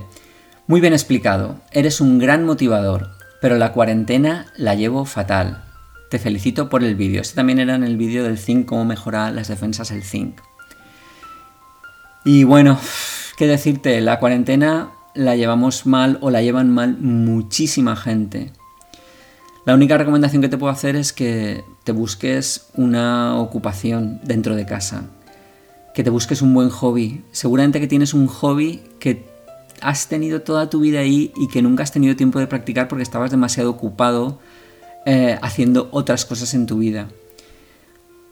muy 0.67 0.81
bien 0.81 0.95
explicado, 0.95 1.61
eres 1.71 2.01
un 2.01 2.19
gran 2.19 2.47
motivador, 2.47 3.11
pero 3.43 3.59
la 3.59 3.73
cuarentena 3.73 4.47
la 4.57 4.75
llevo 4.75 5.05
fatal. 5.05 5.63
Te 6.09 6.19
felicito 6.19 6.71
por 6.71 6.83
el 6.85 6.95
vídeo. 6.95 7.21
Este 7.21 7.37
también 7.37 7.59
era 7.59 7.75
en 7.75 7.85
el 7.85 7.99
vídeo 7.99 8.25
del 8.25 8.39
zinc, 8.39 8.65
cómo 8.65 8.87
mejorar 8.87 9.35
las 9.35 9.49
defensas 9.49 9.91
el 9.91 10.05
zinc. 10.05 10.41
Y 12.25 12.45
bueno, 12.45 12.81
qué 13.37 13.47
decirte, 13.47 14.01
la 14.01 14.19
cuarentena 14.19 14.93
la 15.15 15.37
llevamos 15.37 15.87
mal 15.87 16.19
o 16.21 16.31
la 16.31 16.43
llevan 16.43 16.71
mal 16.71 16.99
muchísima 16.99 17.97
gente. 17.97 18.53
La 19.65 19.75
única 19.75 19.97
recomendación 19.97 20.43
que 20.43 20.49
te 20.49 20.59
puedo 20.59 20.73
hacer 20.73 20.95
es 20.95 21.13
que 21.13 21.65
te 21.85 21.93
busques 21.93 22.67
una 22.75 23.39
ocupación 23.39 24.21
dentro 24.23 24.57
de 24.57 24.67
casa, 24.67 25.05
que 25.95 26.05
te 26.05 26.11
busques 26.11 26.43
un 26.43 26.53
buen 26.53 26.69
hobby. 26.69 27.25
Seguramente 27.33 27.81
que 27.81 27.87
tienes 27.87 28.13
un 28.13 28.27
hobby 28.27 28.83
que 28.99 29.25
has 29.81 30.09
tenido 30.09 30.43
toda 30.43 30.69
tu 30.69 30.81
vida 30.81 31.01
ahí 31.01 31.33
y 31.37 31.49
que 31.49 31.63
nunca 31.63 31.83
has 31.83 31.93
tenido 31.93 32.17
tiempo 32.17 32.39
de 32.39 32.47
practicar 32.47 32.89
porque 32.89 33.03
estabas 33.03 33.31
demasiado 33.31 33.71
ocupado 33.71 34.39
eh, 35.07 35.39
haciendo 35.41 35.89
otras 35.93 36.25
cosas 36.27 36.53
en 36.55 36.67
tu 36.67 36.79
vida. 36.79 37.09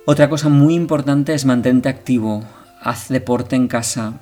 Otra 0.05 0.29
cosa 0.29 0.49
muy 0.49 0.75
importante 0.75 1.33
es 1.33 1.45
mantente 1.45 1.89
activo, 1.89 2.43
haz 2.81 3.09
deporte 3.09 3.57
en 3.57 3.69
casa. 3.69 4.21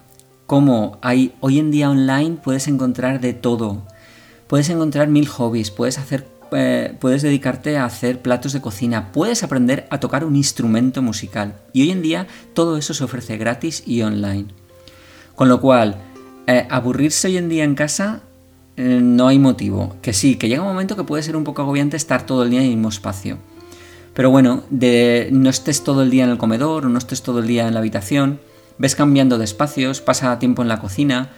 Como 0.50 0.98
hay 1.00 1.32
hoy 1.38 1.60
en 1.60 1.70
día 1.70 1.88
online 1.88 2.38
puedes 2.42 2.66
encontrar 2.66 3.20
de 3.20 3.34
todo. 3.34 3.82
Puedes 4.48 4.68
encontrar 4.68 5.06
mil 5.06 5.28
hobbies, 5.28 5.70
puedes 5.70 5.96
hacer 5.96 6.26
eh, 6.50 6.92
puedes 6.98 7.22
dedicarte 7.22 7.78
a 7.78 7.84
hacer 7.84 8.20
platos 8.20 8.52
de 8.52 8.60
cocina, 8.60 9.12
puedes 9.12 9.44
aprender 9.44 9.86
a 9.90 10.00
tocar 10.00 10.24
un 10.24 10.34
instrumento 10.34 11.02
musical. 11.02 11.54
Y 11.72 11.82
hoy 11.82 11.92
en 11.92 12.02
día 12.02 12.26
todo 12.52 12.78
eso 12.78 12.94
se 12.94 13.04
ofrece 13.04 13.36
gratis 13.36 13.84
y 13.86 14.02
online. 14.02 14.46
Con 15.36 15.48
lo 15.48 15.60
cual, 15.60 15.98
eh, 16.48 16.66
aburrirse 16.68 17.28
hoy 17.28 17.36
en 17.36 17.48
día 17.48 17.62
en 17.62 17.76
casa 17.76 18.22
eh, 18.76 18.98
no 19.00 19.28
hay 19.28 19.38
motivo. 19.38 19.94
Que 20.02 20.12
sí, 20.12 20.34
que 20.34 20.48
llega 20.48 20.62
un 20.62 20.68
momento 20.70 20.96
que 20.96 21.04
puede 21.04 21.22
ser 21.22 21.36
un 21.36 21.44
poco 21.44 21.62
agobiante 21.62 21.96
estar 21.96 22.26
todo 22.26 22.42
el 22.42 22.50
día 22.50 22.58
en 22.58 22.66
el 22.66 22.72
mismo 22.72 22.88
espacio. 22.88 23.38
Pero 24.14 24.32
bueno, 24.32 24.64
no 24.68 25.48
estés 25.48 25.84
todo 25.84 26.02
el 26.02 26.10
día 26.10 26.24
en 26.24 26.30
el 26.30 26.38
comedor 26.38 26.86
o 26.86 26.88
no 26.88 26.98
estés 26.98 27.22
todo 27.22 27.38
el 27.38 27.46
día 27.46 27.68
en 27.68 27.74
la 27.74 27.78
habitación, 27.78 28.40
ves 28.80 28.96
cambiando 28.96 29.36
de 29.36 29.44
espacios, 29.44 30.00
pasa 30.00 30.38
tiempo 30.38 30.62
en 30.62 30.68
la 30.68 30.80
cocina 30.80 31.28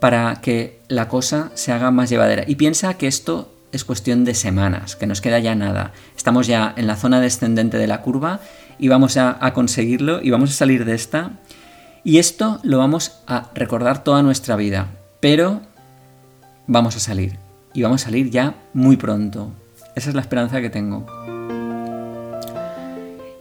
para 0.00 0.40
que 0.42 0.80
la 0.88 1.08
cosa 1.08 1.50
se 1.54 1.72
haga 1.72 1.90
más 1.90 2.10
llevadera. 2.10 2.44
Y 2.46 2.56
piensa 2.56 2.94
que 2.98 3.06
esto 3.06 3.50
es 3.72 3.86
cuestión 3.86 4.24
de 4.26 4.34
semanas, 4.34 4.96
que 4.96 5.06
nos 5.06 5.22
queda 5.22 5.38
ya 5.38 5.54
nada. 5.54 5.92
Estamos 6.14 6.46
ya 6.46 6.74
en 6.76 6.86
la 6.86 6.96
zona 6.96 7.20
descendente 7.20 7.78
de 7.78 7.86
la 7.86 8.02
curva 8.02 8.40
y 8.78 8.88
vamos 8.88 9.16
a, 9.16 9.38
a 9.44 9.54
conseguirlo 9.54 10.20
y 10.22 10.28
vamos 10.28 10.50
a 10.50 10.54
salir 10.54 10.84
de 10.84 10.94
esta. 10.94 11.38
Y 12.04 12.18
esto 12.18 12.60
lo 12.64 12.76
vamos 12.76 13.22
a 13.26 13.50
recordar 13.54 14.04
toda 14.04 14.22
nuestra 14.22 14.56
vida. 14.56 14.88
Pero 15.20 15.62
vamos 16.66 16.96
a 16.96 17.00
salir. 17.00 17.38
Y 17.72 17.82
vamos 17.82 18.02
a 18.02 18.04
salir 18.06 18.28
ya 18.28 18.56
muy 18.74 18.98
pronto. 18.98 19.52
Esa 19.96 20.10
es 20.10 20.14
la 20.14 20.20
esperanza 20.20 20.60
que 20.60 20.68
tengo. 20.68 21.39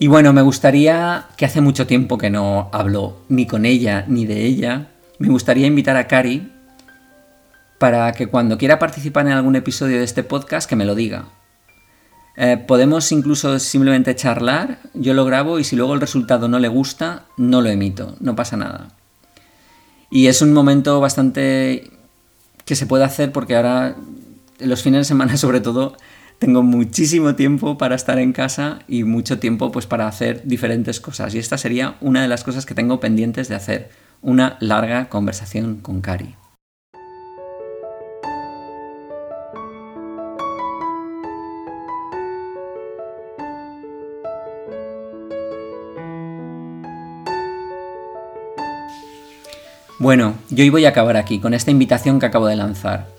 Y 0.01 0.07
bueno, 0.07 0.31
me 0.31 0.41
gustaría, 0.41 1.25
que 1.35 1.45
hace 1.45 1.59
mucho 1.59 1.85
tiempo 1.85 2.17
que 2.17 2.29
no 2.29 2.69
hablo 2.71 3.17
ni 3.27 3.45
con 3.45 3.65
ella 3.65 4.05
ni 4.07 4.25
de 4.25 4.45
ella, 4.45 4.87
me 5.17 5.27
gustaría 5.27 5.67
invitar 5.67 5.97
a 5.97 6.07
Cari 6.07 6.49
para 7.79 8.13
que 8.13 8.27
cuando 8.27 8.57
quiera 8.57 8.79
participar 8.79 9.25
en 9.27 9.33
algún 9.33 9.57
episodio 9.57 9.97
de 9.97 10.05
este 10.05 10.23
podcast, 10.23 10.69
que 10.69 10.77
me 10.77 10.85
lo 10.85 10.95
diga. 10.95 11.25
Eh, 12.37 12.55
podemos 12.55 13.11
incluso 13.11 13.59
simplemente 13.59 14.15
charlar, 14.15 14.79
yo 14.93 15.13
lo 15.13 15.25
grabo 15.25 15.59
y 15.59 15.65
si 15.65 15.75
luego 15.75 15.93
el 15.93 15.99
resultado 15.99 16.47
no 16.47 16.59
le 16.59 16.69
gusta, 16.69 17.25
no 17.35 17.61
lo 17.61 17.67
emito, 17.67 18.15
no 18.21 18.37
pasa 18.37 18.55
nada. 18.55 18.87
Y 20.09 20.27
es 20.27 20.41
un 20.41 20.53
momento 20.53 21.01
bastante 21.01 21.91
que 22.63 22.75
se 22.77 22.85
puede 22.85 23.03
hacer 23.03 23.33
porque 23.33 23.57
ahora, 23.57 23.97
los 24.59 24.81
fines 24.81 25.01
de 25.01 25.05
semana 25.05 25.35
sobre 25.37 25.59
todo, 25.59 25.97
tengo 26.39 26.63
muchísimo 26.63 27.35
tiempo 27.35 27.77
para 27.77 27.95
estar 27.95 28.17
en 28.17 28.31
casa 28.31 28.79
y 28.87 29.03
mucho 29.03 29.39
tiempo 29.39 29.71
pues 29.71 29.85
para 29.85 30.07
hacer 30.07 30.41
diferentes 30.45 31.01
cosas. 31.01 31.35
Y 31.35 31.37
esta 31.37 31.57
sería 31.57 31.95
una 31.99 32.21
de 32.21 32.29
las 32.29 32.45
cosas 32.45 32.65
que 32.65 32.73
tengo 32.73 33.01
pendientes 33.01 33.49
de 33.49 33.55
hacer, 33.55 33.89
una 34.21 34.57
larga 34.61 35.09
conversación 35.09 35.79
con 35.81 35.99
Cari. 35.99 36.35
Bueno, 49.99 50.35
yo 50.49 50.63
hoy 50.63 50.69
voy 50.69 50.85
a 50.85 50.89
acabar 50.89 51.17
aquí 51.17 51.39
con 51.39 51.53
esta 51.53 51.71
invitación 51.71 52.21
que 52.21 52.25
acabo 52.25 52.47
de 52.47 52.55
lanzar. 52.55 53.18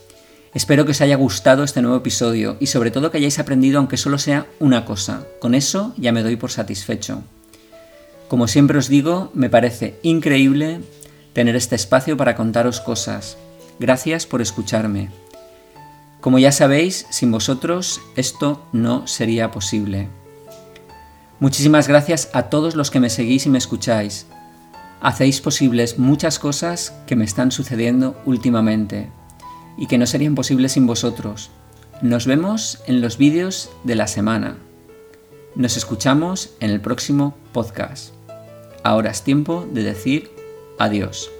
Espero 0.52 0.84
que 0.84 0.90
os 0.90 1.00
haya 1.00 1.14
gustado 1.16 1.62
este 1.62 1.80
nuevo 1.80 1.98
episodio 1.98 2.56
y 2.58 2.66
sobre 2.66 2.90
todo 2.90 3.10
que 3.10 3.18
hayáis 3.18 3.38
aprendido 3.38 3.78
aunque 3.78 3.96
solo 3.96 4.18
sea 4.18 4.46
una 4.58 4.84
cosa. 4.84 5.26
Con 5.40 5.54
eso 5.54 5.94
ya 5.96 6.10
me 6.10 6.24
doy 6.24 6.34
por 6.36 6.50
satisfecho. 6.50 7.22
Como 8.28 8.48
siempre 8.48 8.78
os 8.78 8.88
digo, 8.88 9.30
me 9.32 9.48
parece 9.48 9.98
increíble 10.02 10.80
tener 11.32 11.54
este 11.54 11.76
espacio 11.76 12.16
para 12.16 12.34
contaros 12.34 12.80
cosas. 12.80 13.36
Gracias 13.78 14.26
por 14.26 14.42
escucharme. 14.42 15.10
Como 16.20 16.38
ya 16.38 16.50
sabéis, 16.50 17.06
sin 17.10 17.30
vosotros 17.30 18.00
esto 18.16 18.66
no 18.72 19.06
sería 19.06 19.52
posible. 19.52 20.08
Muchísimas 21.38 21.86
gracias 21.86 22.28
a 22.32 22.44
todos 22.44 22.74
los 22.74 22.90
que 22.90 23.00
me 23.00 23.08
seguís 23.08 23.46
y 23.46 23.50
me 23.50 23.58
escucháis 23.58 24.26
hacéis 25.00 25.40
posibles 25.40 25.98
muchas 25.98 26.38
cosas 26.38 26.92
que 27.06 27.16
me 27.16 27.24
están 27.24 27.52
sucediendo 27.52 28.20
últimamente 28.26 29.10
y 29.80 29.86
que 29.86 29.98
no 29.98 30.06
serían 30.06 30.36
posibles 30.36 30.72
sin 30.72 30.86
vosotros. 30.86 31.50
Nos 32.02 32.26
vemos 32.26 32.80
en 32.86 33.00
los 33.00 33.18
vídeos 33.18 33.70
de 33.82 33.96
la 33.96 34.06
semana. 34.06 34.58
Nos 35.56 35.76
escuchamos 35.76 36.50
en 36.60 36.70
el 36.70 36.80
próximo 36.80 37.36
podcast. 37.52 38.14
Ahora 38.84 39.10
es 39.10 39.22
tiempo 39.22 39.66
de 39.72 39.82
decir 39.82 40.30
adiós. 40.78 41.30